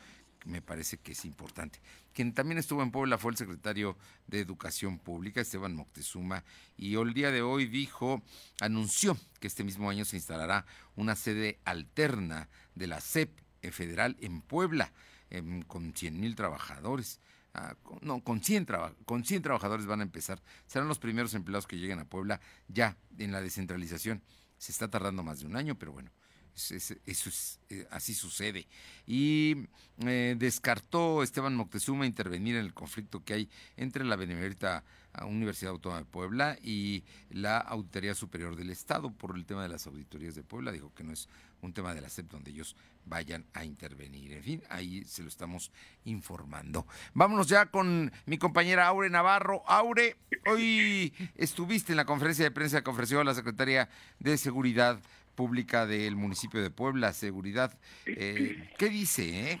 Me 0.45 0.61
parece 0.61 0.97
que 0.97 1.11
es 1.11 1.25
importante. 1.25 1.81
Quien 2.13 2.33
también 2.33 2.57
estuvo 2.57 2.81
en 2.81 2.91
Puebla 2.91 3.17
fue 3.17 3.31
el 3.31 3.37
secretario 3.37 3.97
de 4.27 4.39
Educación 4.39 4.97
Pública, 4.97 5.41
Esteban 5.41 5.75
Moctezuma, 5.75 6.45
y 6.77 6.95
el 6.95 7.13
día 7.13 7.29
de 7.29 7.41
hoy 7.41 7.65
dijo, 7.65 8.23
anunció 8.61 9.17
que 9.41 9.47
este 9.47 9.65
mismo 9.65 9.89
año 9.89 10.05
se 10.05 10.15
instalará 10.15 10.65
una 10.95 11.17
sede 11.17 11.59
alterna 11.65 12.47
de 12.73 12.87
la 12.87 13.01
CEP 13.01 13.37
federal 13.69 14.15
en 14.21 14.41
Puebla 14.41 14.93
eh, 15.29 15.63
con 15.67 15.93
100 15.93 16.19
mil 16.19 16.35
trabajadores. 16.35 17.19
Ah, 17.53 17.75
con, 17.81 17.99
no, 18.01 18.23
con 18.23 18.41
100, 18.41 18.67
con 19.05 19.25
100 19.25 19.41
trabajadores 19.41 19.85
van 19.85 20.01
a 20.01 20.03
empezar. 20.03 20.41
Serán 20.67 20.87
los 20.87 20.99
primeros 20.99 21.33
empleados 21.33 21.67
que 21.67 21.77
lleguen 21.77 21.99
a 21.99 22.05
Puebla 22.05 22.39
ya 22.67 22.97
en 23.17 23.31
la 23.31 23.41
descentralización. 23.41 24.21
Se 24.57 24.71
está 24.71 24.89
tardando 24.89 25.23
más 25.23 25.39
de 25.39 25.47
un 25.47 25.55
año, 25.55 25.75
pero 25.77 25.91
bueno, 25.91 26.11
eso 26.59 26.75
es, 27.05 27.59
eh, 27.69 27.87
así 27.91 28.13
sucede. 28.13 28.67
Y 29.07 29.67
eh, 30.05 30.35
descartó 30.37 31.23
Esteban 31.23 31.55
Moctezuma 31.55 32.05
intervenir 32.05 32.55
en 32.55 32.65
el 32.65 32.73
conflicto 32.73 33.23
que 33.23 33.33
hay 33.33 33.49
entre 33.77 34.03
la 34.03 34.15
Benemérita 34.15 34.83
Universidad 35.25 35.71
Autónoma 35.71 36.01
de 36.01 36.05
Puebla 36.05 36.57
y 36.61 37.03
la 37.29 37.57
Auditoría 37.57 38.13
Superior 38.13 38.55
del 38.55 38.69
Estado 38.69 39.11
por 39.11 39.35
el 39.35 39.45
tema 39.45 39.63
de 39.63 39.69
las 39.69 39.87
auditorías 39.87 40.35
de 40.35 40.43
Puebla. 40.43 40.71
Dijo 40.71 40.93
que 40.93 41.03
no 41.03 41.11
es 41.11 41.27
un 41.61 41.73
tema 41.73 41.93
de 41.93 42.01
la 42.01 42.09
SEP 42.09 42.29
donde 42.29 42.51
ellos 42.51 42.75
vayan 43.05 43.45
a 43.53 43.65
intervenir. 43.65 44.33
En 44.33 44.43
fin, 44.43 44.63
ahí 44.69 45.03
se 45.05 45.23
lo 45.23 45.29
estamos 45.29 45.71
informando. 46.05 46.85
Vámonos 47.13 47.47
ya 47.47 47.65
con 47.65 48.11
mi 48.25 48.37
compañera 48.37 48.87
Aure 48.87 49.09
Navarro. 49.09 49.63
Aure, 49.67 50.17
hoy 50.45 51.13
estuviste 51.35 51.91
en 51.93 51.97
la 51.97 52.05
conferencia 52.05 52.45
de 52.45 52.51
prensa 52.51 52.83
que 52.83 52.89
ofreció 52.89 53.23
la 53.23 53.33
Secretaría 53.33 53.89
de 54.19 54.37
Seguridad 54.37 54.99
Pública 55.39 55.85
del 55.85 56.17
municipio 56.17 56.61
de 56.61 56.69
Puebla, 56.69 57.13
Seguridad. 57.13 57.71
Eh, 58.05 58.57
¿Qué 58.77 58.89
dice? 58.89 59.53
Eh? 59.53 59.59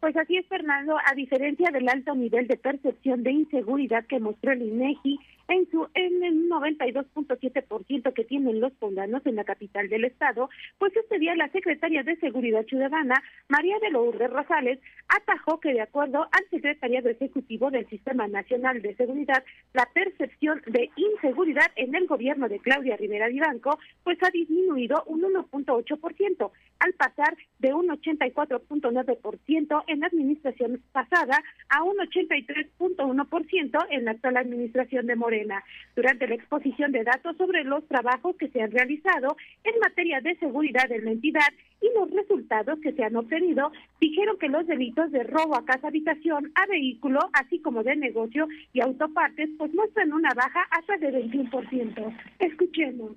Pues 0.00 0.14
así 0.18 0.36
es, 0.36 0.46
Fernando. 0.48 0.98
A 0.98 1.14
diferencia 1.14 1.70
del 1.70 1.88
alto 1.88 2.14
nivel 2.14 2.46
de 2.46 2.58
percepción 2.58 3.22
de 3.22 3.32
inseguridad 3.32 4.04
que 4.04 4.20
mostró 4.20 4.52
el 4.52 4.60
INEGI 4.60 5.18
en 5.52 5.70
su 5.70 5.86
en 5.94 6.22
el 6.22 6.48
92.7% 6.48 8.12
que 8.14 8.24
tienen 8.24 8.60
los 8.60 8.72
poblanos 8.72 9.24
en 9.26 9.36
la 9.36 9.44
capital 9.44 9.88
del 9.90 10.04
estado, 10.04 10.48
pues 10.78 10.96
este 10.96 11.18
día 11.18 11.34
la 11.34 11.50
secretaria 11.50 12.02
de 12.02 12.16
Seguridad 12.16 12.64
Ciudadana, 12.64 13.22
María 13.48 13.78
de 13.80 13.90
Lourdes 13.90 14.30
Rosales, 14.30 14.78
atajó 15.08 15.60
que 15.60 15.74
de 15.74 15.82
acuerdo 15.82 16.22
al 16.22 16.48
secretariado 16.50 17.10
ejecutivo 17.10 17.70
del 17.70 17.86
Sistema 17.88 18.26
Nacional 18.28 18.80
de 18.80 18.94
Seguridad, 18.96 19.44
la 19.74 19.86
percepción 19.92 20.62
de 20.66 20.90
inseguridad 20.96 21.70
en 21.76 21.94
el 21.94 22.06
gobierno 22.06 22.48
de 22.48 22.58
Claudia 22.58 22.96
Rivera 22.96 23.28
Vivanco 23.28 23.78
pues 24.04 24.16
ha 24.22 24.30
disminuido 24.30 25.04
un 25.06 25.22
1.8% 25.22 26.50
al 26.78 26.92
pasar 26.94 27.36
de 27.58 27.74
un 27.74 27.88
84.9% 27.88 29.84
en 29.86 30.00
la 30.00 30.06
administración 30.06 30.82
pasada 30.92 31.42
a 31.68 31.82
un 31.82 31.96
83.1% 31.98 33.86
en 33.90 34.04
la 34.04 34.12
actual 34.12 34.36
administración 34.38 35.06
de 35.06 35.16
Durante 35.96 36.26
la 36.26 36.34
exposición 36.34 36.92
de 36.92 37.04
datos 37.04 37.36
sobre 37.36 37.64
los 37.64 37.86
trabajos 37.88 38.36
que 38.36 38.48
se 38.48 38.62
han 38.62 38.70
realizado 38.70 39.36
en 39.64 39.78
materia 39.80 40.20
de 40.20 40.36
seguridad 40.36 40.90
en 40.90 41.04
la 41.04 41.12
entidad 41.12 41.48
y 41.80 41.88
los 41.98 42.10
resultados 42.10 42.78
que 42.80 42.92
se 42.92 43.04
han 43.04 43.16
obtenido, 43.16 43.72
dijeron 44.00 44.38
que 44.38 44.48
los 44.48 44.66
delitos 44.66 45.10
de 45.10 45.24
robo 45.24 45.56
a 45.56 45.64
casa 45.64 45.88
habitación, 45.88 46.52
a 46.54 46.66
vehículo, 46.66 47.20
así 47.32 47.60
como 47.60 47.82
de 47.82 47.96
negocio 47.96 48.46
y 48.72 48.80
autopartes, 48.80 49.50
pues 49.58 49.72
muestran 49.74 50.12
una 50.12 50.30
baja 50.34 50.62
hasta 50.70 50.96
de 50.98 51.24
21%. 51.24 52.16
Escuchemos 52.38 53.12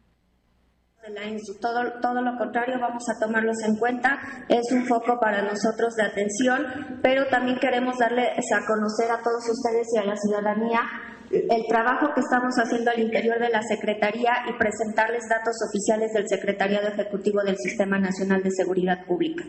todo, 1.61 1.81
todo 2.01 2.21
lo 2.21 2.37
contrario, 2.37 2.79
vamos 2.79 3.03
a 3.09 3.19
tomarlos 3.19 3.61
en 3.63 3.75
cuenta. 3.77 4.17
Es 4.49 4.71
un 4.71 4.85
foco 4.85 5.19
para 5.19 5.41
nosotros 5.43 5.95
de 5.95 6.03
atención, 6.03 6.65
pero 7.01 7.27
también 7.27 7.59
queremos 7.59 7.97
darles 7.97 8.45
a 8.51 8.65
conocer 8.65 9.11
a 9.11 9.21
todos 9.21 9.43
ustedes 9.49 9.87
y 9.93 9.99
a 9.99 10.05
la 10.05 10.15
ciudadanía 10.15 10.81
el 11.31 11.67
trabajo 11.67 12.13
que 12.13 12.21
estamos 12.21 12.55
haciendo 12.55 12.91
al 12.91 12.99
interior 12.99 13.39
de 13.39 13.49
la 13.49 13.61
Secretaría 13.61 14.31
y 14.49 14.57
presentarles 14.57 15.23
datos 15.29 15.55
oficiales 15.67 16.13
del 16.13 16.27
Secretariado 16.27 16.87
Ejecutivo 16.87 17.41
del 17.43 17.57
Sistema 17.57 17.97
Nacional 17.99 18.43
de 18.43 18.51
Seguridad 18.51 19.05
Pública. 19.05 19.43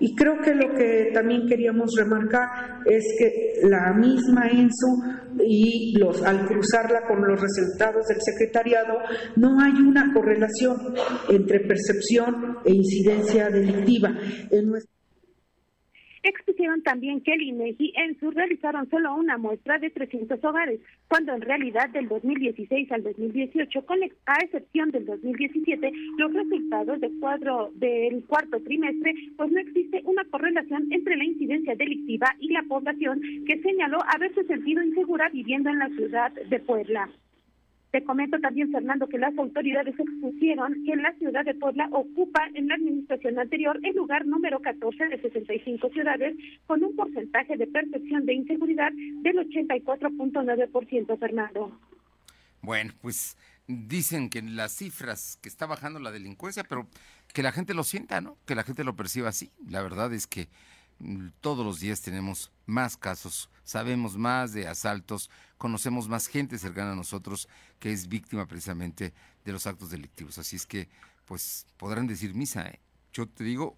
Y 0.00 0.14
creo 0.14 0.38
que 0.42 0.54
lo 0.54 0.74
que 0.76 1.10
también 1.12 1.46
queríamos 1.48 1.90
remarcar 1.96 2.82
es 2.86 3.04
que 3.18 3.66
la 3.68 3.92
misma 3.94 4.48
ENSU 4.48 4.86
y 5.44 5.98
los, 5.98 6.22
al 6.22 6.46
cruzarla 6.46 7.00
con 7.08 7.26
los 7.26 7.40
resultados 7.40 8.06
del 8.06 8.20
secretariado, 8.20 8.94
no 9.36 9.60
hay 9.60 9.72
una 9.72 10.12
correlación 10.12 10.94
entre 11.28 11.60
percepción 11.60 12.58
e 12.64 12.74
incidencia 12.74 13.50
delictiva. 13.50 14.10
En 14.50 14.70
Expusieron 16.22 16.82
también 16.82 17.20
que 17.20 17.32
el 17.32 17.42
INEGI 17.42 17.92
en 17.96 18.18
su 18.18 18.30
realizaron 18.30 18.88
solo 18.90 19.14
una 19.14 19.38
muestra 19.38 19.78
de 19.78 19.90
300 19.90 20.42
hogares, 20.44 20.80
cuando 21.08 21.32
en 21.32 21.42
realidad 21.42 21.88
del 21.90 22.08
2016 22.08 22.90
al 22.92 23.02
2018, 23.02 23.86
con 23.86 23.98
a 24.02 24.34
excepción 24.42 24.90
del 24.90 25.06
2017, 25.06 25.92
los 26.18 26.32
resultados 26.32 27.00
del 27.00 27.18
cuadro 27.20 27.70
del 27.74 28.24
cuarto 28.24 28.60
trimestre, 28.60 29.14
pues 29.36 29.50
no 29.50 29.60
existe 29.60 30.02
una 30.04 30.24
correlación 30.24 30.92
entre 30.92 31.16
la 31.16 31.24
incidencia 31.24 31.74
delictiva 31.74 32.34
y 32.40 32.48
la 32.52 32.62
población 32.62 33.20
que 33.46 33.60
señaló 33.62 33.98
haberse 34.14 34.44
sentido 34.44 34.82
insegura 34.82 35.28
viviendo 35.30 35.70
en 35.70 35.78
la 35.78 35.88
ciudad 35.88 36.32
de 36.32 36.58
Puebla. 36.60 37.08
Te 37.90 38.04
comento 38.04 38.38
también, 38.40 38.70
Fernando, 38.70 39.08
que 39.08 39.18
las 39.18 39.36
autoridades 39.38 39.98
expusieron 39.98 40.84
que 40.84 40.94
la 40.94 41.12
ciudad 41.14 41.44
de 41.44 41.54
Puebla 41.54 41.88
ocupa 41.90 42.42
en 42.54 42.68
la 42.68 42.74
administración 42.74 43.38
anterior 43.38 43.80
el 43.82 43.96
lugar 43.96 44.26
número 44.26 44.60
14 44.60 45.08
de 45.08 45.20
65 45.22 45.88
ciudades 45.90 46.36
con 46.66 46.84
un 46.84 46.94
porcentaje 46.94 47.56
de 47.56 47.66
percepción 47.66 48.26
de 48.26 48.34
inseguridad 48.34 48.92
del 48.92 49.36
84.9%, 49.36 51.18
Fernando. 51.18 51.80
Bueno, 52.60 52.92
pues 53.00 53.38
dicen 53.66 54.28
que 54.28 54.42
las 54.42 54.72
cifras 54.72 55.38
que 55.40 55.48
está 55.48 55.64
bajando 55.64 55.98
la 55.98 56.10
delincuencia, 56.10 56.64
pero 56.64 56.86
que 57.32 57.42
la 57.42 57.52
gente 57.52 57.72
lo 57.72 57.84
sienta, 57.84 58.20
¿no? 58.20 58.36
Que 58.46 58.54
la 58.54 58.64
gente 58.64 58.84
lo 58.84 58.96
perciba 58.96 59.30
así. 59.30 59.50
La 59.66 59.82
verdad 59.82 60.12
es 60.12 60.26
que 60.26 60.48
todos 61.40 61.64
los 61.64 61.80
días 61.80 62.00
tenemos 62.00 62.50
más 62.66 62.96
casos, 62.96 63.48
sabemos 63.64 64.16
más 64.16 64.52
de 64.52 64.66
asaltos, 64.66 65.30
conocemos 65.56 66.08
más 66.08 66.26
gente 66.26 66.58
cercana 66.58 66.92
a 66.92 66.96
nosotros 66.96 67.48
que 67.78 67.92
es 67.92 68.08
víctima 68.08 68.46
precisamente 68.46 69.12
de 69.44 69.52
los 69.52 69.66
actos 69.66 69.90
delictivos. 69.90 70.38
Así 70.38 70.56
es 70.56 70.66
que, 70.66 70.88
pues, 71.24 71.66
podrán 71.76 72.06
decir 72.06 72.34
misa, 72.34 72.68
¿eh? 72.68 72.80
Yo 73.12 73.28
te 73.28 73.44
digo, 73.44 73.76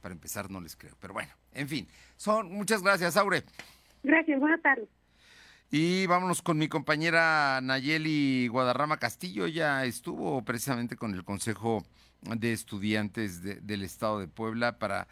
para 0.00 0.14
empezar 0.14 0.50
no 0.50 0.60
les 0.60 0.76
creo, 0.76 0.96
pero 1.00 1.14
bueno, 1.14 1.32
en 1.52 1.68
fin, 1.68 1.88
son 2.16 2.52
muchas 2.52 2.82
gracias, 2.82 3.16
Aure. 3.16 3.44
Gracias, 4.02 4.38
buenas 4.38 4.60
tardes. 4.62 4.88
Y 5.70 6.06
vámonos 6.06 6.42
con 6.42 6.58
mi 6.58 6.68
compañera 6.68 7.58
Nayeli 7.62 8.46
Guadarrama 8.48 8.98
Castillo. 8.98 9.46
Ella 9.46 9.86
estuvo 9.86 10.42
precisamente 10.44 10.96
con 10.96 11.14
el 11.14 11.24
Consejo 11.24 11.82
de 12.20 12.52
Estudiantes 12.52 13.42
del 13.42 13.82
Estado 13.82 14.20
de 14.20 14.28
Puebla 14.28 14.78
para 14.78 15.08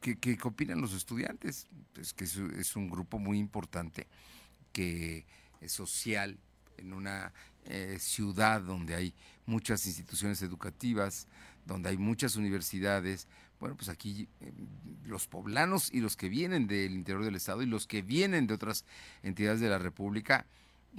¿Qué, 0.00 0.18
qué, 0.18 0.38
opinan 0.44 0.80
los 0.80 0.94
estudiantes? 0.94 1.68
Pues 1.92 2.14
que 2.14 2.24
es, 2.24 2.76
un 2.76 2.88
grupo 2.88 3.18
muy 3.18 3.38
importante, 3.38 4.06
que 4.72 5.26
es 5.60 5.72
social, 5.72 6.38
en 6.78 6.94
una 6.94 7.34
eh, 7.66 7.98
ciudad 8.00 8.62
donde 8.62 8.94
hay 8.94 9.14
muchas 9.44 9.86
instituciones 9.86 10.40
educativas, 10.40 11.26
donde 11.66 11.90
hay 11.90 11.98
muchas 11.98 12.36
universidades, 12.36 13.28
bueno, 13.58 13.76
pues 13.76 13.90
aquí 13.90 14.26
eh, 14.40 14.52
los 15.04 15.26
poblanos 15.26 15.92
y 15.92 16.00
los 16.00 16.16
que 16.16 16.30
vienen 16.30 16.66
del 16.66 16.94
interior 16.94 17.22
del 17.22 17.34
Estado 17.34 17.60
y 17.60 17.66
los 17.66 17.86
que 17.86 18.00
vienen 18.00 18.46
de 18.46 18.54
otras 18.54 18.86
entidades 19.22 19.60
de 19.60 19.68
la 19.68 19.78
República 19.78 20.46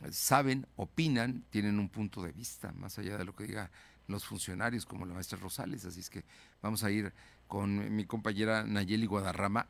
eh, 0.03 0.11
saben, 0.11 0.67
opinan, 0.75 1.43
tienen 1.49 1.79
un 1.79 1.89
punto 1.89 2.21
de 2.21 2.31
vista, 2.31 2.71
más 2.73 2.99
allá 2.99 3.17
de 3.17 3.25
lo 3.25 3.35
que 3.35 3.45
digan 3.45 3.71
los 4.07 4.25
funcionarios 4.25 4.85
como 4.85 5.05
la 5.05 5.13
maestra 5.15 5.39
Rosales. 5.39 5.85
Así 5.85 6.01
es 6.01 6.09
que 6.09 6.23
vamos 6.61 6.83
a 6.83 6.91
ir 6.91 7.11
con 7.51 7.93
mi 7.93 8.05
compañera 8.05 8.63
Nayeli 8.63 9.07
Guadarrama 9.07 9.67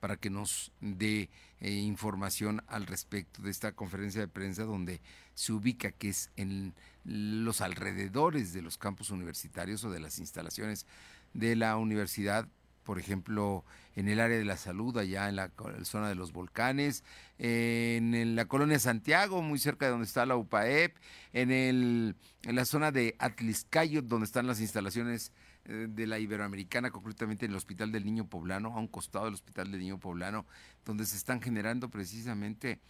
para 0.00 0.16
que 0.16 0.30
nos 0.30 0.72
dé 0.80 1.28
eh, 1.60 1.70
información 1.72 2.62
al 2.68 2.86
respecto 2.86 3.42
de 3.42 3.50
esta 3.50 3.72
conferencia 3.72 4.22
de 4.22 4.28
prensa 4.28 4.64
donde 4.64 5.02
se 5.34 5.52
ubica 5.52 5.92
que 5.92 6.08
es 6.08 6.30
en 6.36 6.72
los 7.04 7.60
alrededores 7.60 8.54
de 8.54 8.62
los 8.62 8.78
campus 8.78 9.10
universitarios 9.10 9.84
o 9.84 9.90
de 9.90 10.00
las 10.00 10.18
instalaciones 10.18 10.86
de 11.34 11.54
la 11.54 11.76
universidad, 11.76 12.48
por 12.82 12.98
ejemplo, 12.98 13.62
en 13.94 14.08
el 14.08 14.20
área 14.20 14.38
de 14.38 14.46
la 14.46 14.56
salud, 14.56 14.96
allá 14.96 15.28
en 15.28 15.36
la, 15.36 15.52
zona 15.82 16.08
de 16.08 16.14
los 16.14 16.32
volcanes, 16.32 17.04
en, 17.36 18.36
la 18.36 18.46
colonia 18.46 18.78
Santiago, 18.78 19.42
muy 19.42 19.58
cerca 19.58 19.84
de 19.84 19.90
donde 19.90 20.06
está 20.06 20.24
la 20.24 20.36
UPAEP, 20.36 20.96
en, 21.34 21.50
el, 21.50 22.16
en 22.44 22.56
la 22.56 22.64
zona 22.64 22.90
de 22.90 23.16
Atliscayo, 23.18 24.00
donde 24.00 24.24
están 24.24 24.46
las 24.46 24.62
instalaciones 24.62 25.30
eh, 25.30 25.47
de 25.68 26.06
la 26.06 26.18
Iberoamericana, 26.18 26.90
concretamente 26.90 27.44
en 27.44 27.52
el 27.52 27.56
Hospital 27.56 27.92
del 27.92 28.04
Niño 28.04 28.26
Poblano, 28.26 28.74
a 28.74 28.80
un 28.80 28.88
costado 28.88 29.26
del 29.26 29.34
Hospital 29.34 29.70
del 29.70 29.80
Niño 29.80 29.98
Poblano, 29.98 30.46
donde 30.84 31.04
se 31.04 31.16
están 31.16 31.40
generando 31.42 31.90
precisamente 31.90 32.80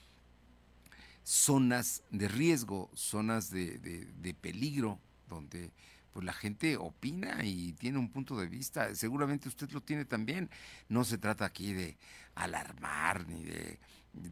zonas 1.25 2.03
de 2.11 2.29
riesgo, 2.29 2.89
zonas 2.95 3.51
de, 3.51 3.79
de 3.79 4.35
peligro, 4.35 4.99
donde 5.29 5.73
pues 6.13 6.25
la 6.25 6.33
gente 6.33 6.77
opina 6.77 7.45
y 7.45 7.75
tiene 7.75 7.99
un 7.99 8.11
punto 8.11 8.37
de 8.37 8.47
vista. 8.47 8.95
Seguramente 8.95 9.49
usted 9.49 9.71
lo 9.71 9.81
tiene 9.81 10.05
también. 10.05 10.51
No 10.89 11.05
se 11.05 11.19
trata 11.19 11.45
aquí 11.45 11.73
de 11.73 11.97
alarmar 12.35 13.27
ni 13.29 13.45
de, 13.45 13.79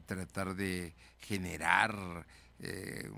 tratar 0.06 0.54
de 0.54 0.94
generar 1.18 2.26
eh, 2.58 3.10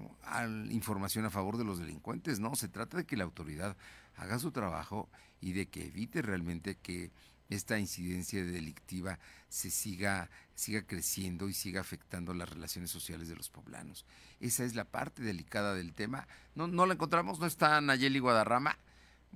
información 0.71 1.25
a 1.25 1.31
favor 1.31 1.59
de 1.59 1.65
los 1.65 1.79
delincuentes. 1.79 2.41
No, 2.41 2.57
se 2.57 2.69
trata 2.69 2.97
de 2.97 3.05
que 3.07 3.17
la 3.17 3.25
autoridad 3.25 3.77
haga 4.17 4.39
su 4.39 4.51
trabajo 4.51 5.09
y 5.41 5.53
de 5.53 5.67
que 5.67 5.87
evite 5.87 6.23
realmente 6.23 6.77
que 6.77 7.11
esta 7.49 7.79
incidencia 7.79 8.45
delictiva 8.45 9.19
se 9.49 9.71
siga, 9.71 10.29
siga 10.55 10.83
creciendo 10.83 11.49
y 11.49 11.55
siga 11.55 11.81
afectando 11.81 12.35
las 12.35 12.49
relaciones 12.49 12.91
sociales 12.91 13.29
de 13.29 13.37
los 13.37 13.49
poblanos. 13.49 14.05
Esa 14.41 14.65
es 14.65 14.75
la 14.75 14.85
parte 14.85 15.23
delicada 15.23 15.75
del 15.75 15.95
tema. 15.95 16.29
No, 16.55 16.67
no 16.67 16.85
la 16.85 16.95
encontramos, 16.95 17.39
no 17.39 17.47
está 17.47 17.81
Nayeli 17.81 18.19
Guadarrama. 18.19 18.79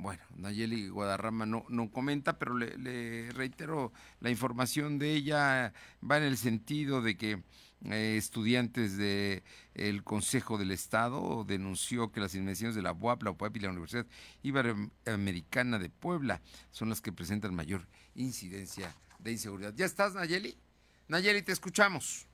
Bueno, 0.02 0.24
Nayeli 0.34 0.88
Guadarrama 0.88 1.46
no, 1.46 1.64
no 1.68 1.92
comenta, 1.92 2.36
pero 2.36 2.56
le, 2.56 3.30
reitero, 3.30 3.92
la 4.18 4.30
información 4.30 4.98
de 4.98 5.12
ella 5.12 5.72
va 6.02 6.16
en 6.16 6.24
el 6.24 6.36
sentido 6.36 7.02
de 7.02 7.16
que 7.16 7.44
eh, 7.84 8.16
estudiantes 8.16 8.96
del 8.96 9.44
el 9.74 10.02
Consejo 10.02 10.58
del 10.58 10.72
Estado 10.72 11.44
denunció 11.44 12.10
que 12.10 12.18
las 12.18 12.34
inmediaciones 12.34 12.74
de 12.74 12.82
la 12.82 12.90
UAP, 12.90 13.22
la 13.22 13.30
UAP 13.30 13.56
y 13.56 13.60
la 13.60 13.70
Universidad 13.70 14.04
Iberoamericana 14.42 15.78
de 15.78 15.88
Puebla 15.88 16.42
son 16.72 16.88
las 16.88 17.00
que 17.00 17.12
presentan 17.12 17.54
mayor 17.54 17.86
incidencia 18.16 18.92
de 19.20 19.30
inseguridad. 19.30 19.72
¿Ya 19.76 19.86
estás, 19.86 20.16
Nayeli? 20.16 20.58
Nayeli, 21.06 21.42
te 21.42 21.52
escuchamos. 21.52 22.26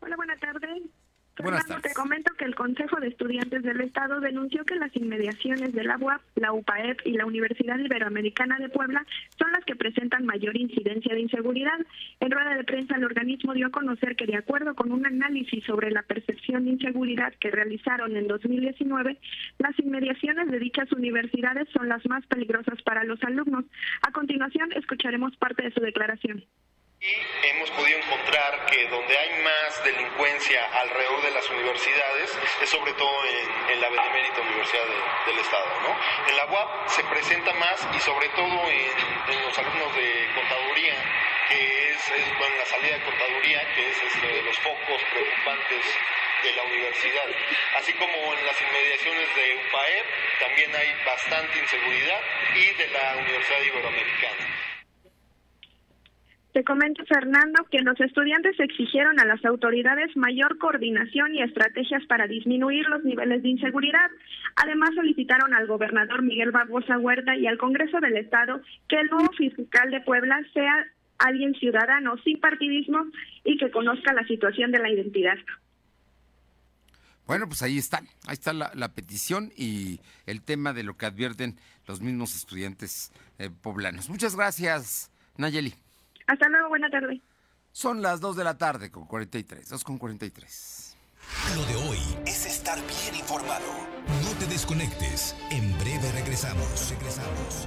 Hola, 0.00 0.16
buenas 0.16 0.40
tardes. 0.40 0.82
Buenas 1.42 1.66
tardes. 1.66 1.92
Te 1.92 1.94
comento 1.94 2.34
que 2.34 2.44
el 2.44 2.54
Consejo 2.54 2.98
de 3.00 3.08
Estudiantes 3.08 3.62
del 3.62 3.80
Estado 3.80 4.20
denunció 4.20 4.64
que 4.64 4.74
las 4.74 4.94
inmediaciones 4.96 5.72
de 5.72 5.84
la 5.84 5.96
UAP, 5.96 6.20
la 6.34 6.52
UPAEP 6.52 7.06
y 7.06 7.12
la 7.12 7.26
Universidad 7.26 7.78
Iberoamericana 7.78 8.58
de 8.58 8.68
Puebla 8.68 9.06
son 9.38 9.52
las 9.52 9.64
que 9.64 9.76
presentan 9.76 10.26
mayor 10.26 10.56
incidencia 10.56 11.14
de 11.14 11.20
inseguridad. 11.20 11.78
En 12.20 12.30
rueda 12.30 12.56
de 12.56 12.64
prensa, 12.64 12.96
el 12.96 13.04
organismo 13.04 13.54
dio 13.54 13.68
a 13.68 13.70
conocer 13.70 14.16
que, 14.16 14.26
de 14.26 14.36
acuerdo 14.36 14.74
con 14.74 14.90
un 14.90 15.06
análisis 15.06 15.64
sobre 15.64 15.90
la 15.90 16.02
percepción 16.02 16.64
de 16.64 16.70
inseguridad 16.70 17.32
que 17.34 17.50
realizaron 17.50 18.16
en 18.16 18.26
2019, 18.26 19.18
las 19.58 19.78
inmediaciones 19.78 20.50
de 20.50 20.58
dichas 20.58 20.90
universidades 20.92 21.68
son 21.72 21.88
las 21.88 22.04
más 22.06 22.26
peligrosas 22.26 22.82
para 22.82 23.04
los 23.04 23.22
alumnos. 23.22 23.64
A 24.02 24.12
continuación, 24.12 24.72
escucharemos 24.72 25.36
parte 25.36 25.62
de 25.62 25.70
su 25.70 25.80
declaración. 25.80 26.44
Y 27.00 27.14
hemos 27.46 27.70
podido 27.70 27.96
encontrar 27.96 28.66
que 28.66 28.88
donde 28.88 29.16
hay 29.16 29.30
más 29.44 29.84
delincuencia 29.84 30.58
alrededor 30.80 31.22
de 31.22 31.30
las 31.30 31.48
universidades 31.48 32.36
es 32.60 32.68
sobre 32.70 32.92
todo 32.94 33.24
en, 33.70 33.80
la 33.80 33.88
Benemérita 33.88 34.40
Universidad 34.40 34.82
del 35.26 35.38
Estado. 35.38 35.80
¿no? 35.82 35.96
En 36.28 36.36
la 36.36 36.46
UAP 36.46 36.88
se 36.88 37.04
presenta 37.04 37.52
más 37.54 37.86
y 37.94 38.00
sobre 38.00 38.28
todo 38.30 38.68
en, 38.68 39.42
los 39.46 39.56
alumnos 39.58 39.94
de 39.94 40.28
contaduría, 40.34 40.94
que 41.46 41.90
es, 41.92 42.36
bueno, 42.36 42.56
la 42.56 42.66
salida 42.66 42.98
de 42.98 43.04
contaduría, 43.04 43.74
que 43.76 43.90
es 43.90 44.02
este, 44.02 44.26
de 44.26 44.42
los 44.42 44.58
focos 44.58 45.00
preocupantes 45.12 45.84
de 46.42 46.52
la 46.52 46.62
universidad. 46.64 47.28
Así 47.76 47.92
como 47.92 48.34
en 48.34 48.44
las 48.44 48.60
inmediaciones 48.60 49.28
de 49.36 49.54
UPAEP 49.54 50.06
también 50.40 50.74
hay 50.74 51.04
bastante 51.06 51.58
inseguridad 51.60 52.20
y 52.56 52.70
de 52.74 52.88
la 52.88 53.16
Universidad 53.18 53.62
Iberoamericana. 53.62 54.67
Te 56.58 56.64
comento, 56.64 57.04
Fernando, 57.06 57.64
que 57.70 57.78
los 57.82 58.00
estudiantes 58.00 58.58
exigieron 58.58 59.20
a 59.20 59.24
las 59.24 59.44
autoridades 59.44 60.16
mayor 60.16 60.58
coordinación 60.58 61.32
y 61.32 61.40
estrategias 61.40 62.04
para 62.06 62.26
disminuir 62.26 62.84
los 62.88 63.04
niveles 63.04 63.44
de 63.44 63.50
inseguridad. 63.50 64.10
Además, 64.56 64.90
solicitaron 64.96 65.54
al 65.54 65.68
gobernador 65.68 66.20
Miguel 66.22 66.50
Barbosa 66.50 66.98
Huerta 66.98 67.36
y 67.36 67.46
al 67.46 67.58
Congreso 67.58 68.00
del 68.00 68.16
Estado 68.16 68.60
que 68.88 68.98
el 68.98 69.06
nuevo 69.06 69.30
fiscal 69.34 69.92
de 69.92 70.00
Puebla 70.00 70.40
sea 70.52 70.84
alguien 71.18 71.54
ciudadano, 71.54 72.16
sin 72.24 72.40
partidismo 72.40 73.06
y 73.44 73.56
que 73.56 73.70
conozca 73.70 74.12
la 74.12 74.26
situación 74.26 74.72
de 74.72 74.80
la 74.80 74.90
identidad. 74.90 75.38
Bueno, 77.28 77.46
pues 77.46 77.62
ahí 77.62 77.78
está, 77.78 77.98
ahí 78.26 78.32
está 78.32 78.52
la, 78.52 78.94
petición 78.96 79.52
y 79.56 80.00
el 80.26 80.42
tema 80.42 80.72
de 80.72 80.82
lo 80.82 80.96
que 80.96 81.06
advierten 81.06 81.54
los 81.86 82.00
mismos 82.00 82.34
estudiantes 82.34 83.12
eh, 83.38 83.48
poblanos. 83.48 84.10
Muchas 84.10 84.34
gracias, 84.34 85.12
Nayeli. 85.36 85.74
Hasta 86.28 86.48
luego, 86.48 86.68
buena 86.68 86.90
tarde. 86.90 87.20
Son 87.72 88.02
las 88.02 88.20
2 88.20 88.36
de 88.36 88.44
la 88.44 88.58
tarde 88.58 88.90
con 88.90 89.06
43, 89.06 89.68
2 89.68 89.84
con 89.84 89.98
43. 89.98 90.96
Lo 91.56 91.64
de 91.64 91.88
hoy 91.88 91.98
es 92.26 92.46
estar 92.46 92.78
bien 92.86 93.16
informado. 93.18 93.64
No 94.22 94.38
te 94.38 94.46
desconectes. 94.46 95.34
En 95.50 95.76
breve 95.78 96.12
regresamos. 96.12 96.90
Regresamos 96.90 97.66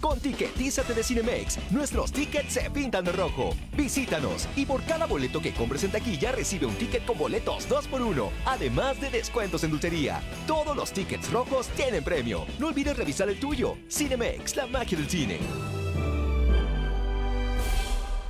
Con 0.00 0.18
Tiquetízate 0.18 0.94
de 0.94 1.02
Cinemex, 1.02 1.58
nuestros 1.70 2.10
tickets 2.10 2.54
se 2.54 2.70
pintan 2.70 3.04
de 3.04 3.12
rojo. 3.12 3.54
Visítanos 3.76 4.48
y 4.56 4.64
por 4.64 4.82
cada 4.84 5.06
boleto 5.06 5.40
que 5.40 5.52
compres 5.52 5.84
en 5.84 5.90
taquilla 5.90 6.32
recibe 6.32 6.66
un 6.66 6.74
ticket 6.76 7.04
con 7.04 7.18
boletos 7.18 7.68
2x1, 7.68 8.30
además 8.46 9.00
de 9.00 9.10
descuentos 9.10 9.62
en 9.64 9.70
dulcería. 9.70 10.22
Todos 10.46 10.74
los 10.74 10.92
tickets 10.92 11.30
rojos 11.30 11.68
tienen 11.68 12.02
premio. 12.02 12.46
No 12.58 12.68
olvides 12.68 12.96
revisar 12.96 13.28
el 13.28 13.38
tuyo. 13.38 13.76
Cinemex, 13.90 14.56
la 14.56 14.66
magia 14.66 14.96
del 14.96 15.08
cine. 15.08 15.38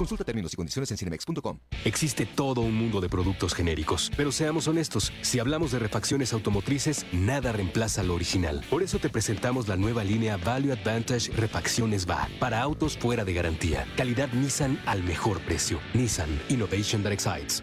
Consulta 0.00 0.24
términos 0.24 0.54
y 0.54 0.56
condiciones 0.56 0.90
en 0.92 0.96
cinemex.com. 0.96 1.58
Existe 1.84 2.24
todo 2.24 2.62
un 2.62 2.74
mundo 2.74 3.02
de 3.02 3.10
productos 3.10 3.52
genéricos, 3.52 4.10
pero 4.16 4.32
seamos 4.32 4.66
honestos, 4.66 5.12
si 5.20 5.38
hablamos 5.38 5.72
de 5.72 5.78
refacciones 5.78 6.32
automotrices, 6.32 7.04
nada 7.12 7.52
reemplaza 7.52 8.02
lo 8.02 8.14
original. 8.14 8.64
Por 8.70 8.82
eso 8.82 8.98
te 8.98 9.10
presentamos 9.10 9.68
la 9.68 9.76
nueva 9.76 10.02
línea 10.02 10.38
Value 10.38 10.72
Advantage 10.72 11.30
Refacciones 11.32 12.06
VA 12.06 12.30
para 12.38 12.62
autos 12.62 12.96
fuera 12.96 13.26
de 13.26 13.34
garantía. 13.34 13.86
Calidad 13.98 14.32
Nissan 14.32 14.80
al 14.86 15.02
mejor 15.02 15.38
precio. 15.42 15.78
Nissan 15.92 16.30
Innovation 16.48 17.02
that 17.02 17.12
excites. 17.12 17.62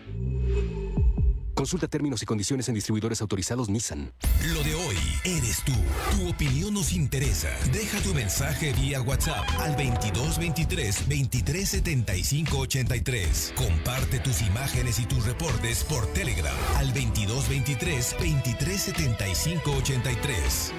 Consulta 1.56 1.88
términos 1.88 2.22
y 2.22 2.28
condiciones 2.28 2.70
en 2.70 2.76
distribuidores 2.76 3.20
autorizados 3.20 3.68
Nissan. 3.68 4.14
Lo 4.54 4.62
de 4.62 4.76
hoy 4.76 4.96
eres 5.28 5.62
tú. 5.64 5.74
Tu 6.12 6.30
opinión 6.30 6.74
nos 6.74 6.94
interesa. 6.94 7.50
Deja 7.72 8.00
tu 8.00 8.14
mensaje 8.14 8.74
vía 8.74 9.02
WhatsApp 9.02 9.46
al 9.60 9.72
2223 9.76 11.10
2375 11.10 12.58
83. 12.58 13.54
Comparte 13.56 14.20
tus 14.20 14.42
imágenes 14.42 15.00
y 15.00 15.06
tus 15.06 15.26
reportes 15.26 15.84
por 15.84 16.06
Telegram 16.14 16.56
al 16.78 16.88
2223 16.88 18.16
2375 18.18 19.72
83. 19.72 20.74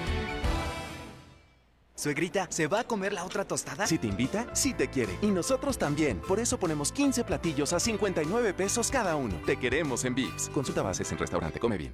Suegrita, 1.99 2.47
¿se 2.49 2.67
va 2.67 2.79
a 2.79 2.83
comer 2.85 3.11
la 3.11 3.25
otra 3.25 3.43
tostada? 3.43 3.85
Si 3.85 3.97
te 3.97 4.07
invita, 4.07 4.47
sí 4.55 4.73
te 4.73 4.87
quiere. 4.87 5.17
Y 5.21 5.27
nosotros 5.27 5.77
también. 5.77 6.21
Por 6.21 6.39
eso 6.39 6.57
ponemos 6.57 6.93
15 6.93 7.25
platillos 7.25 7.73
a 7.73 7.79
59 7.81 8.53
pesos 8.53 8.89
cada 8.89 9.17
uno. 9.17 9.35
Te 9.45 9.57
queremos 9.57 10.05
en 10.05 10.15
Vips. 10.15 10.47
Consulta 10.49 10.81
bases 10.81 11.11
en 11.11 11.17
restaurante. 11.17 11.59
Come 11.59 11.77
bien. 11.77 11.93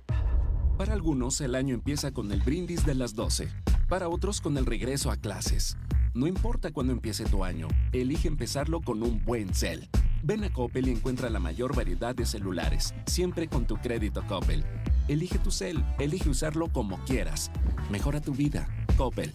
Para 0.78 0.94
algunos, 0.94 1.40
el 1.40 1.56
año 1.56 1.74
empieza 1.74 2.12
con 2.12 2.34
el 2.34 2.42
brindis 2.42 2.86
de 2.86 2.96
las 2.96 3.16
12. 3.16 3.48
Para 3.88 4.10
otros, 4.10 4.42
con 4.42 4.58
el 4.58 4.66
regreso 4.66 5.10
a 5.10 5.16
clases. 5.16 5.78
No 6.14 6.28
importa 6.28 6.72
cuándo 6.72 6.92
empiece 6.92 7.24
tu 7.24 7.46
año, 7.46 7.70
elige 7.94 8.28
empezarlo 8.28 8.82
con 8.82 9.02
un 9.02 9.24
buen 9.24 9.54
cel. 9.54 9.88
Ven 10.22 10.44
a 10.44 10.52
Coppel 10.52 10.90
y 10.90 10.92
encuentra 10.92 11.30
la 11.30 11.40
mayor 11.40 11.74
variedad 11.74 12.14
de 12.14 12.26
celulares, 12.26 12.94
siempre 13.06 13.48
con 13.48 13.66
tu 13.66 13.78
crédito 13.78 14.22
Coppel. 14.28 14.66
Elige 15.08 15.40
tu 15.40 15.50
cel, 15.50 15.82
elige 15.98 16.30
usarlo 16.30 16.68
como 16.68 16.98
quieras. 17.06 17.52
Mejora 17.90 18.20
tu 18.20 18.34
vida. 18.34 18.68
Coppel. 18.98 19.32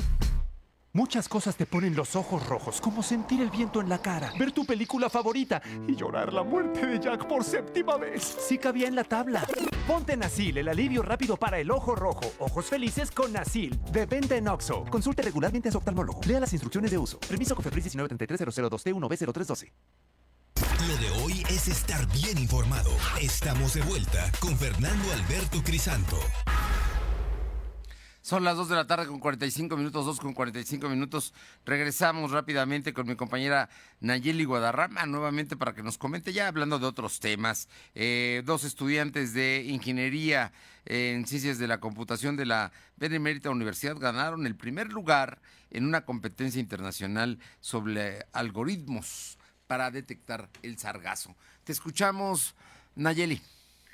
Muchas 0.92 1.28
cosas 1.28 1.54
te 1.54 1.66
ponen 1.66 1.94
los 1.94 2.16
ojos 2.16 2.44
rojos, 2.48 2.80
como 2.80 3.04
sentir 3.04 3.40
el 3.40 3.50
viento 3.50 3.80
en 3.80 3.88
la 3.88 3.98
cara, 3.98 4.32
ver 4.36 4.50
tu 4.50 4.64
película 4.66 5.08
favorita 5.08 5.62
y 5.86 5.94
llorar 5.94 6.32
la 6.32 6.42
muerte 6.42 6.84
de 6.84 6.98
Jack 6.98 7.28
por 7.28 7.44
séptima 7.44 7.96
vez. 7.96 8.24
Sí 8.40 8.58
cabía 8.58 8.88
en 8.88 8.96
la 8.96 9.04
tabla. 9.04 9.46
Ponte 9.86 10.16
Nasil, 10.16 10.58
el 10.58 10.66
alivio 10.66 11.02
rápido 11.02 11.36
para 11.36 11.60
el 11.60 11.70
ojo 11.70 11.94
rojo. 11.94 12.32
Ojos 12.40 12.66
felices 12.66 13.12
con 13.12 13.32
Nasil. 13.32 13.78
De 13.92 14.04
venta 14.04 14.34
en 14.34 14.48
Oxo. 14.48 14.84
Consulte 14.90 15.22
regularmente 15.22 15.68
a 15.68 15.72
su 15.72 15.78
oftalmólogo. 15.78 16.22
Lea 16.26 16.40
las 16.40 16.52
instrucciones 16.54 16.90
de 16.90 16.98
uso. 16.98 17.20
Permiso 17.20 17.54
Cofepris 17.54 17.84
1933 17.94 18.82
t 18.82 18.92
1 18.92 19.08
b 19.08 19.16
0312 19.16 19.72
Lo 20.88 20.96
de 20.96 21.22
hoy 21.22 21.44
es 21.50 21.68
estar 21.68 22.04
bien 22.08 22.36
informado. 22.36 22.90
Estamos 23.20 23.74
de 23.74 23.82
vuelta 23.82 24.32
con 24.40 24.56
Fernando 24.56 25.12
Alberto 25.12 25.62
Crisanto. 25.62 26.18
Son 28.30 28.44
las 28.44 28.56
2 28.56 28.68
de 28.68 28.76
la 28.76 28.86
tarde 28.86 29.08
con 29.08 29.18
45 29.18 29.76
minutos, 29.76 30.06
2 30.06 30.20
con 30.20 30.34
45 30.34 30.88
minutos. 30.88 31.34
Regresamos 31.66 32.30
rápidamente 32.30 32.92
con 32.92 33.08
mi 33.08 33.16
compañera 33.16 33.68
Nayeli 33.98 34.44
Guadarrama 34.44 35.04
nuevamente 35.06 35.56
para 35.56 35.74
que 35.74 35.82
nos 35.82 35.98
comente 35.98 36.32
ya 36.32 36.46
hablando 36.46 36.78
de 36.78 36.86
otros 36.86 37.18
temas. 37.18 37.68
Eh, 37.96 38.42
dos 38.44 38.62
estudiantes 38.62 39.34
de 39.34 39.64
ingeniería 39.66 40.52
en 40.84 41.26
ciencias 41.26 41.58
de 41.58 41.66
la 41.66 41.80
computación 41.80 42.36
de 42.36 42.46
la 42.46 42.70
Benemérita 42.98 43.50
Universidad 43.50 43.96
ganaron 43.98 44.46
el 44.46 44.54
primer 44.54 44.92
lugar 44.92 45.42
en 45.72 45.84
una 45.84 46.04
competencia 46.04 46.60
internacional 46.60 47.40
sobre 47.58 48.26
algoritmos 48.32 49.38
para 49.66 49.90
detectar 49.90 50.48
el 50.62 50.78
sargazo. 50.78 51.34
Te 51.64 51.72
escuchamos, 51.72 52.54
Nayeli. 52.94 53.42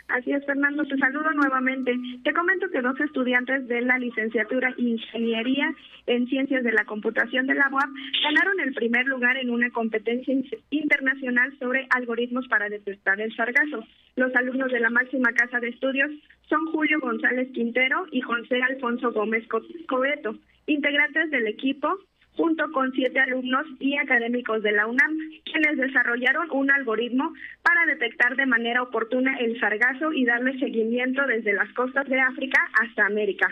Así 0.08 0.32
es, 0.32 0.46
Fernando, 0.46 0.84
te 0.84 0.96
saludo 0.98 1.32
nuevamente. 1.32 1.92
Te 2.22 2.32
comento 2.32 2.70
que 2.70 2.80
dos 2.80 2.98
estudiantes 3.00 3.66
de 3.66 3.80
la 3.80 3.98
licenciatura 3.98 4.72
Ingeniería 4.76 5.74
en 6.06 6.28
Ciencias 6.28 6.62
de 6.62 6.72
la 6.72 6.84
Computación 6.84 7.46
de 7.46 7.54
la 7.54 7.68
UAP 7.68 7.90
ganaron 8.22 8.60
el 8.60 8.72
primer 8.72 9.06
lugar 9.06 9.36
en 9.36 9.50
una 9.50 9.70
competencia 9.70 10.32
internacional 10.70 11.58
sobre 11.58 11.88
algoritmos 11.90 12.46
para 12.46 12.68
detectar 12.68 13.20
el 13.20 13.34
sargazo. 13.34 13.84
Los 14.14 14.34
alumnos 14.36 14.70
de 14.70 14.80
la 14.80 14.90
máxima 14.90 15.32
casa 15.32 15.58
de 15.58 15.68
estudios 15.68 16.10
son 16.48 16.66
Julio 16.66 17.00
González 17.00 17.50
Quintero 17.52 18.06
y 18.12 18.20
José 18.20 18.62
Alfonso 18.62 19.10
Gómez 19.12 19.44
Cobeto, 19.88 20.36
integrantes 20.66 21.30
del 21.32 21.48
equipo 21.48 21.98
junto 22.36 22.70
con 22.72 22.92
siete 22.92 23.18
alumnos 23.18 23.66
y 23.80 23.96
académicos 23.96 24.62
de 24.62 24.72
la 24.72 24.86
UNAM, 24.86 25.16
quienes 25.44 25.76
desarrollaron 25.78 26.50
un 26.50 26.70
algoritmo 26.70 27.32
para 27.62 27.86
detectar 27.86 28.36
de 28.36 28.46
manera 28.46 28.82
oportuna 28.82 29.38
el 29.38 29.58
sargazo 29.58 30.12
y 30.12 30.24
darle 30.24 30.58
seguimiento 30.58 31.26
desde 31.26 31.54
las 31.54 31.72
costas 31.72 32.06
de 32.08 32.20
África 32.20 32.58
hasta 32.80 33.06
América. 33.06 33.48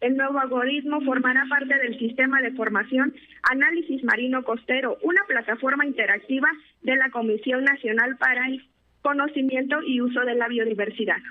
El 0.00 0.16
nuevo 0.16 0.38
algoritmo 0.38 1.00
formará 1.00 1.46
parte 1.48 1.74
del 1.78 1.98
sistema 1.98 2.42
de 2.42 2.52
formación 2.52 3.14
Análisis 3.42 4.04
Marino 4.04 4.44
Costero, 4.44 4.98
una 5.02 5.22
plataforma 5.26 5.86
interactiva 5.86 6.48
de 6.82 6.96
la 6.96 7.10
Comisión 7.10 7.64
Nacional 7.64 8.16
para 8.18 8.46
el 8.48 8.68
Conocimiento 9.00 9.82
y 9.82 10.02
Uso 10.02 10.20
de 10.20 10.34
la 10.34 10.48
Biodiversidad. 10.48 11.22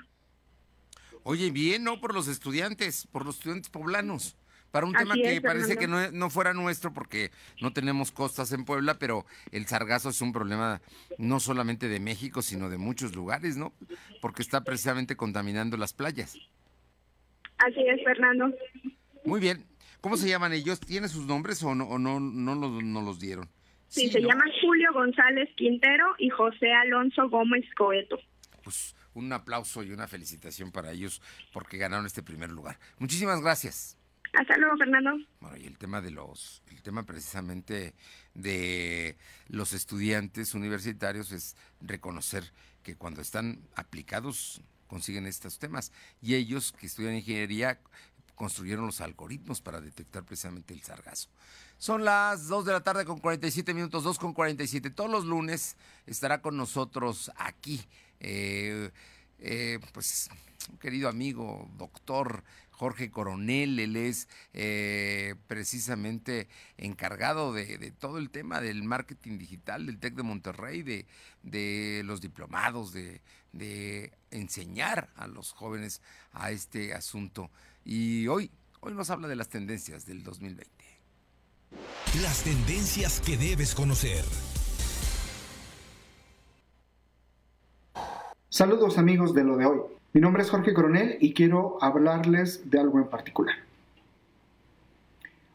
Oye, 1.22 1.50
bien, 1.52 1.84
¿no? 1.84 2.00
Por 2.00 2.14
los 2.14 2.26
estudiantes, 2.26 3.06
por 3.12 3.24
los 3.24 3.36
estudiantes 3.36 3.70
poblanos 3.70 4.36
para 4.74 4.86
un 4.86 4.92
tema 4.92 5.14
que 5.14 5.40
parece 5.40 5.76
que 5.76 5.86
no, 5.86 6.30
fuera 6.30 6.52
nuestro 6.52 6.92
porque 6.92 7.30
no 7.60 7.72
tenemos 7.72 8.10
costas 8.10 8.50
en 8.50 8.64
Puebla, 8.64 8.98
pero 8.98 9.24
el 9.52 9.66
sargazo 9.66 10.08
es 10.08 10.20
un 10.20 10.32
problema 10.32 10.80
no 11.16 11.38
solamente 11.38 11.86
de 11.86 12.00
México, 12.00 12.42
sino 12.42 12.68
de 12.68 12.76
muchos 12.76 13.14
lugares, 13.14 13.56
¿no? 13.56 13.72
Porque 14.20 14.42
está 14.42 14.64
precisamente 14.64 15.14
contaminando 15.14 15.76
las 15.76 15.92
playas. 15.92 16.36
Así 17.58 17.86
es, 17.86 18.02
Fernando. 18.02 18.52
Muy 19.24 19.38
bien. 19.38 19.64
¿Cómo 20.00 20.16
se 20.16 20.28
llaman 20.28 20.52
ellos? 20.52 20.80
¿Tienen 20.80 21.08
sus 21.08 21.24
nombres 21.24 21.62
o 21.62 21.76
no, 21.76 21.96
no, 21.96 22.18
no, 22.18 22.56
no, 22.56 23.00
los 23.00 23.20
dieron? 23.20 23.48
Sí, 23.86 24.10
se 24.10 24.20
llaman 24.22 24.50
Julio 24.60 24.92
González 24.92 25.50
Quintero 25.54 26.16
y 26.18 26.30
José 26.30 26.72
Alonso 26.72 27.28
Gómez 27.28 27.64
Coeto. 27.76 28.18
Pues 28.64 28.96
un 29.12 29.32
aplauso 29.32 29.84
y 29.84 29.92
una 29.92 30.08
felicitación 30.08 30.72
para 30.72 30.90
ellos 30.90 31.22
porque 31.52 31.78
ganaron 31.78 32.06
este 32.06 32.24
primer 32.24 32.50
lugar. 32.50 32.80
Muchísimas 32.98 33.40
gracias. 33.40 33.96
Hasta 34.38 34.56
luego, 34.56 34.76
Fernando. 34.76 35.10
Bueno, 35.40 35.56
y 35.56 35.66
el 35.66 35.78
tema 35.78 36.00
de 36.00 36.10
los, 36.10 36.62
el 36.70 36.82
tema 36.82 37.04
precisamente 37.04 37.94
de 38.34 39.16
los 39.48 39.72
estudiantes 39.72 40.54
universitarios 40.54 41.30
es 41.32 41.56
reconocer 41.80 42.52
que 42.82 42.96
cuando 42.96 43.20
están 43.20 43.60
aplicados 43.76 44.60
consiguen 44.86 45.26
estos 45.26 45.58
temas. 45.58 45.92
Y 46.20 46.34
ellos 46.34 46.72
que 46.72 46.86
estudian 46.86 47.14
ingeniería 47.14 47.80
construyeron 48.34 48.86
los 48.86 49.00
algoritmos 49.00 49.60
para 49.60 49.80
detectar 49.80 50.24
precisamente 50.24 50.74
el 50.74 50.82
sargazo. 50.82 51.28
Son 51.78 52.04
las 52.04 52.48
2 52.48 52.64
de 52.64 52.72
la 52.72 52.82
tarde 52.82 53.04
con 53.04 53.18
47 53.18 53.74
minutos, 53.74 54.04
2 54.04 54.18
con 54.18 54.32
47. 54.32 54.90
Todos 54.90 55.10
los 55.10 55.24
lunes 55.24 55.76
estará 56.06 56.42
con 56.42 56.56
nosotros 56.56 57.30
aquí, 57.36 57.84
eh, 58.20 58.90
eh, 59.38 59.78
pues, 59.92 60.30
un 60.70 60.78
querido 60.78 61.08
amigo, 61.08 61.70
doctor 61.76 62.42
Jorge 62.74 63.10
Coronel, 63.10 63.78
él 63.78 63.94
es 63.94 64.28
eh, 64.52 65.36
precisamente 65.46 66.48
encargado 66.76 67.52
de, 67.52 67.92
todo 67.92 68.18
el 68.18 68.30
tema 68.30 68.60
del 68.60 68.82
marketing 68.82 69.38
digital 69.38 69.86
del 69.86 70.00
TEC 70.00 70.14
de 70.16 70.22
Monterrey, 70.24 70.82
de, 70.82 71.06
de 71.44 72.02
los 72.04 72.20
diplomados, 72.20 72.92
de, 72.92 73.20
de, 73.52 74.12
enseñar 74.32 75.08
a 75.14 75.28
los 75.28 75.52
jóvenes 75.52 76.02
a 76.32 76.50
este 76.50 76.94
asunto. 76.94 77.48
Y 77.84 78.26
hoy, 78.26 78.50
hoy 78.80 78.92
nos 78.92 79.08
habla 79.10 79.28
de 79.28 79.36
las 79.36 79.48
tendencias 79.48 80.04
del 80.04 80.24
2020. 80.24 80.68
Las 82.22 82.42
tendencias 82.42 83.20
que 83.20 83.36
debes 83.36 83.74
conocer. 83.74 84.24
Saludos 88.48 88.98
amigos 88.98 89.32
de 89.32 89.44
lo 89.44 89.56
de 89.56 89.66
hoy. 89.66 89.80
Mi 90.14 90.20
nombre 90.20 90.44
es 90.44 90.50
Jorge 90.50 90.74
Coronel 90.74 91.16
y 91.18 91.34
quiero 91.34 91.76
hablarles 91.80 92.70
de 92.70 92.78
algo 92.78 93.00
en 93.00 93.08
particular. 93.08 93.56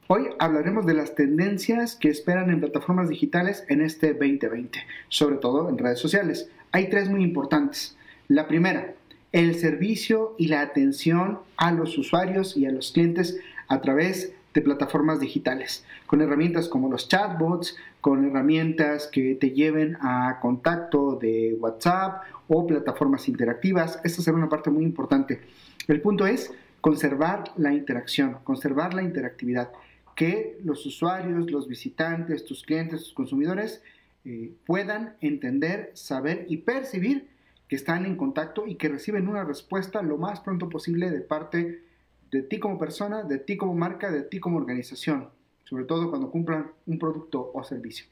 Hoy 0.07 0.31
hablaremos 0.37 0.85
de 0.85 0.95
las 0.95 1.15
tendencias 1.15 1.95
que 1.95 2.09
esperan 2.09 2.49
en 2.49 2.59
plataformas 2.59 3.07
digitales 3.07 3.63
en 3.69 3.79
este 3.79 4.11
2020, 4.11 4.77
sobre 5.07 5.37
todo 5.37 5.69
en 5.69 5.77
redes 5.77 5.99
sociales. 5.99 6.49
Hay 6.73 6.89
tres 6.89 7.09
muy 7.09 7.23
importantes. 7.23 7.95
La 8.27 8.49
primera, 8.49 8.95
el 9.31 9.55
servicio 9.55 10.35
y 10.37 10.47
la 10.47 10.59
atención 10.59 11.39
a 11.55 11.71
los 11.71 11.97
usuarios 11.97 12.57
y 12.57 12.65
a 12.65 12.71
los 12.71 12.91
clientes 12.91 13.39
a 13.69 13.79
través 13.79 14.33
de 14.53 14.61
plataformas 14.61 15.19
digitales, 15.19 15.85
con 16.07 16.21
herramientas 16.21 16.67
como 16.67 16.89
los 16.89 17.07
chatbots, 17.07 17.77
con 18.01 18.25
herramientas 18.25 19.07
que 19.07 19.35
te 19.35 19.51
lleven 19.51 19.97
a 20.01 20.39
contacto 20.41 21.17
de 21.21 21.55
WhatsApp 21.59 22.23
o 22.47 22.65
plataformas 22.65 23.27
interactivas. 23.27 23.99
Esta 24.03 24.21
será 24.21 24.37
una 24.37 24.49
parte 24.49 24.69
muy 24.69 24.83
importante. 24.83 25.41
El 25.87 26.01
punto 26.01 26.25
es 26.25 26.51
conservar 26.81 27.51
la 27.57 27.73
interacción, 27.73 28.37
conservar 28.43 28.93
la 28.93 29.03
interactividad, 29.03 29.71
que 30.15 30.59
los 30.63 30.85
usuarios, 30.85 31.51
los 31.51 31.67
visitantes, 31.67 32.45
tus 32.45 32.63
clientes, 32.63 33.03
tus 33.03 33.13
consumidores 33.13 33.81
eh, 34.25 34.51
puedan 34.65 35.15
entender, 35.21 35.91
saber 35.93 36.45
y 36.49 36.57
percibir 36.57 37.27
que 37.67 37.75
están 37.75 38.05
en 38.05 38.15
contacto 38.15 38.65
y 38.67 38.75
que 38.75 38.89
reciben 38.89 39.27
una 39.27 39.43
respuesta 39.43 40.01
lo 40.01 40.17
más 40.17 40.39
pronto 40.39 40.69
posible 40.69 41.11
de 41.11 41.21
parte 41.21 41.83
de 42.31 42.41
ti 42.43 42.59
como 42.59 42.77
persona, 42.77 43.23
de 43.23 43.39
ti 43.39 43.57
como 43.57 43.73
marca, 43.73 44.11
de 44.11 44.21
ti 44.21 44.39
como 44.39 44.57
organización, 44.57 45.29
sobre 45.63 45.85
todo 45.85 46.09
cuando 46.09 46.31
cumplan 46.31 46.71
un 46.85 46.99
producto 46.99 47.51
o 47.53 47.63
servicio. 47.63 48.05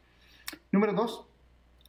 Número 0.72 0.94
dos, 0.94 1.28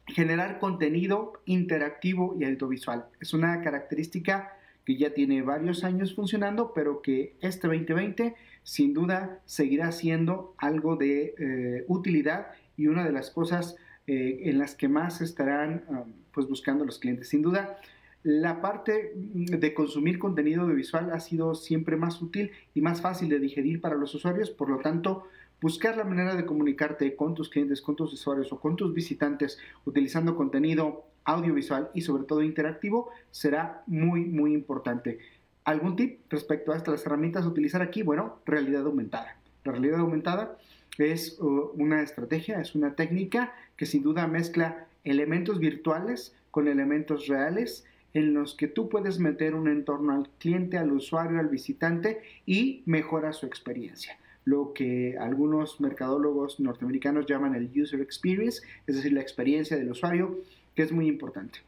generar 0.07 0.59
contenido 0.59 1.33
interactivo 1.45 2.35
y 2.39 2.45
audiovisual. 2.45 3.05
Es 3.19 3.33
una 3.33 3.61
característica 3.61 4.53
que 4.85 4.97
ya 4.97 5.13
tiene 5.13 5.41
varios 5.41 5.83
años 5.83 6.15
funcionando, 6.15 6.73
pero 6.73 7.01
que 7.01 7.35
este 7.41 7.67
2020 7.67 8.35
sin 8.63 8.93
duda 8.93 9.39
seguirá 9.45 9.91
siendo 9.91 10.55
algo 10.57 10.95
de 10.95 11.35
eh, 11.37 11.85
utilidad 11.87 12.47
y 12.75 12.87
una 12.87 13.05
de 13.05 13.11
las 13.11 13.29
cosas 13.29 13.75
eh, 14.07 14.41
en 14.45 14.57
las 14.57 14.75
que 14.75 14.87
más 14.87 15.21
estarán 15.21 15.83
pues 16.31 16.47
buscando 16.47 16.85
los 16.85 16.97
clientes. 16.97 17.29
Sin 17.29 17.41
duda, 17.41 17.77
la 18.23 18.61
parte 18.61 19.13
de 19.15 19.73
consumir 19.73 20.19
contenido 20.19 20.63
audiovisual 20.63 21.11
ha 21.13 21.19
sido 21.19 21.55
siempre 21.55 21.95
más 21.95 22.21
útil 22.21 22.51
y 22.73 22.81
más 22.81 23.01
fácil 23.01 23.29
de 23.29 23.39
digerir 23.39 23.79
para 23.79 23.95
los 23.95 24.13
usuarios, 24.13 24.49
por 24.49 24.69
lo 24.69 24.79
tanto, 24.79 25.23
buscar 25.61 25.97
la 25.97 26.03
manera 26.03 26.35
de 26.35 26.45
comunicarte 26.45 27.15
con 27.15 27.33
tus 27.33 27.49
clientes, 27.49 27.81
con 27.81 27.95
tus 27.95 28.13
usuarios 28.13 28.51
o 28.51 28.59
con 28.59 28.75
tus 28.75 28.93
visitantes 28.93 29.57
utilizando 29.85 30.35
contenido 30.35 31.05
audiovisual 31.23 31.91
y 31.93 32.01
sobre 32.01 32.23
todo 32.23 32.41
interactivo 32.41 33.09
será 33.31 33.83
muy, 33.87 34.25
muy 34.25 34.53
importante. 34.53 35.19
¿Algún 35.63 35.95
tip 35.95 36.21
respecto 36.29 36.71
a 36.71 36.77
estas 36.77 37.05
herramientas 37.05 37.45
a 37.45 37.49
utilizar 37.49 37.81
aquí? 37.81 38.01
Bueno, 38.01 38.39
realidad 38.45 38.85
aumentada. 38.85 39.37
La 39.63 39.73
realidad 39.73 39.99
aumentada 39.99 40.57
es 40.97 41.39
uh, 41.39 41.71
una 41.75 42.01
estrategia, 42.01 42.59
es 42.59 42.75
una 42.75 42.95
técnica 42.95 43.53
que 43.77 43.85
sin 43.85 44.03
duda 44.03 44.27
mezcla 44.27 44.87
elementos 45.03 45.59
virtuales 45.59 46.35
con 46.51 46.67
elementos 46.67 47.27
reales 47.27 47.85
en 48.13 48.33
los 48.33 48.55
que 48.55 48.67
tú 48.67 48.89
puedes 48.89 49.19
meter 49.19 49.55
un 49.55 49.67
entorno 49.67 50.13
al 50.13 50.29
cliente, 50.39 50.77
al 50.77 50.91
usuario, 50.91 51.39
al 51.39 51.47
visitante 51.47 52.21
y 52.45 52.83
mejora 52.85 53.33
su 53.33 53.45
experiencia. 53.45 54.17
Lo 54.45 54.73
que 54.73 55.17
algunos 55.19 55.79
mercadólogos 55.79 56.59
norteamericanos 56.59 57.25
llaman 57.27 57.55
el 57.55 57.69
user 57.79 58.01
experience, 58.01 58.63
es 58.87 58.95
decir, 58.95 59.13
la 59.13 59.21
experiencia 59.21 59.77
del 59.77 59.91
usuario, 59.91 60.39
que 60.75 60.83
es 60.83 60.91
muy 60.91 61.07
importante. 61.07 61.59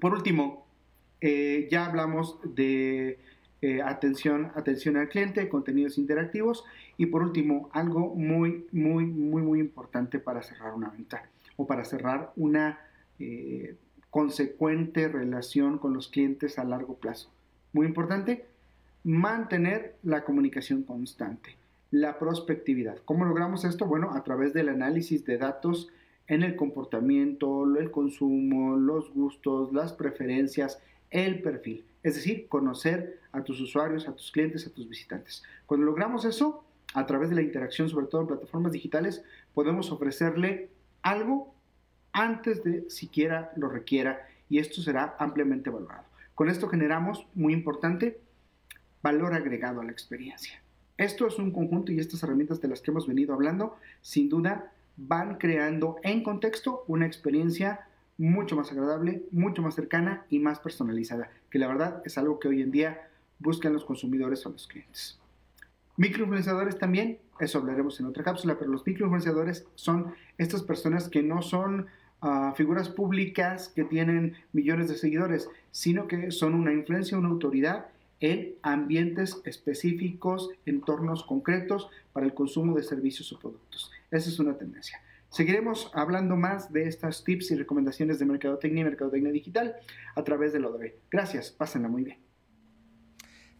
Por 0.00 0.14
último, 0.14 0.66
eh, 1.20 1.68
ya 1.70 1.86
hablamos 1.86 2.38
de 2.42 3.18
eh, 3.62 3.82
atención, 3.82 4.50
atención 4.54 4.96
al 4.96 5.10
cliente, 5.10 5.48
contenidos 5.50 5.98
interactivos 5.98 6.64
y 6.96 7.06
por 7.06 7.22
último, 7.22 7.68
algo 7.72 8.14
muy, 8.14 8.66
muy, 8.72 9.04
muy, 9.04 9.42
muy 9.42 9.60
importante 9.60 10.18
para 10.18 10.42
cerrar 10.42 10.72
una 10.72 10.88
venta 10.88 11.28
o 11.56 11.66
para 11.66 11.84
cerrar 11.84 12.32
una 12.36 12.80
eh, 13.18 13.76
consecuente 14.10 15.08
relación 15.08 15.78
con 15.78 15.94
los 15.94 16.08
clientes 16.08 16.58
a 16.58 16.64
largo 16.64 16.94
plazo. 16.94 17.30
Muy 17.72 17.86
importante, 17.86 18.46
mantener 19.04 19.96
la 20.02 20.24
comunicación 20.24 20.82
constante, 20.82 21.56
la 21.90 22.18
prospectividad. 22.18 22.98
¿Cómo 23.04 23.24
logramos 23.24 23.64
esto? 23.64 23.86
Bueno, 23.86 24.12
a 24.14 24.24
través 24.24 24.52
del 24.52 24.68
análisis 24.68 25.24
de 25.24 25.38
datos 25.38 25.88
en 26.26 26.42
el 26.42 26.56
comportamiento, 26.56 27.64
el 27.76 27.90
consumo, 27.90 28.76
los 28.76 29.12
gustos, 29.12 29.72
las 29.72 29.92
preferencias, 29.92 30.80
el 31.10 31.42
perfil. 31.42 31.84
Es 32.02 32.14
decir, 32.14 32.48
conocer 32.48 33.20
a 33.32 33.42
tus 33.42 33.60
usuarios, 33.60 34.08
a 34.08 34.14
tus 34.14 34.30
clientes, 34.30 34.66
a 34.66 34.70
tus 34.70 34.88
visitantes. 34.88 35.42
Cuando 35.66 35.86
logramos 35.86 36.24
eso, 36.24 36.64
a 36.94 37.06
través 37.06 37.30
de 37.30 37.36
la 37.36 37.42
interacción, 37.42 37.88
sobre 37.88 38.06
todo 38.06 38.22
en 38.22 38.26
plataformas 38.28 38.72
digitales, 38.72 39.24
podemos 39.54 39.92
ofrecerle 39.92 40.70
algo 41.02 41.54
antes 42.12 42.62
de 42.64 42.88
siquiera 42.90 43.52
lo 43.56 43.68
requiera 43.68 44.26
y 44.48 44.58
esto 44.58 44.82
será 44.82 45.16
ampliamente 45.18 45.70
valorado. 45.70 46.04
Con 46.34 46.48
esto 46.48 46.68
generamos, 46.68 47.26
muy 47.34 47.52
importante, 47.52 48.20
valor 49.02 49.34
agregado 49.34 49.80
a 49.80 49.84
la 49.84 49.92
experiencia. 49.92 50.62
Esto 50.96 51.26
es 51.26 51.38
un 51.38 51.50
conjunto 51.50 51.92
y 51.92 51.98
estas 51.98 52.22
herramientas 52.22 52.60
de 52.60 52.68
las 52.68 52.80
que 52.80 52.90
hemos 52.90 53.06
venido 53.06 53.32
hablando, 53.32 53.76
sin 54.02 54.28
duda, 54.28 54.72
van 54.96 55.38
creando 55.38 55.96
en 56.02 56.22
contexto 56.22 56.84
una 56.86 57.06
experiencia 57.06 57.86
mucho 58.18 58.54
más 58.54 58.70
agradable, 58.70 59.22
mucho 59.30 59.62
más 59.62 59.74
cercana 59.74 60.26
y 60.28 60.40
más 60.40 60.60
personalizada, 60.60 61.30
que 61.48 61.58
la 61.58 61.68
verdad 61.68 62.02
es 62.04 62.18
algo 62.18 62.38
que 62.38 62.48
hoy 62.48 62.60
en 62.60 62.70
día 62.70 63.08
buscan 63.38 63.72
los 63.72 63.86
consumidores 63.86 64.44
o 64.44 64.50
los 64.50 64.66
clientes. 64.66 65.18
Microinfluenciadores 65.96 66.78
también, 66.78 67.18
eso 67.40 67.58
hablaremos 67.58 67.98
en 67.98 68.06
otra 68.06 68.22
cápsula, 68.22 68.58
pero 68.58 68.70
los 68.70 68.86
microinfluenciadores 68.86 69.66
son 69.74 70.14
estas 70.36 70.62
personas 70.62 71.08
que 71.08 71.22
no 71.22 71.40
son 71.40 71.86
uh, 72.22 72.54
figuras 72.54 72.88
públicas 72.88 73.68
que 73.68 73.84
tienen 73.84 74.34
millones 74.52 74.88
de 74.88 74.96
seguidores, 74.96 75.48
sino 75.70 76.06
que 76.06 76.30
son 76.30 76.54
una 76.54 76.72
influencia, 76.72 77.18
una 77.18 77.28
autoridad 77.28 77.86
en 78.20 78.54
ambientes 78.62 79.40
específicos, 79.44 80.50
entornos 80.66 81.24
concretos 81.24 81.88
para 82.12 82.26
el 82.26 82.34
consumo 82.34 82.76
de 82.76 82.82
servicios 82.82 83.32
o 83.32 83.38
productos. 83.38 83.90
Esa 84.10 84.28
es 84.28 84.38
una 84.38 84.56
tendencia. 84.58 85.00
Seguiremos 85.30 85.90
hablando 85.94 86.36
más 86.36 86.72
de 86.72 86.88
estas 86.88 87.24
tips 87.24 87.52
y 87.52 87.56
recomendaciones 87.56 88.18
de 88.18 88.26
mercadotecnia 88.26 88.82
y 88.82 88.84
mercadotecnia 88.84 89.32
digital 89.32 89.76
a 90.16 90.24
través 90.24 90.52
de 90.52 90.58
lo 90.58 90.76
de 90.76 90.98
Gracias, 91.10 91.50
pásenla 91.50 91.88
muy 91.88 92.04
bien. 92.04 92.29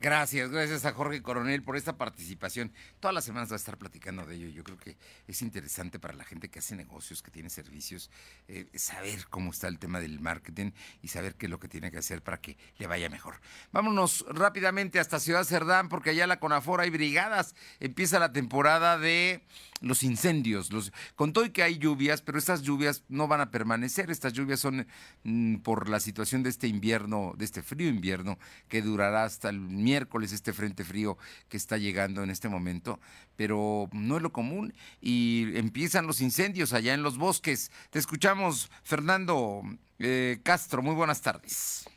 Gracias, 0.03 0.51
gracias 0.51 0.87
a 0.87 0.95
Jorge 0.95 1.21
Coronel 1.21 1.63
por 1.63 1.77
esta 1.77 1.99
participación. 1.99 2.73
Todas 3.01 3.15
las 3.15 3.23
semanas 3.23 3.51
va 3.51 3.57
a 3.57 3.57
estar 3.57 3.77
platicando 3.77 4.25
de 4.25 4.35
ello. 4.35 4.49
Yo 4.49 4.65
creo 4.65 4.79
que 4.79 4.97
es 5.29 5.43
interesante 5.43 5.99
para 5.99 6.15
la 6.15 6.25
gente 6.25 6.49
que 6.49 6.61
hace 6.61 6.75
negocios, 6.75 7.21
que 7.21 7.31
tiene 7.31 7.51
servicios, 7.51 8.11
eh, 8.49 8.67
saber 8.75 9.27
cómo 9.29 9.51
está 9.51 9.69
el 9.69 9.79
tema 9.79 10.01
del 10.01 10.19
marketing 10.19 10.71
y 11.03 11.09
saber 11.09 11.35
qué 11.35 11.45
es 11.45 11.51
lo 11.51 11.61
que 11.61 11.69
tiene 11.69 11.91
que 11.91 11.99
hacer 11.99 12.23
para 12.23 12.41
que 12.41 12.57
le 12.79 12.87
vaya 12.87 13.11
mejor. 13.11 13.43
Vámonos 13.73 14.25
rápidamente 14.31 15.01
hasta 15.01 15.21
Ciudad 15.21 15.45
Cerdán, 15.45 15.91
porque 15.91 16.11
allá 16.11 16.27
la 16.27 16.41
Conafora 16.41 16.85
hay 16.85 16.91
brigadas. 16.91 17.55
Empieza 17.79 18.19
la 18.19 18.33
temporada 18.33 18.97
de 18.97 19.45
los 19.81 20.03
incendios. 20.03 20.73
Los, 20.73 20.93
con 21.15 21.35
y 21.45 21.51
que 21.51 21.63
hay 21.63 21.79
lluvias, 21.79 22.23
pero 22.23 22.39
estas 22.39 22.63
lluvias 22.63 23.05
no 23.09 23.29
van 23.29 23.41
a 23.41 23.51
permanecer. 23.51 24.11
Estas 24.11 24.33
lluvias 24.33 24.61
son 24.61 24.87
mm, 25.25 25.57
por 25.57 25.89
la 25.89 26.01
situación 26.01 26.43
de 26.43 26.51
este 26.51 26.69
invierno, 26.69 27.35
de 27.37 27.45
este 27.45 27.63
frío 27.63 27.89
invierno, 27.89 28.39
que 28.69 28.83
durará 28.83 29.25
hasta 29.25 29.49
el 29.49 29.61
miércoles, 29.91 30.33
este 30.33 30.53
frente 30.53 30.85
frío 30.85 31.19
que 31.49 31.57
está 31.57 31.77
llegando 31.77 32.23
en 32.23 32.31
este 32.31 32.49
momento. 32.49 33.01
Pero 33.37 33.89
no 33.93 34.17
es 34.17 34.23
lo 34.23 34.31
común 34.31 34.73
y 35.01 35.57
empiezan 35.57 36.07
los 36.07 36.21
incendios 36.21 36.73
allá 36.73 36.95
en 36.95 37.03
los 37.03 37.19
bosques. 37.19 37.73
Te 37.91 37.99
escuchamos, 37.99 38.71
Fernando 38.85 39.63
eh, 39.99 40.39
Castro. 40.45 40.81
Muy 40.81 40.95
buenas 40.95 41.21
tardes. 41.23 41.89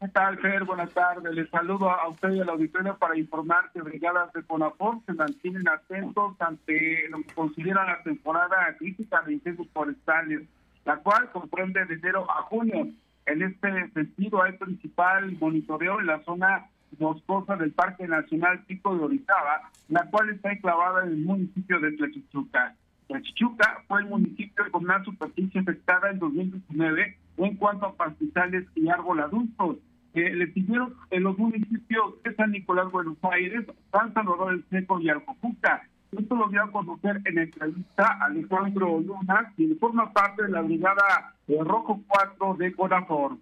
¿Qué 0.00 0.08
tal, 0.08 0.38
Fer? 0.38 0.64
Buenas 0.64 0.92
tardes. 0.92 1.34
Les 1.34 1.48
saludo 1.50 1.90
a 1.90 2.08
usted 2.08 2.30
y 2.32 2.40
al 2.40 2.48
auditorio 2.48 2.96
para 2.96 3.18
informar 3.18 3.70
que 3.72 3.82
brigadas 3.82 4.32
de 4.32 4.42
CONAFOR 4.42 5.00
se 5.06 5.12
mantienen 5.12 5.68
atentos 5.68 6.40
ante 6.40 7.08
lo 7.10 7.18
que 7.18 7.34
consideran 7.34 7.86
la 7.86 8.02
temporada 8.02 8.74
crítica 8.78 9.22
de 9.26 9.34
incendios 9.34 9.68
forestales, 9.74 10.40
la 10.86 10.96
cual 10.98 11.30
comprende 11.32 11.84
de 11.84 11.94
enero 11.94 12.30
a 12.30 12.42
junio. 12.42 12.88
En 13.26 13.42
este 13.42 13.90
sentido, 13.90 14.42
hay 14.42 14.52
principal 14.52 15.32
monitoreo 15.38 16.00
en 16.00 16.06
la 16.06 16.24
zona 16.24 16.66
boscosa 16.98 17.56
del 17.56 17.72
Parque 17.72 18.06
Nacional 18.06 18.64
Pico 18.64 18.96
de 18.96 19.04
Orizaba, 19.04 19.70
la 19.88 20.04
cual 20.10 20.30
está 20.30 20.52
enclavada 20.52 21.04
en 21.04 21.12
el 21.12 21.18
municipio 21.18 21.80
de 21.80 21.92
Tlachichuca. 21.92 22.74
Tlachichuca 23.08 23.84
fue 23.88 24.02
el 24.02 24.08
municipio 24.08 24.64
con 24.70 24.84
más 24.84 25.04
superficie 25.04 25.60
afectada 25.60 26.10
en 26.10 26.18
2019 26.18 27.18
en 27.38 27.56
cuanto 27.56 27.86
a 27.86 27.94
pastizales 27.94 28.66
y 28.74 28.88
árbol 28.88 29.20
adultos 29.20 29.78
le 30.14 30.52
siguieron 30.52 30.94
en 31.10 31.22
los 31.22 31.38
municipios 31.38 32.22
de 32.24 32.34
San 32.34 32.50
Nicolás, 32.50 32.90
Buenos 32.90 33.16
Aires, 33.22 33.64
San 33.92 34.12
Salvador 34.12 34.52
del 34.52 34.64
Seco 34.68 35.00
y 35.00 35.08
Alcopuca. 35.08 35.88
Esto 36.10 36.34
lo 36.34 36.48
dio 36.48 36.62
a 36.64 36.72
conocer 36.72 37.20
en 37.24 37.38
entrevista 37.38 38.18
Alejandro 38.20 39.00
Luna, 39.00 39.52
quien 39.54 39.78
forma 39.78 40.12
parte 40.12 40.42
de 40.42 40.48
la 40.48 40.62
brigada 40.62 41.36
Rojo 41.46 42.02
4 42.08 42.54
de 42.54 42.72
Corazón. 42.74 43.40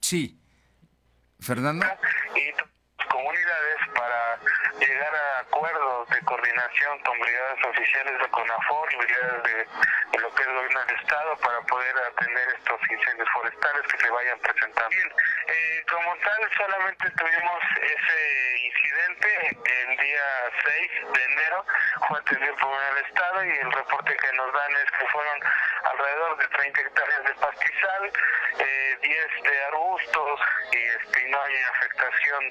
Sí. 0.00 0.39
Fernando. 1.40 1.86
Y 2.34 2.52
comunidades 3.08 3.78
para 3.94 4.38
llegar 4.78 5.14
a 5.14 5.40
acuerdos 5.40 6.08
de 6.10 6.20
coordinación 6.22 6.98
con 7.00 7.18
brigadas 7.18 7.58
oficiales 7.64 8.18
de 8.18 8.28
CONAFOR 8.28 8.88
brigadas 8.96 9.42
de, 9.42 9.66
lo 10.18 10.34
que 10.34 10.42
es 10.42 10.48
gobierno 10.48 10.84
del 10.84 10.96
Estado 10.96 11.36
para 11.38 11.60
poder 11.62 11.94
atender 12.12 12.48
estos 12.56 12.80
incendios 12.90 13.28
forestales 13.32 13.82
que 13.90 13.98
se 13.98 14.10
vayan 14.10 14.38
presentando. 14.38 14.90
Bien, 14.90 15.08
eh, 15.48 15.84
como 15.90 16.16
tal, 16.16 16.50
solamente 16.56 17.10
tuvimos 17.10 17.60
ese 17.82 18.58
incidente 18.58 19.58
el 19.64 19.96
día 19.96 20.26
6 20.64 20.90
de 21.14 21.24
enero, 21.24 21.64
fue 22.08 22.18
atendido 22.18 22.56
por 22.56 22.70
el 22.72 23.04
Estado 23.04 23.44
y 23.44 23.50
el 23.50 23.72
reporte 23.72 24.16
que 24.16 24.32
nos 24.36 24.52
dan 24.52 24.72
es 24.76 24.90
que 24.98 25.06
fueron 25.06 25.40
alrededor 25.90 26.38
de 26.38 26.46
30 26.56 26.80
hectáreas 26.80 27.22
de 27.24 27.34
pastizal, 27.40 28.02
eh, 28.58 28.98
10 29.02 29.42
de 29.44 29.54
arbustos 29.70 30.40
y, 30.72 30.76
este, 30.76 31.30
no 31.30 31.38
hay 31.42 31.54
afectación 31.74 32.42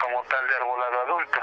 como 0.00 0.22
tal 0.24 0.46
de 0.48 0.54
arbolado 0.54 1.00
adulto. 1.06 1.38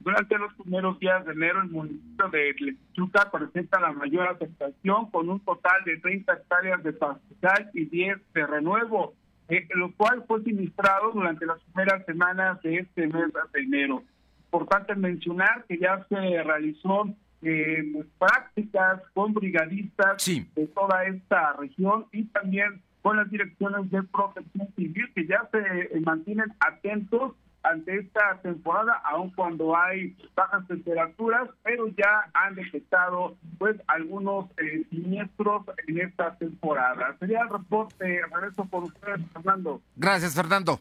Durante 0.00 0.38
los 0.38 0.54
primeros 0.54 0.98
días 1.00 1.24
de 1.24 1.32
enero, 1.32 1.62
el 1.62 1.70
municipio 1.70 2.28
de 2.28 2.54
Tlechuca 2.54 3.30
presenta 3.30 3.80
la 3.80 3.92
mayor 3.92 4.28
afectación 4.28 5.10
con 5.10 5.28
un 5.28 5.40
total 5.40 5.82
de 5.84 5.96
30 5.98 6.32
hectáreas 6.32 6.82
de 6.84 6.92
pastizal 6.92 7.70
y 7.74 7.86
10 7.86 8.32
de 8.32 8.46
renuevo, 8.46 9.14
eh, 9.48 9.66
lo 9.74 9.92
cual 9.96 10.24
fue 10.28 10.42
sinistrado 10.42 11.10
durante 11.10 11.44
las 11.44 11.60
primeras 11.64 12.04
semanas 12.06 12.62
de 12.62 12.76
este 12.76 13.08
mes 13.08 13.32
de 13.52 13.60
enero. 13.60 14.04
Importante 14.44 14.94
mencionar 14.94 15.64
que 15.64 15.78
ya 15.78 16.06
se 16.08 16.42
realizó 16.42 17.12
eh, 17.42 17.90
pues, 17.92 18.06
prácticas 18.18 19.02
con 19.14 19.34
brigadistas 19.34 20.24
de 20.26 20.66
toda 20.74 21.04
esta 21.04 21.52
región 21.54 22.06
y 22.12 22.24
también 22.24 22.82
con 23.02 23.16
las 23.16 23.30
direcciones 23.30 23.90
de 23.90 24.02
protección 24.02 24.68
civil 24.74 25.12
que 25.14 25.26
ya 25.26 25.48
se 25.52 25.58
eh, 25.58 26.00
mantienen 26.00 26.52
atentos 26.60 27.34
ante 27.62 27.98
esta 27.98 28.38
temporada, 28.42 28.94
aun 29.04 29.30
cuando 29.30 29.76
hay 29.76 30.16
bajas 30.34 30.66
temperaturas, 30.68 31.48
pero 31.62 31.88
ya 31.88 32.30
han 32.34 32.54
detectado 32.54 33.36
pues 33.58 33.76
algunos 33.88 34.46
eh, 34.58 34.84
siniestros 34.90 35.64
en 35.86 36.00
esta 36.00 36.36
temporada. 36.36 37.16
Sería 37.18 37.42
el 37.42 37.48
reporte, 37.48 38.20
regreso 38.32 38.64
por 38.66 38.84
ustedes, 38.84 39.20
Fernando. 39.32 39.80
Gracias, 39.96 40.34
Fernando. 40.34 40.80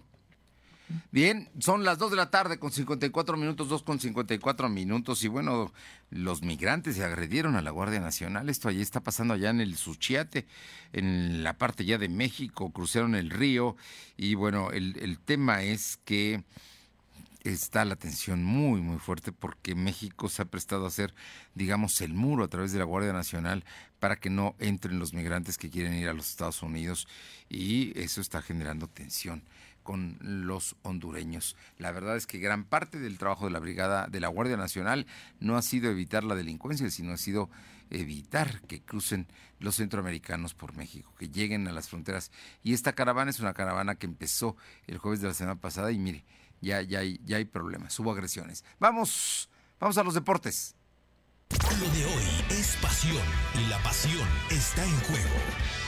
Bien, 1.12 1.50
son 1.60 1.84
las 1.84 1.98
2 1.98 2.12
de 2.12 2.18
la 2.18 2.30
tarde 2.30 2.60
con 2.60 2.72
54 2.72 3.38
minutos, 3.38 3.70
2 3.70 3.84
con 3.84 4.00
54 4.00 4.70
minutos. 4.70 5.24
Y 5.24 5.28
bueno, 5.28 5.74
los 6.10 6.42
migrantes 6.44 6.96
se 6.96 7.04
agredieron 7.04 7.56
a 7.56 7.62
la 7.62 7.72
Guardia 7.72 8.00
Nacional. 8.00 8.50
Esto 8.50 8.70
allí 8.70 8.82
está 8.82 9.02
pasando 9.02 9.34
allá 9.34 9.50
en 9.50 9.62
el 9.62 9.76
Suchiate, 9.78 10.46
en 10.94 11.44
la 11.44 11.58
parte 11.58 11.86
ya 11.86 11.98
de 11.98 12.10
México. 12.10 12.72
Cruzaron 12.72 13.16
el 13.16 13.30
río. 13.30 13.76
Y 14.16 14.36
bueno, 14.36 14.72
el, 14.72 14.98
el 15.00 15.20
tema 15.20 15.64
es 15.64 15.98
que 16.06 16.44
está 17.44 17.86
la 17.86 17.96
tensión 17.96 18.44
muy, 18.44 18.82
muy 18.82 18.98
fuerte 18.98 19.32
porque 19.32 19.76
México 19.76 20.30
se 20.30 20.42
ha 20.42 20.46
prestado 20.46 20.86
a 20.86 20.88
hacer, 20.88 21.14
digamos, 21.54 22.02
el 22.02 22.14
muro 22.14 22.44
a 22.44 22.48
través 22.48 22.72
de 22.72 22.80
la 22.80 22.86
Guardia 22.86 23.14
Nacional 23.14 23.64
para 24.00 24.16
que 24.18 24.30
no 24.30 24.56
entren 24.60 25.00
los 25.00 25.14
migrantes 25.14 25.58
que 25.58 25.70
quieren 25.70 25.94
ir 25.94 26.10
a 26.10 26.14
los 26.14 26.30
Estados 26.30 26.62
Unidos 26.62 27.08
y 27.50 27.98
eso 28.00 28.22
está 28.22 28.42
generando 28.42 28.88
tensión 28.88 29.44
con 29.86 30.18
los 30.20 30.76
hondureños. 30.82 31.56
La 31.78 31.92
verdad 31.92 32.18
es 32.18 32.26
que 32.26 32.40
gran 32.40 32.66
parte 32.66 33.00
del 33.00 33.20
trabajo 33.20 33.46
de 33.46 33.52
la 33.52 33.60
brigada 33.60 34.08
de 34.08 34.20
la 34.20 34.28
Guardia 34.30 34.58
Nacional 34.58 35.06
no 35.40 35.56
ha 35.56 35.62
sido 35.62 35.92
evitar 35.92 36.24
la 36.24 36.36
delincuencia, 36.36 36.90
sino 36.90 37.14
ha 37.14 37.18
sido 37.18 37.52
evitar 37.92 38.62
que 38.62 38.82
crucen 38.82 39.28
los 39.60 39.76
centroamericanos 39.76 40.56
por 40.56 40.76
México, 40.76 41.14
que 41.20 41.30
lleguen 41.30 41.68
a 41.68 41.72
las 41.72 41.88
fronteras. 41.88 42.32
Y 42.64 42.74
esta 42.74 42.94
caravana 42.94 43.30
es 43.30 43.40
una 43.40 43.54
caravana 43.54 43.94
que 43.94 44.08
empezó 44.08 44.58
el 44.88 44.98
jueves 44.98 45.22
de 45.22 45.28
la 45.28 45.36
semana 45.36 45.62
pasada 45.62 45.92
y 45.92 46.00
mire, 46.00 46.26
ya, 46.62 46.82
ya, 46.82 47.00
hay, 47.00 47.22
ya 47.24 47.38
hay 47.38 47.46
problemas, 47.46 47.98
hubo 48.00 48.12
agresiones. 48.12 48.66
Vamos, 48.80 49.50
vamos 49.80 50.00
a 50.00 50.04
los 50.04 50.16
deportes. 50.16 50.76
Lo 51.52 51.90
de 51.92 52.06
hoy 52.06 52.58
es 52.60 52.76
pasión 52.82 53.24
y 53.54 53.70
la 53.70 53.78
pasión 53.84 54.28
está 54.50 54.84
en 54.84 55.00
juego. 55.02 55.85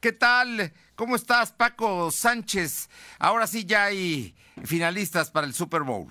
¿Qué 0.00 0.12
tal? 0.12 0.72
¿Cómo 0.94 1.14
estás, 1.14 1.52
Paco 1.52 2.10
Sánchez? 2.10 2.88
Ahora 3.18 3.46
sí 3.46 3.66
ya 3.66 3.84
hay 3.84 4.34
finalistas 4.64 5.30
para 5.30 5.46
el 5.46 5.52
Super 5.52 5.82
Bowl. 5.82 6.06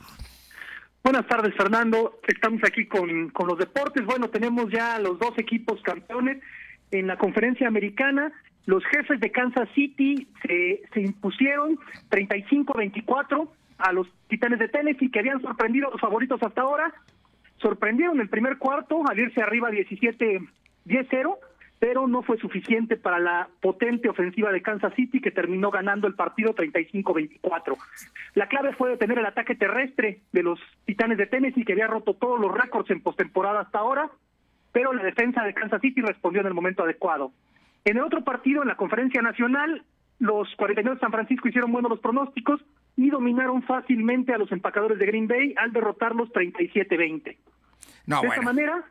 Buenas 1.03 1.25
tardes, 1.25 1.55
Fernando. 1.55 2.19
Estamos 2.27 2.61
aquí 2.63 2.85
con, 2.85 3.29
con 3.29 3.47
los 3.47 3.57
deportes. 3.57 4.05
Bueno, 4.05 4.29
tenemos 4.29 4.69
ya 4.71 4.99
los 4.99 5.17
dos 5.17 5.33
equipos 5.39 5.81
campeones 5.81 6.37
en 6.91 7.07
la 7.07 7.17
conferencia 7.17 7.67
americana. 7.67 8.31
Los 8.67 8.83
jefes 8.85 9.19
de 9.19 9.31
Kansas 9.31 9.67
City 9.73 10.27
se, 10.43 10.83
se 10.93 11.01
impusieron 11.01 11.79
35-24 12.11 13.49
a 13.79 13.91
los 13.91 14.07
Titanes 14.27 14.59
de 14.59 14.67
Tennessee, 14.67 15.09
que 15.09 15.17
habían 15.17 15.41
sorprendido 15.41 15.87
a 15.87 15.91
los 15.91 16.01
favoritos 16.01 16.39
hasta 16.43 16.61
ahora. 16.61 16.93
Sorprendieron 17.59 18.21
el 18.21 18.29
primer 18.29 18.59
cuarto 18.59 19.01
al 19.09 19.17
irse 19.17 19.41
arriba 19.41 19.71
17-10-0, 19.71 21.37
pero 21.79 22.07
no 22.07 22.21
fue 22.21 22.37
suficiente 22.37 22.97
para 22.97 23.19
la 23.19 23.49
potente 23.61 24.09
ofensiva 24.09 24.51
de 24.51 24.61
Kansas 24.61 24.93
City, 24.95 25.21
que 25.21 25.31
terminó 25.31 25.71
ganando 25.71 26.07
el 26.07 26.13
partido 26.13 26.53
35-24. 26.53 27.77
La 28.35 28.47
clave 28.47 28.73
fue 28.73 28.89
detener 28.89 29.17
el 29.19 29.25
ataque 29.25 29.55
terrestre 29.55 30.19
de 30.33 30.43
los 30.43 30.59
Titanes 30.85 31.17
de 31.17 31.27
Tennessee, 31.27 31.63
que 31.63 31.73
había 31.73 31.87
roto 31.87 32.13
todos 32.15 32.39
los 32.39 32.53
récords 32.53 32.91
en 32.91 33.01
postemporada 33.01 33.61
hasta 33.61 33.79
ahora, 33.79 34.09
pero 34.73 34.93
la 34.93 35.03
defensa 35.03 35.43
de 35.43 35.53
Kansas 35.53 35.81
City 35.81 36.01
respondió 36.01 36.41
en 36.41 36.47
el 36.47 36.53
momento 36.53 36.83
adecuado. 36.83 37.31
En 37.85 37.97
el 37.97 38.03
otro 38.03 38.23
partido, 38.25 38.61
en 38.61 38.67
la 38.67 38.75
conferencia 38.75 39.21
nacional, 39.21 39.83
los 40.19 40.53
49 40.57 40.95
de 40.95 40.99
San 40.99 41.11
Francisco 41.11 41.47
hicieron 41.47 41.71
buenos 41.71 41.89
los 41.89 42.01
pronósticos 42.01 42.61
y 42.97 43.09
dominaron 43.09 43.63
fácilmente 43.63 44.33
a 44.33 44.37
los 44.37 44.51
empacadores 44.51 44.99
de 44.99 45.05
Green 45.05 45.27
Bay 45.27 45.53
al 45.55 45.71
derrotarlos 45.71 46.29
37-20. 46.33 47.37
No, 48.09 48.21
de 48.21 48.27
bueno. 48.27 48.33
esta 48.41 48.45
manera, 48.53 48.83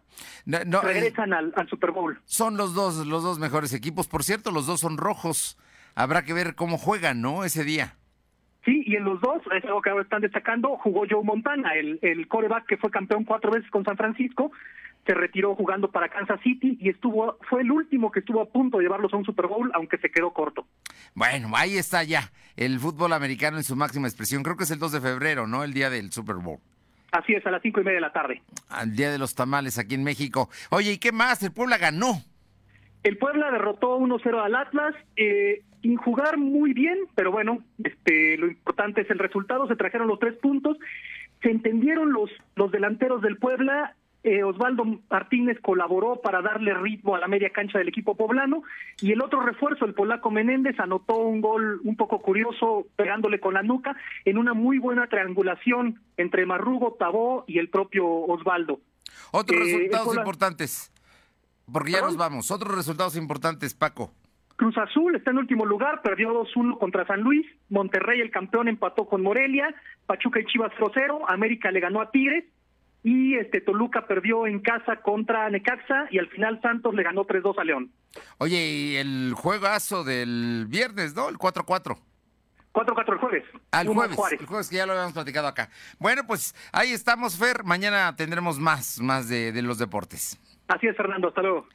No, 0.46 0.58
no, 0.64 0.78
eh, 0.82 0.92
regresan 0.94 1.32
al, 1.32 1.52
al 1.56 1.68
Super 1.68 1.90
Bowl. 1.90 2.20
son 2.24 2.56
los 2.56 2.72
dos, 2.74 3.04
los 3.06 3.22
dos 3.22 3.38
mejores 3.38 3.72
equipos. 3.74 4.06
Por 4.06 4.22
cierto, 4.22 4.50
los 4.52 4.66
dos 4.66 4.80
son 4.80 4.96
rojos. 4.96 5.58
Habrá 5.94 6.22
que 6.22 6.32
ver 6.32 6.54
cómo 6.54 6.78
juegan, 6.78 7.20
¿no? 7.20 7.44
Ese 7.44 7.64
día. 7.64 7.96
Sí, 8.64 8.82
y 8.86 8.96
en 8.96 9.04
los 9.04 9.20
dos, 9.20 9.42
es 9.56 9.64
algo 9.64 9.82
que 9.82 9.90
ahora 9.90 10.02
están 10.02 10.20
destacando, 10.20 10.76
jugó 10.78 11.02
Joe 11.10 11.24
Montana, 11.24 11.74
el, 11.74 11.98
el 12.02 12.28
coreback 12.28 12.66
que 12.66 12.76
fue 12.76 12.90
campeón 12.90 13.24
cuatro 13.24 13.50
veces 13.50 13.70
con 13.70 13.84
San 13.84 13.96
Francisco, 13.96 14.52
se 15.06 15.14
retiró 15.14 15.54
jugando 15.56 15.90
para 15.90 16.08
Kansas 16.10 16.38
City 16.42 16.76
y 16.80 16.90
estuvo 16.90 17.38
fue 17.48 17.62
el 17.62 17.70
último 17.72 18.10
que 18.12 18.20
estuvo 18.20 18.42
a 18.42 18.46
punto 18.50 18.76
de 18.76 18.84
llevarlos 18.84 19.12
a 19.14 19.16
un 19.16 19.24
Super 19.24 19.46
Bowl, 19.46 19.70
aunque 19.74 19.96
se 19.98 20.10
quedó 20.10 20.32
corto. 20.32 20.66
Bueno, 21.14 21.48
ahí 21.54 21.78
está 21.78 22.04
ya 22.04 22.30
el 22.56 22.78
fútbol 22.78 23.12
americano 23.14 23.56
en 23.56 23.64
su 23.64 23.74
máxima 23.74 24.06
expresión. 24.06 24.42
Creo 24.42 24.56
que 24.56 24.64
es 24.64 24.70
el 24.70 24.78
2 24.78 24.92
de 24.92 25.00
febrero, 25.00 25.46
¿no? 25.46 25.64
El 25.64 25.72
día 25.72 25.88
del 25.88 26.12
Super 26.12 26.36
Bowl. 26.36 26.58
Así 27.12 27.32
es, 27.32 27.46
a 27.46 27.50
las 27.50 27.62
cinco 27.62 27.80
y 27.80 27.84
media 27.84 27.96
de 27.96 28.02
la 28.02 28.12
tarde. 28.12 28.42
Al 28.68 28.94
día 28.94 29.10
de 29.10 29.18
los 29.18 29.34
tamales 29.34 29.78
aquí 29.78 29.94
en 29.94 30.04
México. 30.04 30.50
Oye, 30.70 30.92
¿y 30.92 30.98
qué 30.98 31.12
más? 31.12 31.42
El 31.42 31.52
Puebla 31.52 31.78
ganó. 31.78 32.22
El 33.02 33.16
Puebla 33.16 33.50
derrotó 33.50 33.98
1-0 33.98 34.44
al 34.44 34.54
Atlas, 34.56 34.94
eh, 35.16 35.62
sin 35.82 35.96
jugar 35.96 36.36
muy 36.36 36.72
bien, 36.72 36.98
pero 37.14 37.30
bueno, 37.30 37.62
este, 37.82 38.36
lo 38.36 38.48
importante 38.48 39.02
es 39.02 39.10
el 39.10 39.18
resultado, 39.18 39.68
se 39.68 39.76
trajeron 39.76 40.08
los 40.08 40.18
tres 40.18 40.34
puntos, 40.36 40.76
se 41.42 41.50
entendieron 41.50 42.12
los, 42.12 42.30
los 42.56 42.70
delanteros 42.72 43.22
del 43.22 43.38
Puebla, 43.38 43.94
eh, 44.28 44.44
Osvaldo 44.44 44.84
Martínez 45.10 45.58
colaboró 45.62 46.20
para 46.20 46.42
darle 46.42 46.74
ritmo 46.74 47.14
a 47.14 47.18
la 47.18 47.28
media 47.28 47.50
cancha 47.50 47.78
del 47.78 47.88
equipo 47.88 48.16
poblano, 48.16 48.62
y 49.00 49.12
el 49.12 49.22
otro 49.22 49.40
refuerzo, 49.40 49.84
el 49.84 49.94
polaco 49.94 50.30
Menéndez, 50.30 50.78
anotó 50.78 51.16
un 51.16 51.40
gol 51.40 51.80
un 51.84 51.96
poco 51.96 52.20
curioso, 52.20 52.86
pegándole 52.96 53.40
con 53.40 53.54
la 53.54 53.62
nuca, 53.62 53.96
en 54.24 54.38
una 54.38 54.54
muy 54.54 54.78
buena 54.78 55.06
triangulación 55.06 56.00
entre 56.16 56.46
Marrugo, 56.46 56.96
Tabó 56.98 57.44
y 57.46 57.58
el 57.58 57.68
propio 57.70 58.06
Osvaldo. 58.06 58.80
Otros 59.32 59.60
Eh, 59.60 59.64
resultados 59.64 60.16
importantes. 60.16 60.92
Porque 61.72 61.92
ya 61.92 62.00
nos 62.00 62.16
vamos. 62.16 62.50
Otros 62.50 62.74
resultados 62.74 63.16
importantes, 63.16 63.74
Paco. 63.74 64.12
Cruz 64.56 64.76
Azul 64.76 65.14
está 65.14 65.30
en 65.30 65.38
último 65.38 65.64
lugar, 65.66 66.02
perdió 66.02 66.32
2-1 66.32 66.78
contra 66.78 67.06
San 67.06 67.20
Luis. 67.20 67.46
Monterrey, 67.68 68.20
el 68.20 68.30
campeón, 68.30 68.68
empató 68.68 69.06
con 69.06 69.22
Morelia. 69.22 69.72
Pachuca 70.06 70.40
y 70.40 70.46
Chivas 70.46 70.72
0-0. 70.78 71.24
América 71.28 71.70
le 71.70 71.80
ganó 71.80 72.00
a 72.00 72.10
Tigres. 72.10 72.44
Y 73.10 73.36
este 73.36 73.62
Toluca 73.62 74.06
perdió 74.06 74.46
en 74.46 74.60
casa 74.60 74.96
contra 74.96 75.48
Necaxa. 75.48 76.08
Y 76.10 76.18
al 76.18 76.28
final 76.28 76.60
Santos 76.60 76.94
le 76.94 77.02
ganó 77.02 77.24
3-2 77.24 77.58
a 77.58 77.64
León. 77.64 77.90
Oye, 78.36 78.66
y 78.66 78.96
el 78.96 79.32
juegazo 79.34 80.04
del 80.04 80.66
viernes, 80.68 81.14
¿no? 81.14 81.30
El 81.30 81.38
4-4. 81.38 81.96
4-4 82.74 83.12
el 83.12 83.18
jueves. 83.18 83.44
Al 83.70 83.88
jueves, 83.88 84.14
Juárez. 84.14 84.40
el 84.40 84.46
jueves 84.46 84.68
que 84.68 84.76
ya 84.76 84.84
lo 84.84 84.92
habíamos 84.92 85.14
platicado 85.14 85.48
acá. 85.48 85.70
Bueno, 85.98 86.26
pues 86.26 86.54
ahí 86.70 86.92
estamos, 86.92 87.38
Fer. 87.38 87.64
Mañana 87.64 88.14
tendremos 88.14 88.58
más, 88.58 89.00
más 89.00 89.26
de, 89.26 89.52
de 89.52 89.62
los 89.62 89.78
deportes. 89.78 90.38
Así 90.68 90.86
es, 90.86 90.94
Fernando. 90.94 91.28
Hasta 91.28 91.40
luego. 91.40 91.66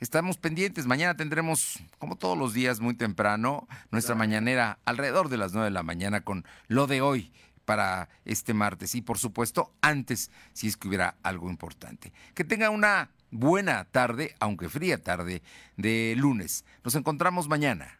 Estamos 0.00 0.38
pendientes. 0.38 0.86
Mañana 0.86 1.14
tendremos, 1.14 1.78
como 1.98 2.16
todos 2.16 2.38
los 2.38 2.54
días, 2.54 2.80
muy 2.80 2.94
temprano, 2.94 3.68
nuestra 3.90 4.14
mañanera 4.14 4.78
alrededor 4.86 5.28
de 5.28 5.36
las 5.36 5.52
9 5.52 5.66
de 5.66 5.72
la 5.72 5.82
mañana 5.82 6.22
con 6.22 6.46
lo 6.68 6.86
de 6.86 7.02
hoy 7.02 7.32
para 7.66 8.08
este 8.24 8.54
martes. 8.54 8.94
Y 8.94 9.02
por 9.02 9.18
supuesto, 9.18 9.74
antes, 9.82 10.30
si 10.54 10.68
es 10.68 10.78
que 10.78 10.88
hubiera 10.88 11.16
algo 11.22 11.50
importante. 11.50 12.14
Que 12.34 12.44
tenga 12.44 12.70
una 12.70 13.10
buena 13.30 13.84
tarde, 13.84 14.34
aunque 14.40 14.68
fría 14.68 15.02
tarde, 15.02 15.42
de 15.76 16.14
lunes. 16.16 16.64
Nos 16.82 16.94
encontramos 16.94 17.48
mañana. 17.48 17.99